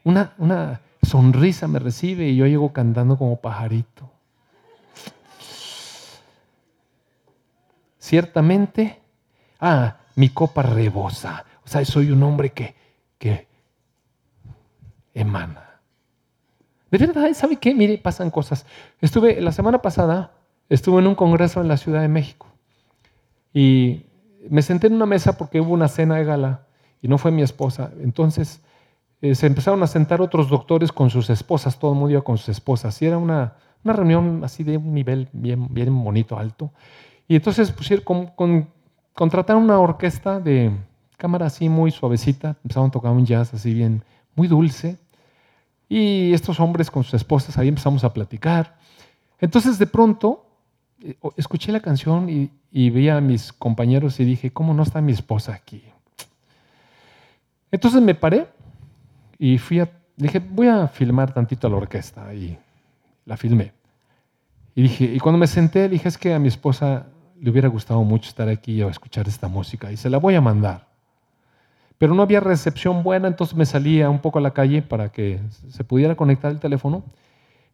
Una, 0.02 0.34
una 0.38 0.80
sonrisa 1.02 1.68
me 1.68 1.78
recibe 1.78 2.28
y 2.28 2.36
yo 2.36 2.46
llego 2.46 2.72
cantando 2.72 3.16
como 3.16 3.36
pajarito. 3.36 4.10
Ciertamente, 7.98 9.00
ah, 9.60 9.96
mi 10.16 10.28
copa 10.28 10.62
rebosa. 10.62 11.44
O 11.64 11.68
sea, 11.68 11.84
soy 11.84 12.10
un 12.10 12.22
hombre 12.22 12.50
que, 12.50 12.74
que 13.18 13.46
emana. 15.14 15.80
De 16.90 16.98
verdad, 16.98 17.32
¿sabe 17.34 17.56
qué? 17.56 17.74
Mire, 17.74 17.98
pasan 17.98 18.30
cosas. 18.30 18.66
Estuve 19.00 19.40
la 19.40 19.52
semana 19.52 19.80
pasada 19.80 20.33
estuve 20.68 21.00
en 21.00 21.06
un 21.06 21.14
congreso 21.14 21.60
en 21.60 21.68
la 21.68 21.76
Ciudad 21.76 22.00
de 22.00 22.08
México 22.08 22.46
y 23.52 24.04
me 24.50 24.62
senté 24.62 24.88
en 24.88 24.94
una 24.94 25.06
mesa 25.06 25.38
porque 25.38 25.60
hubo 25.60 25.72
una 25.72 25.88
cena 25.88 26.16
de 26.16 26.24
gala 26.24 26.66
y 27.00 27.08
no 27.08 27.18
fue 27.18 27.30
mi 27.30 27.42
esposa. 27.42 27.92
Entonces 28.00 28.60
eh, 29.22 29.34
se 29.34 29.46
empezaron 29.46 29.82
a 29.82 29.86
sentar 29.86 30.20
otros 30.20 30.48
doctores 30.48 30.92
con 30.92 31.08
sus 31.10 31.30
esposas, 31.30 31.78
todo 31.78 31.92
el 31.92 31.98
mundo 31.98 32.10
iba 32.10 32.22
con 32.22 32.36
sus 32.36 32.50
esposas. 32.50 33.00
Y 33.00 33.06
era 33.06 33.18
una, 33.18 33.54
reunión 33.84 34.42
así 34.44 34.64
de 34.64 34.76
un 34.76 34.92
nivel 34.92 35.28
bien, 35.32 35.72
bien 35.72 36.02
bonito, 36.02 36.38
alto. 36.38 36.70
Y 37.28 37.36
entonces 37.36 37.70
pusieron, 37.70 38.04
con, 38.04 38.26
con, 38.26 38.68
contrataron 39.14 39.62
una 39.62 39.78
orquesta 39.78 40.40
de 40.40 40.72
cámara 41.16 41.46
así 41.46 41.68
muy 41.68 41.90
suavecita, 41.90 42.56
empezaron 42.62 42.88
a 42.88 42.92
tocar 42.92 43.12
un 43.12 43.24
jazz 43.24 43.54
así 43.54 43.72
bien, 43.72 44.02
muy 44.34 44.48
dulce. 44.48 44.98
Y 45.88 46.32
estos 46.32 46.58
hombres 46.60 46.90
con 46.90 47.04
sus 47.04 47.14
esposas 47.14 47.56
ahí 47.56 47.68
empezamos 47.68 48.02
a 48.04 48.12
platicar. 48.12 48.76
Entonces 49.38 49.78
de 49.78 49.86
pronto 49.86 50.44
escuché 51.36 51.72
la 51.72 51.80
canción 51.80 52.28
y, 52.28 52.90
vi 52.90 53.08
a 53.08 53.20
mis 53.20 53.52
compañeros 53.52 54.18
y 54.20 54.24
dije, 54.24 54.52
¿cómo 54.52 54.74
no 54.74 54.82
está 54.82 55.00
mi 55.00 55.12
esposa 55.12 55.54
aquí? 55.54 55.82
Entonces 57.70 58.00
me 58.00 58.14
paré 58.14 58.46
y 59.38 59.58
fui 59.58 59.80
a, 59.80 59.90
dije, 60.16 60.38
voy 60.38 60.68
a 60.68 60.88
filmar 60.88 61.32
tantito 61.34 61.66
a 61.66 61.70
la 61.70 61.76
orquesta 61.76 62.32
y 62.34 62.56
la 63.26 63.36
filmé. 63.36 63.72
Y 64.74 64.82
dije, 64.82 65.04
y 65.04 65.18
cuando 65.20 65.38
me 65.38 65.46
senté, 65.46 65.88
dije, 65.88 66.08
es 66.08 66.18
que 66.18 66.34
a 66.34 66.38
mi 66.38 66.48
esposa 66.48 67.06
le 67.40 67.50
hubiera 67.50 67.68
gustado 67.68 68.02
mucho 68.02 68.28
estar 68.28 68.48
aquí 68.48 68.82
o 68.82 68.88
escuchar 68.88 69.28
esta 69.28 69.48
música 69.48 69.92
y 69.92 69.96
se 69.96 70.10
la 70.10 70.18
voy 70.18 70.34
a 70.34 70.40
mandar. 70.40 70.86
Pero 71.98 72.14
no 72.14 72.22
había 72.22 72.40
recepción 72.40 73.02
buena, 73.02 73.28
entonces 73.28 73.56
me 73.56 73.66
salía 73.66 74.10
un 74.10 74.18
poco 74.18 74.38
a 74.38 74.42
la 74.42 74.52
calle 74.52 74.82
para 74.82 75.10
que 75.10 75.40
se 75.68 75.84
pudiera 75.84 76.16
conectar 76.16 76.50
el 76.50 76.58
teléfono. 76.58 77.04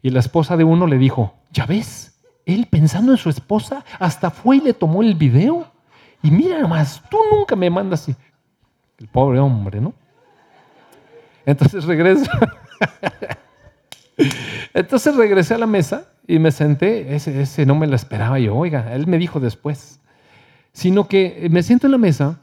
Y 0.02 0.10
la 0.10 0.20
esposa 0.20 0.56
de 0.56 0.64
uno 0.64 0.86
le 0.86 0.98
dijo, 0.98 1.34
¿ya 1.52 1.66
ves? 1.66 2.19
Él 2.54 2.66
pensando 2.70 3.12
en 3.12 3.18
su 3.18 3.28
esposa, 3.28 3.84
hasta 3.98 4.30
fue 4.30 4.56
y 4.56 4.60
le 4.60 4.74
tomó 4.74 5.02
el 5.02 5.14
video. 5.14 5.66
Y 6.22 6.30
mira 6.30 6.66
más, 6.66 7.02
tú 7.10 7.18
nunca 7.30 7.56
me 7.56 7.70
mandas 7.70 8.02
así. 8.02 8.16
El 8.98 9.08
pobre 9.08 9.38
hombre, 9.38 9.80
¿no? 9.80 9.94
Entonces 11.46 11.84
regreso. 11.84 12.30
Entonces 14.74 15.16
regresé 15.16 15.54
a 15.54 15.58
la 15.58 15.66
mesa 15.66 16.12
y 16.26 16.38
me 16.38 16.52
senté. 16.52 17.14
Ese, 17.14 17.40
ese 17.42 17.64
no 17.64 17.74
me 17.74 17.86
lo 17.86 17.96
esperaba 17.96 18.38
yo. 18.38 18.54
Oiga, 18.54 18.94
él 18.94 19.06
me 19.06 19.18
dijo 19.18 19.40
después. 19.40 20.00
Sino 20.72 21.08
que 21.08 21.48
me 21.50 21.62
siento 21.62 21.86
en 21.86 21.92
la 21.92 21.98
mesa 21.98 22.38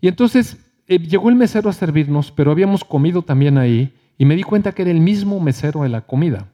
y 0.00 0.08
entonces 0.08 0.56
eh, 0.86 0.98
llegó 0.98 1.28
el 1.28 1.36
mesero 1.36 1.68
a 1.68 1.72
servirnos, 1.72 2.30
pero 2.32 2.50
habíamos 2.50 2.84
comido 2.84 3.22
también 3.22 3.58
ahí 3.58 3.92
y 4.16 4.24
me 4.24 4.36
di 4.36 4.42
cuenta 4.42 4.72
que 4.72 4.82
era 4.82 4.90
el 4.90 5.00
mismo 5.00 5.40
mesero 5.40 5.82
de 5.82 5.88
la 5.88 6.02
comida. 6.02 6.48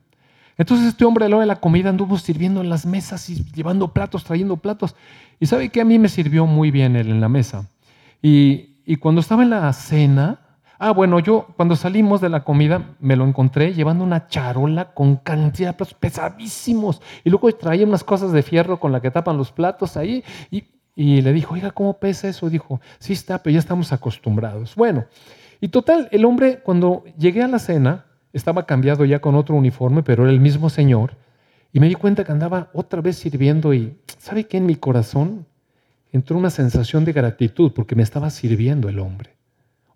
Entonces 0.57 0.89
este 0.89 1.05
hombre 1.05 1.27
a 1.27 1.29
de 1.29 1.47
la 1.47 1.57
comida 1.57 1.91
anduvo 1.91 2.17
sirviendo 2.19 2.61
en 2.61 2.69
las 2.69 2.87
mesas 2.87 3.29
y 3.29 3.45
llevando 3.53 3.93
platos, 3.93 4.25
trayendo 4.25 4.57
platos. 4.57 4.95
Y 5.41 5.47
sabe 5.47 5.69
que 5.69 5.81
a 5.81 5.85
mí 5.85 5.99
me 5.99 6.09
sirvió 6.09 6.47
muy 6.47 6.71
bien 6.71 6.97
él 6.97 7.11
en 7.11 7.21
la 7.21 7.29
mesa. 7.29 7.69
Y, 8.23 8.77
y 8.87 8.97
cuando 8.97 9.21
estaba 9.21 9.43
en 9.43 9.51
la 9.51 9.73
cena, 9.73 10.45
Ah, 10.79 10.91
bueno, 10.91 11.21
yo 11.21 11.47
cuando 11.57 11.77
salimos 11.77 12.21
de 12.21 12.29
la 12.29 12.43
comida 12.43 12.97
me 12.99 13.17
lo 13.17 13.27
encontré 13.27 13.73
llevando 13.73 14.03
una 14.03 14.27
charola 14.27 14.93
con 14.93 15.17
cantidad 15.17 15.71
de 15.71 15.75
platos 15.75 15.95
pesadísimos. 15.95 17.01
Y 17.23 17.31
luego 17.31 17.51
traía 17.53 17.87
unas 17.87 18.05
cosas 18.05 18.33
de 18.33 18.43
fierro 18.43 18.81
con 18.81 18.93
la 18.93 19.01
que 19.01 19.11
tapan 19.11 19.39
los 19.39 19.53
platos 19.53 19.97
ahí. 19.97 20.25
Y, 20.51 20.65
y 20.97 21.23
le 21.23 21.33
dijo, 21.33 21.55
oiga, 21.55 21.71
¿cómo 21.71 21.99
pesa 21.99 22.29
eso? 22.29 22.51
Dijo, 22.51 22.81
sí 22.99 23.13
está, 23.13 23.43
pero 23.43 23.55
ya 23.55 23.61
estamos 23.61 23.93
acostumbrados. 23.93 24.75
Bueno, 24.75 25.05
y 25.61 25.69
total, 25.69 26.09
el 26.11 26.25
hombre 26.25 26.61
cuando 26.63 27.05
llegué 27.17 27.43
a 27.43 27.49
la 27.49 27.61
cena, 27.61 28.07
estaba 28.35 28.67
cambiado 28.67 29.05
ya 29.05 29.21
con 29.21 29.37
otro 29.37 29.55
uniforme, 29.55 30.03
pero 30.03 30.25
era 30.25 30.33
el 30.33 30.41
mismo 30.41 30.69
señor. 30.69 31.17
Y 31.73 31.81
me 31.81 31.89
di 31.89 31.95
cuenta 31.95 32.25
que 32.25 32.33
andaba 32.33 32.71
otra 32.75 33.01
vez 33.01 33.17
sirviendo 33.17 33.73
y, 33.73 33.97
¿sabe 34.19 34.45
qué? 34.45 34.59
En 34.59 34.67
mi 34.67 34.75
corazón 34.75 35.47
entró 36.13 36.37
una 36.37 36.51
sensación 36.51 37.05
de 37.05 37.13
gratitud 37.13 37.73
porque 37.73 37.95
me 37.95 38.03
estaba 38.03 38.31
sirviendo 38.31 38.89
el 38.89 38.99
hombre. 38.99 39.31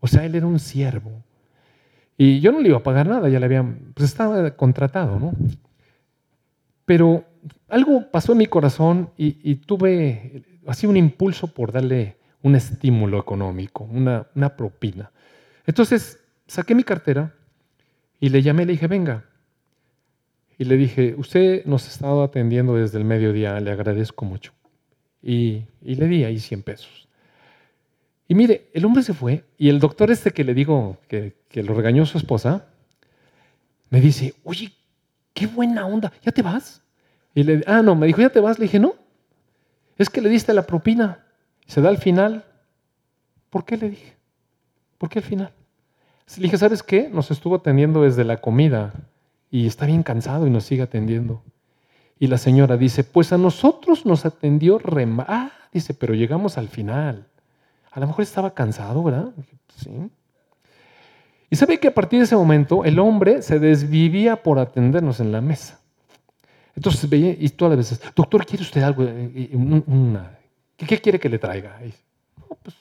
O 0.01 0.07
sea, 0.07 0.25
él 0.25 0.35
era 0.35 0.47
un 0.47 0.61
siervo. 0.61 1.25
Y 2.17 2.41
yo 2.41 2.53
no 2.53 2.61
le 2.61 2.69
iba 2.69 2.79
a 2.79 2.83
pagar 2.83 3.09
nada, 3.09 3.29
ya 3.29 3.39
le 3.39 3.47
habían, 3.47 3.93
pues 3.95 4.09
estaba 4.11 4.51
contratado, 4.53 5.19
¿no? 5.19 5.33
Pero 6.85 7.25
algo 7.69 8.11
pasó 8.11 8.33
en 8.33 8.39
mi 8.39 8.47
corazón 8.47 9.11
y, 9.17 9.57
tuve 9.57 10.43
así 10.67 10.87
un 10.87 10.97
impulso 10.97 11.53
por 11.53 11.71
darle 11.71 12.19
un 12.43 12.55
estímulo 12.55 13.19
económico, 13.19 13.85
una, 13.85 14.27
una 14.35 14.57
propina. 14.57 15.11
Entonces 15.67 16.21
saqué 16.47 16.75
mi 16.75 16.83
cartera 16.83 17.35
y 18.21 18.29
le 18.31 18.43
llamé, 18.43 18.67
le 18.67 18.73
dije, 18.73 18.87
venga. 18.87 19.25
Y 20.59 20.65
le 20.65 20.77
dije, 20.77 21.15
usted 21.17 21.65
nos 21.67 21.87
ha 21.87 21.91
estado 21.91 22.23
atendiendo 22.23 22.75
desde 22.75 22.99
el 22.99 23.05
mediodía, 23.05 23.61
le 23.61 23.71
agradezco 23.71 24.25
mucho. 24.25 24.53
Y, 25.23 25.65
y 25.83 25.95
le 25.95 26.07
di 26.07 26.25
ahí 26.25 26.39
100 26.39 26.63
pesos. 26.63 27.09
Y 28.29 28.35
mire, 28.35 28.69
el 28.75 28.85
hombre 28.85 29.03
se 29.03 29.15
fue 29.15 29.45
y 29.57 29.71
el 29.71 29.81
doctor 29.81 30.11
este 30.11 30.33
que 30.33 30.45
le 30.45 30.53
digo 30.53 30.99
que, 31.09 31.35
lo 31.55 31.75
regañó 31.75 32.05
su 32.05 32.19
esposa, 32.19 32.67
me 33.89 34.03
dice, 34.03 34.35
oye, 34.45 34.71
qué 35.33 35.47
buena 35.47 35.87
onda, 35.87 36.13
¿ya 36.23 36.31
te 36.31 36.43
vas? 36.43 36.83
Y 37.35 37.43
le, 37.43 37.65
ah, 37.67 37.81
no, 37.81 37.95
me 37.95 38.07
dijo, 38.07 38.21
¿ya 38.21 38.29
te 38.29 38.41
vas? 38.41 38.59
Le 38.59 38.65
dije, 38.65 38.79
no, 38.79 38.95
es 39.97 40.11
que 40.11 40.21
le 40.21 40.29
diste 40.29 40.53
la 40.53 40.67
propina, 40.67 41.25
se 41.67 41.81
da 41.81 41.89
al 41.89 41.99
final. 41.99 42.45
¿Por 43.49 43.65
qué 43.65 43.79
le 43.79 43.89
dije? 43.91 44.15
¿Por 44.99 45.09
qué 45.09 45.21
al 45.21 45.25
final? 45.25 45.53
Le 46.37 46.43
dije, 46.45 46.59
¿sabes 46.59 46.83
qué? 46.83 47.09
Nos 47.09 47.31
estuvo 47.31 47.57
atendiendo 47.57 48.03
desde 48.03 48.25
la 48.25 48.37
comida 48.37 48.93
y 49.51 49.67
está 49.67 49.87
bien 49.87 50.03
cansado 50.03 50.47
y 50.47 50.51
nos 50.51 50.65
sigue 50.65 50.83
atendiendo. 50.83 51.43
Y 52.19 52.27
la 52.27 52.39
señora 52.39 52.77
dice, 52.77 53.05
pues 53.05 53.33
a 53.33 53.39
nosotros 53.39 54.05
nos 54.05 54.27
atendió 54.27 54.79
rema. 54.79 55.25
Ah, 55.29 55.53
dice, 55.73 55.95
pero 55.95 56.15
llegamos 56.15 56.59
al 56.59 56.69
final. 56.69 57.27
A 57.91 58.01
lo 58.01 58.07
mejor 58.07 58.23
estaba 58.23 58.53
cansado, 58.53 59.03
¿verdad? 59.03 59.31
Sí. 59.77 59.91
Y 61.51 61.57
sabe 61.57 61.81
que 61.81 61.89
a 61.89 61.95
partir 61.95 62.19
de 62.19 62.25
ese 62.25 62.37
momento 62.37 62.85
el 62.85 62.99
hombre 62.99 63.41
se 63.41 63.59
desvivía 63.59 64.43
por 64.43 64.59
atendernos 64.59 65.21
en 65.21 65.33
la 65.33 65.41
mesa. 65.41 65.81
Entonces 66.77 67.09
veía 67.09 67.35
y 67.39 67.49
todas 67.49 67.77
las 67.77 67.91
veces, 67.91 68.15
doctor, 68.15 68.45
¿quiere 68.45 68.63
usted 68.63 68.83
algo? 68.83 69.05
¿qué, 70.77 71.01
quiere 71.01 71.19
que 71.19 71.29
le 71.29 71.39
traiga? 71.39 71.79
pues 72.63 72.77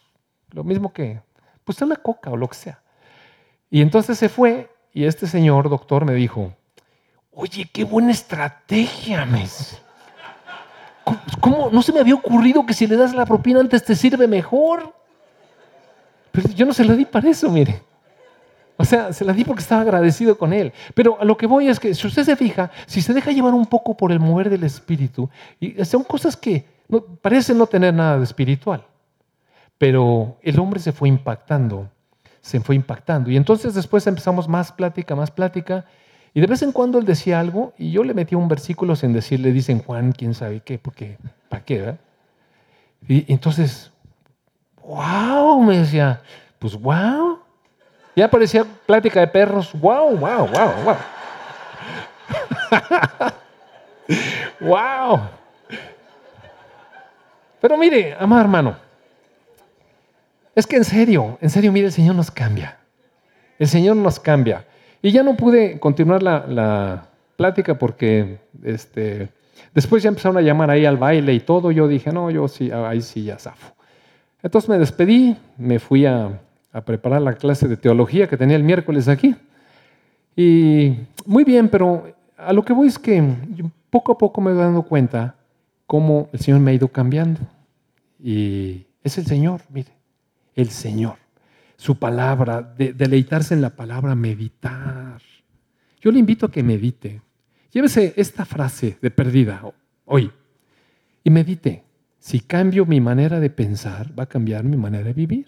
lo 0.52 0.64
mismo 0.64 0.92
que, 0.92 1.20
pues 1.64 1.82
una 1.82 1.96
coca 1.96 2.30
o 2.30 2.38
lo 2.38 2.48
que 2.48 2.56
sea. 2.56 2.82
Y 3.70 3.82
entonces 3.82 4.18
se 4.18 4.30
fue 4.30 4.70
y 4.94 5.06
este 5.06 5.28
señor, 5.28 5.70
doctor, 5.70 6.06
me 6.06 6.14
dijo, 6.14 6.54
oye, 7.32 7.70
qué 7.72 7.84
buena 7.84 8.12
estrategia, 8.12 9.26
mes. 9.26 9.82
¿Cómo, 11.40 11.70
no 11.72 11.82
se 11.82 11.94
me 11.94 12.00
había 12.00 12.16
ocurrido 12.16 12.66
que 12.66 12.74
si 12.74 12.88
le 12.88 12.98
das 12.98 13.14
la 13.14 13.26
propina 13.26 13.60
antes 13.60 13.84
te 13.84 13.96
sirve 13.96 14.28
mejor? 14.28 14.94
Pero 16.32 16.50
yo 16.50 16.66
no 16.66 16.74
se 16.74 16.84
la 16.84 16.94
di 16.94 17.06
para 17.06 17.30
eso, 17.30 17.50
mire. 17.50 17.82
O 18.76 18.86
sea, 18.86 19.12
se 19.12 19.26
la 19.26 19.34
di 19.34 19.44
porque 19.44 19.62
estaba 19.62 19.82
agradecido 19.82 20.38
con 20.38 20.54
él. 20.54 20.72
Pero 20.94 21.20
a 21.20 21.26
lo 21.26 21.36
que 21.36 21.48
voy 21.48 21.68
es 21.68 21.80
que 21.80 21.94
si 21.94 22.08
usted 22.08 22.24
se 22.24 22.36
fija, 22.36 22.72
si 22.86 23.02
se 23.02 23.14
deja 23.14 23.32
llevar 23.32 23.54
un 23.54 23.66
poco 23.66 23.96
por 23.98 24.12
el 24.12 24.20
mover 24.20 24.50
del 24.50 24.64
espíritu, 24.64 25.30
son 25.84 26.04
cosas 26.04 26.38
que 26.38 26.66
parecen 27.22 27.58
no 27.58 27.68
tener 27.68 27.94
nada 27.94 28.18
de 28.18 28.24
espiritual, 28.24 28.84
pero 29.78 30.38
el 30.42 30.60
hombre 30.60 30.80
se 30.80 30.92
fue 30.92 31.10
impactando, 31.10 31.90
se 32.48 32.60
fue 32.62 32.76
impactando. 32.76 33.30
Y 33.30 33.38
entonces 33.38 33.74
después 33.74 34.08
empezamos 34.08 34.48
más 34.48 34.72
plática, 34.72 35.16
más 35.16 35.32
plática, 35.32 35.86
y 36.34 36.42
de 36.42 36.48
vez 36.48 36.62
en 36.62 36.72
cuando 36.72 37.00
él 37.00 37.06
decía 37.06 37.40
algo, 37.40 37.74
y 37.78 37.92
yo 37.92 38.04
le 38.04 38.14
metía 38.14 38.38
un 38.38 38.48
versículo 38.48 38.96
sin 38.96 39.12
decirle, 39.12 39.52
dicen 39.52 39.80
Juan, 39.80 40.12
quién 40.12 40.34
sabe 40.34 40.62
qué, 40.62 40.78
porque, 40.78 41.18
¿para 41.50 41.64
qué? 41.64 41.80
¿verdad? 41.80 42.00
Y 43.08 43.32
entonces 43.32 43.92
wow, 44.88 45.62
me 45.62 45.80
decía, 45.80 46.22
pues 46.60 46.80
wow. 46.80 47.40
Ya 48.16 48.30
parecía 48.30 48.66
plática 48.86 49.20
de 49.20 49.28
perros, 49.28 49.72
wow, 49.74 50.18
wow, 50.18 50.48
wow, 50.48 50.72
wow. 50.84 50.96
wow. 54.62 55.22
Pero 57.62 57.78
mire, 57.78 58.16
amado 58.20 58.42
hermano, 58.42 58.76
es 60.58 60.66
que 60.66 60.76
en 60.76 60.86
serio, 60.86 61.38
en 61.40 61.52
serio, 61.52 61.72
mire, 61.72 61.86
el 61.86 61.92
Señor 61.92 62.16
nos 62.16 62.32
cambia. 62.32 62.80
El 63.60 63.68
Señor 63.68 63.96
nos 63.96 64.20
cambia. 64.20 64.66
Y 65.04 65.12
ya 65.12 65.22
no 65.22 65.38
pude 65.38 65.80
continuar 65.80 66.24
la, 66.24 67.10
plática 67.36 67.78
porque 67.78 68.40
este, 68.64 69.30
después 69.76 70.02
ya 70.02 70.10
empezaron 70.10 70.36
a 70.38 70.42
llamar 70.42 70.72
ahí 70.72 70.84
al 70.84 70.98
baile 70.98 71.36
y 71.36 71.42
todo. 71.42 71.70
Yo 71.70 71.88
dije, 71.88 72.12
no, 72.12 72.32
yo 72.32 72.48
sí, 72.48 72.72
ahí 72.72 73.02
sí 73.02 73.24
ya 73.24 73.38
zafo. 73.38 73.76
Entonces 74.42 74.68
me 74.68 74.80
despedí, 74.80 75.38
me 75.58 75.78
fui 75.78 76.08
a, 76.08 76.42
preparar 76.86 77.22
la 77.22 77.34
clase 77.34 77.68
de 77.68 77.78
teología 77.78 78.28
que 78.28 78.36
tenía 78.36 78.56
el 78.56 78.64
miércoles 78.64 79.08
aquí. 79.08 79.36
Y 80.36 80.96
muy 81.28 81.44
bien, 81.44 81.70
pero 81.70 82.16
a 82.36 82.52
lo 82.52 82.66
que 82.66 82.74
voy 82.74 82.88
es 82.88 82.98
que 82.98 83.24
poco 83.92 84.14
a 84.14 84.18
poco 84.18 84.42
me 84.42 84.52
voy 84.54 84.64
dando 84.64 84.82
cuenta 84.82 85.36
cómo 85.86 86.30
el 86.34 86.40
Señor 86.40 86.62
me 86.62 86.72
ha 86.72 86.74
ido 86.74 86.88
cambiando. 86.88 87.42
Y 88.20 88.88
es 89.04 89.20
el 89.20 89.28
Señor, 89.28 89.62
mire, 89.70 89.97
el 90.58 90.72
Señor. 90.72 91.16
Su 91.78 91.98
palabra, 91.98 92.62
deleitarse 92.62 93.54
en 93.54 93.62
la 93.62 93.70
palabra, 93.70 94.16
meditar. 94.16 95.22
Yo 96.02 96.12
le 96.12 96.20
invito 96.20 96.48
a 96.48 96.52
que 96.52 96.64
medite. 96.64 97.22
Llévese 97.72 98.14
esta 98.18 98.44
frase 98.44 98.98
de 99.02 99.12
perdida 99.12 99.62
hoy 100.06 100.32
y 101.24 101.30
medite. 101.30 101.84
Si 102.20 102.40
cambio 102.42 102.86
mi 102.86 103.00
manera 103.00 103.40
de 103.40 103.50
pensar, 103.50 104.18
va 104.18 104.24
a 104.24 104.30
cambiar 104.30 104.64
mi 104.64 104.76
manera 104.76 105.06
de 105.06 105.14
vivir. 105.14 105.48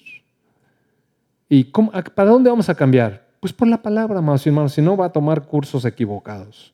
¿Y 1.50 1.64
para 1.66 2.30
dónde 2.30 2.50
vamos 2.50 2.70
a 2.70 2.76
cambiar? 2.76 3.28
Pues 3.40 3.52
por 3.52 3.68
la 3.68 3.82
palabra, 3.82 4.20
amados 4.20 4.46
hermanos, 4.46 4.74
si 4.74 4.82
no 4.82 4.96
va 4.96 5.08
a 5.08 5.12
tomar 5.12 5.48
cursos 5.48 5.84
equivocados. 5.86 6.74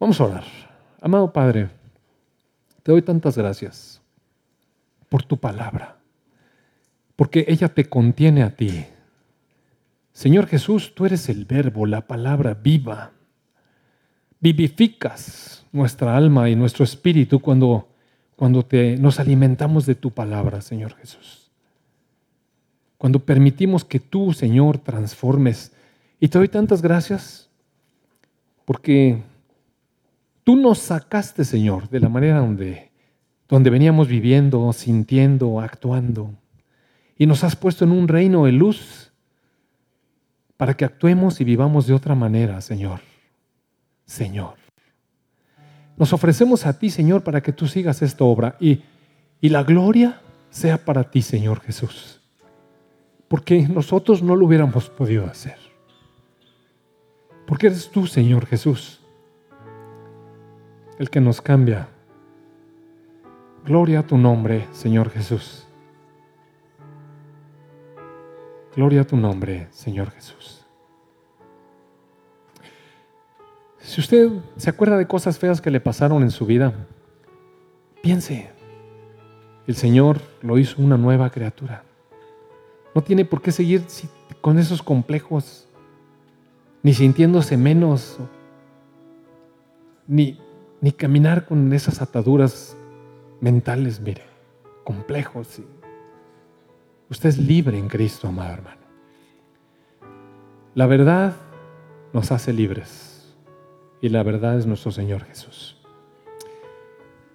Vamos 0.00 0.20
a 0.20 0.24
orar. 0.24 0.44
Amado 1.00 1.32
Padre, 1.32 1.68
te 2.82 2.90
doy 2.90 3.02
tantas 3.02 3.38
gracias 3.38 4.00
por 5.08 5.22
tu 5.22 5.38
palabra, 5.38 5.96
porque 7.16 7.44
ella 7.48 7.68
te 7.68 7.88
contiene 7.88 8.42
a 8.42 8.56
ti. 8.56 8.84
Señor 10.12 10.46
Jesús, 10.46 10.94
tú 10.94 11.06
eres 11.06 11.28
el 11.28 11.44
verbo, 11.44 11.86
la 11.86 12.06
palabra 12.06 12.54
viva. 12.54 13.12
Vivificas 14.40 15.66
nuestra 15.72 16.16
alma 16.16 16.50
y 16.50 16.56
nuestro 16.56 16.84
espíritu 16.84 17.40
cuando 17.40 17.88
cuando 18.42 18.64
te, 18.64 18.96
nos 18.96 19.20
alimentamos 19.20 19.86
de 19.86 19.94
tu 19.94 20.10
palabra, 20.10 20.60
Señor 20.62 20.96
Jesús. 20.96 21.52
Cuando 22.98 23.20
permitimos 23.20 23.84
que 23.84 24.00
tú, 24.00 24.32
Señor, 24.32 24.78
transformes. 24.78 25.72
Y 26.18 26.26
te 26.26 26.38
doy 26.38 26.48
tantas 26.48 26.82
gracias 26.82 27.48
porque 28.64 29.22
tú 30.42 30.56
nos 30.56 30.80
sacaste, 30.80 31.44
Señor, 31.44 31.88
de 31.88 32.00
la 32.00 32.08
manera 32.08 32.40
donde, 32.40 32.90
donde 33.48 33.70
veníamos 33.70 34.08
viviendo, 34.08 34.72
sintiendo, 34.72 35.60
actuando. 35.60 36.34
Y 37.22 37.26
nos 37.26 37.44
has 37.44 37.54
puesto 37.54 37.84
en 37.84 37.92
un 37.92 38.08
reino 38.08 38.46
de 38.46 38.50
luz 38.50 39.12
para 40.56 40.74
que 40.74 40.84
actuemos 40.84 41.40
y 41.40 41.44
vivamos 41.44 41.86
de 41.86 41.94
otra 41.94 42.16
manera, 42.16 42.60
Señor. 42.60 42.98
Señor. 44.04 44.54
Nos 45.96 46.12
ofrecemos 46.12 46.66
a 46.66 46.76
ti, 46.76 46.90
Señor, 46.90 47.22
para 47.22 47.40
que 47.40 47.52
tú 47.52 47.68
sigas 47.68 48.02
esta 48.02 48.24
obra 48.24 48.56
y, 48.58 48.82
y 49.40 49.50
la 49.50 49.62
gloria 49.62 50.20
sea 50.50 50.84
para 50.84 51.12
ti, 51.12 51.22
Señor 51.22 51.60
Jesús. 51.60 52.20
Porque 53.28 53.68
nosotros 53.68 54.20
no 54.20 54.34
lo 54.34 54.46
hubiéramos 54.46 54.90
podido 54.90 55.24
hacer. 55.26 55.58
Porque 57.46 57.68
eres 57.68 57.88
tú, 57.88 58.08
Señor 58.08 58.46
Jesús, 58.46 59.00
el 60.98 61.08
que 61.08 61.20
nos 61.20 61.40
cambia. 61.40 61.86
Gloria 63.64 64.00
a 64.00 64.06
tu 64.08 64.18
nombre, 64.18 64.66
Señor 64.72 65.08
Jesús. 65.08 65.68
Gloria 68.74 69.02
a 69.02 69.04
tu 69.04 69.16
nombre, 69.16 69.68
Señor 69.70 70.10
Jesús. 70.10 70.64
Si 73.78 74.00
usted 74.00 74.30
se 74.56 74.70
acuerda 74.70 74.96
de 74.96 75.06
cosas 75.06 75.38
feas 75.38 75.60
que 75.60 75.70
le 75.70 75.80
pasaron 75.80 76.22
en 76.22 76.30
su 76.30 76.46
vida, 76.46 76.72
piense, 78.02 78.50
el 79.66 79.74
Señor 79.74 80.20
lo 80.40 80.58
hizo 80.58 80.80
una 80.80 80.96
nueva 80.96 81.28
criatura. 81.30 81.84
No 82.94 83.02
tiene 83.02 83.26
por 83.26 83.42
qué 83.42 83.52
seguir 83.52 83.82
con 84.40 84.58
esos 84.58 84.82
complejos, 84.82 85.68
ni 86.82 86.94
sintiéndose 86.94 87.58
menos, 87.58 88.18
ni, 90.06 90.40
ni 90.80 90.92
caminar 90.92 91.44
con 91.44 91.72
esas 91.74 92.00
ataduras 92.00 92.74
mentales, 93.40 94.00
mire, 94.00 94.22
complejos. 94.84 95.60
Usted 97.12 97.28
es 97.28 97.36
libre 97.36 97.76
en 97.76 97.88
Cristo, 97.88 98.28
amado 98.28 98.54
hermano. 98.54 98.80
La 100.74 100.86
verdad 100.86 101.34
nos 102.14 102.32
hace 102.32 102.54
libres 102.54 103.36
y 104.00 104.08
la 104.08 104.22
verdad 104.22 104.56
es 104.56 104.64
nuestro 104.64 104.92
Señor 104.92 105.22
Jesús. 105.24 105.76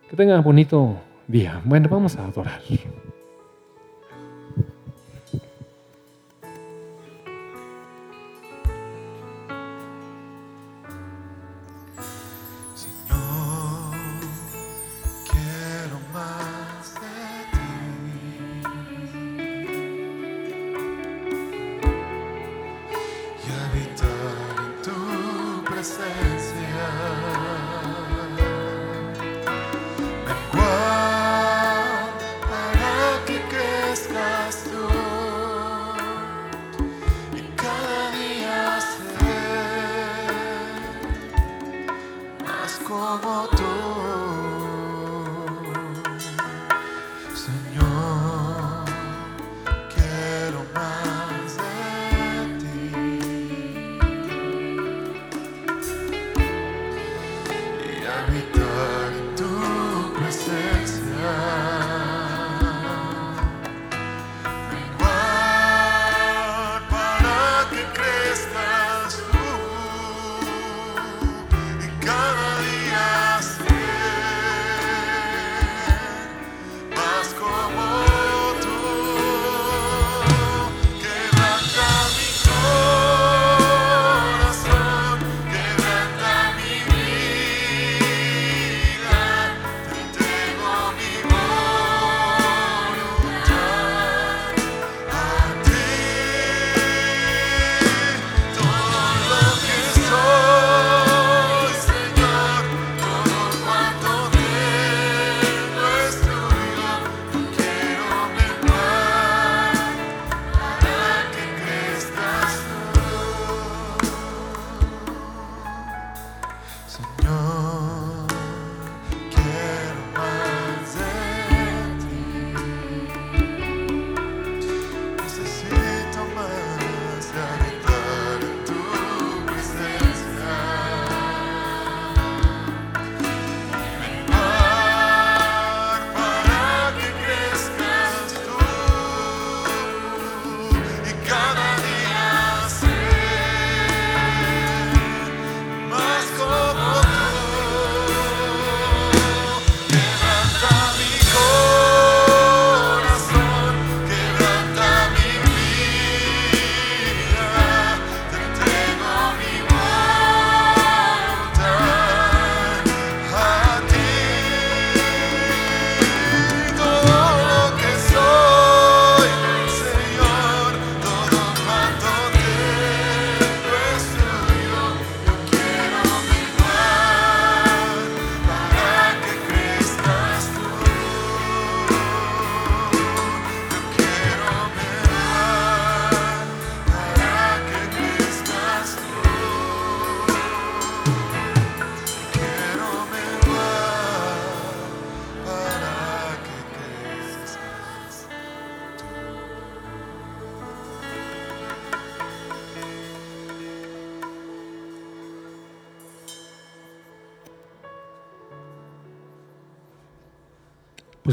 Que 0.09 0.15
tengan 0.15 0.41
bonito 0.41 0.95
día. 1.27 1.61
Bueno, 1.63 1.89
vamos 1.89 2.15
a 2.15 2.25
adorar. 2.25 2.59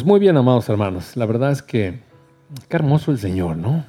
Pues 0.04 0.10
muy 0.10 0.20
bien, 0.20 0.36
amados 0.36 0.68
hermanos. 0.68 1.16
La 1.16 1.24
verdad 1.24 1.50
es 1.50 1.62
que 1.62 1.98
qué 2.68 2.76
hermoso 2.76 3.10
el 3.10 3.16
Señor, 3.16 3.56
¿no? 3.56 3.86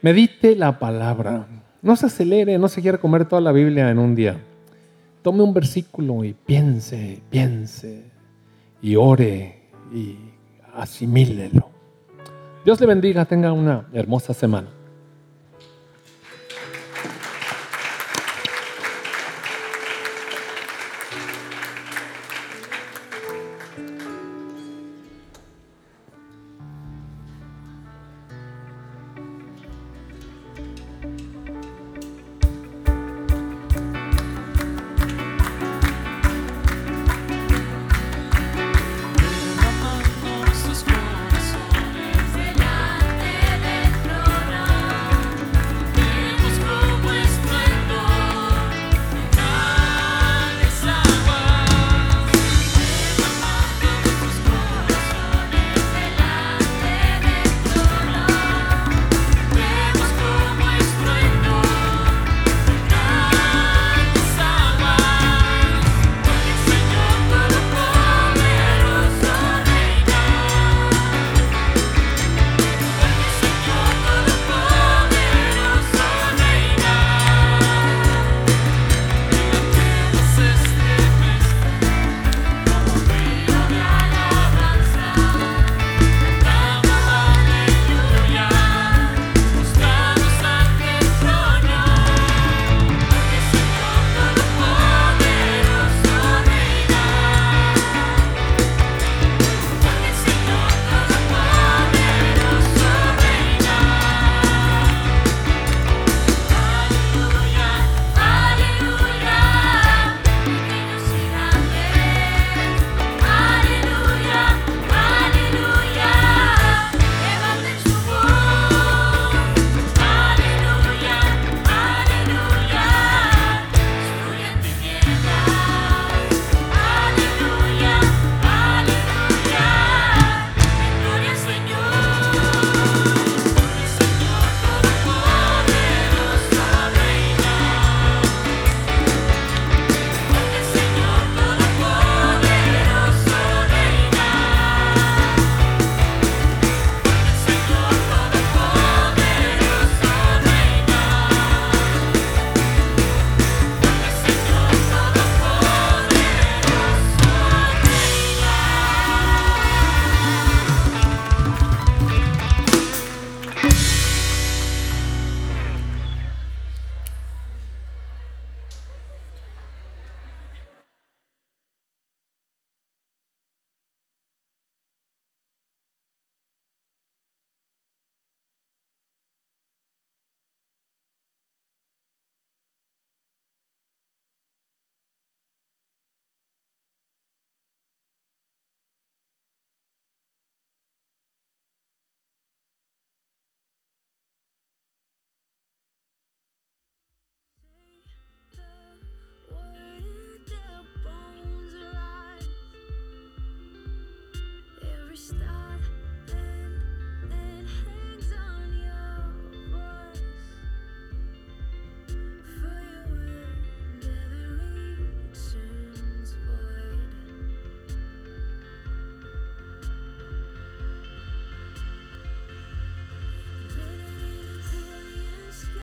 Medite 0.00 0.56
la 0.56 0.80
palabra. 0.80 1.46
No 1.82 1.94
se 1.94 2.06
acelere, 2.06 2.58
no 2.58 2.66
se 2.66 2.82
quiera 2.82 2.98
comer 2.98 3.26
toda 3.26 3.40
la 3.40 3.52
Biblia 3.52 3.90
en 3.90 4.00
un 4.00 4.16
día. 4.16 4.40
Tome 5.22 5.44
un 5.44 5.54
versículo 5.54 6.24
y 6.24 6.32
piense, 6.32 7.22
piense, 7.30 8.10
y 8.82 8.96
ore 8.96 9.70
y 9.94 10.16
asimílelo. 10.74 11.70
Dios 12.64 12.80
le 12.80 12.86
bendiga, 12.88 13.24
tenga 13.24 13.52
una 13.52 13.86
hermosa 13.92 14.34
semana. 14.34 14.66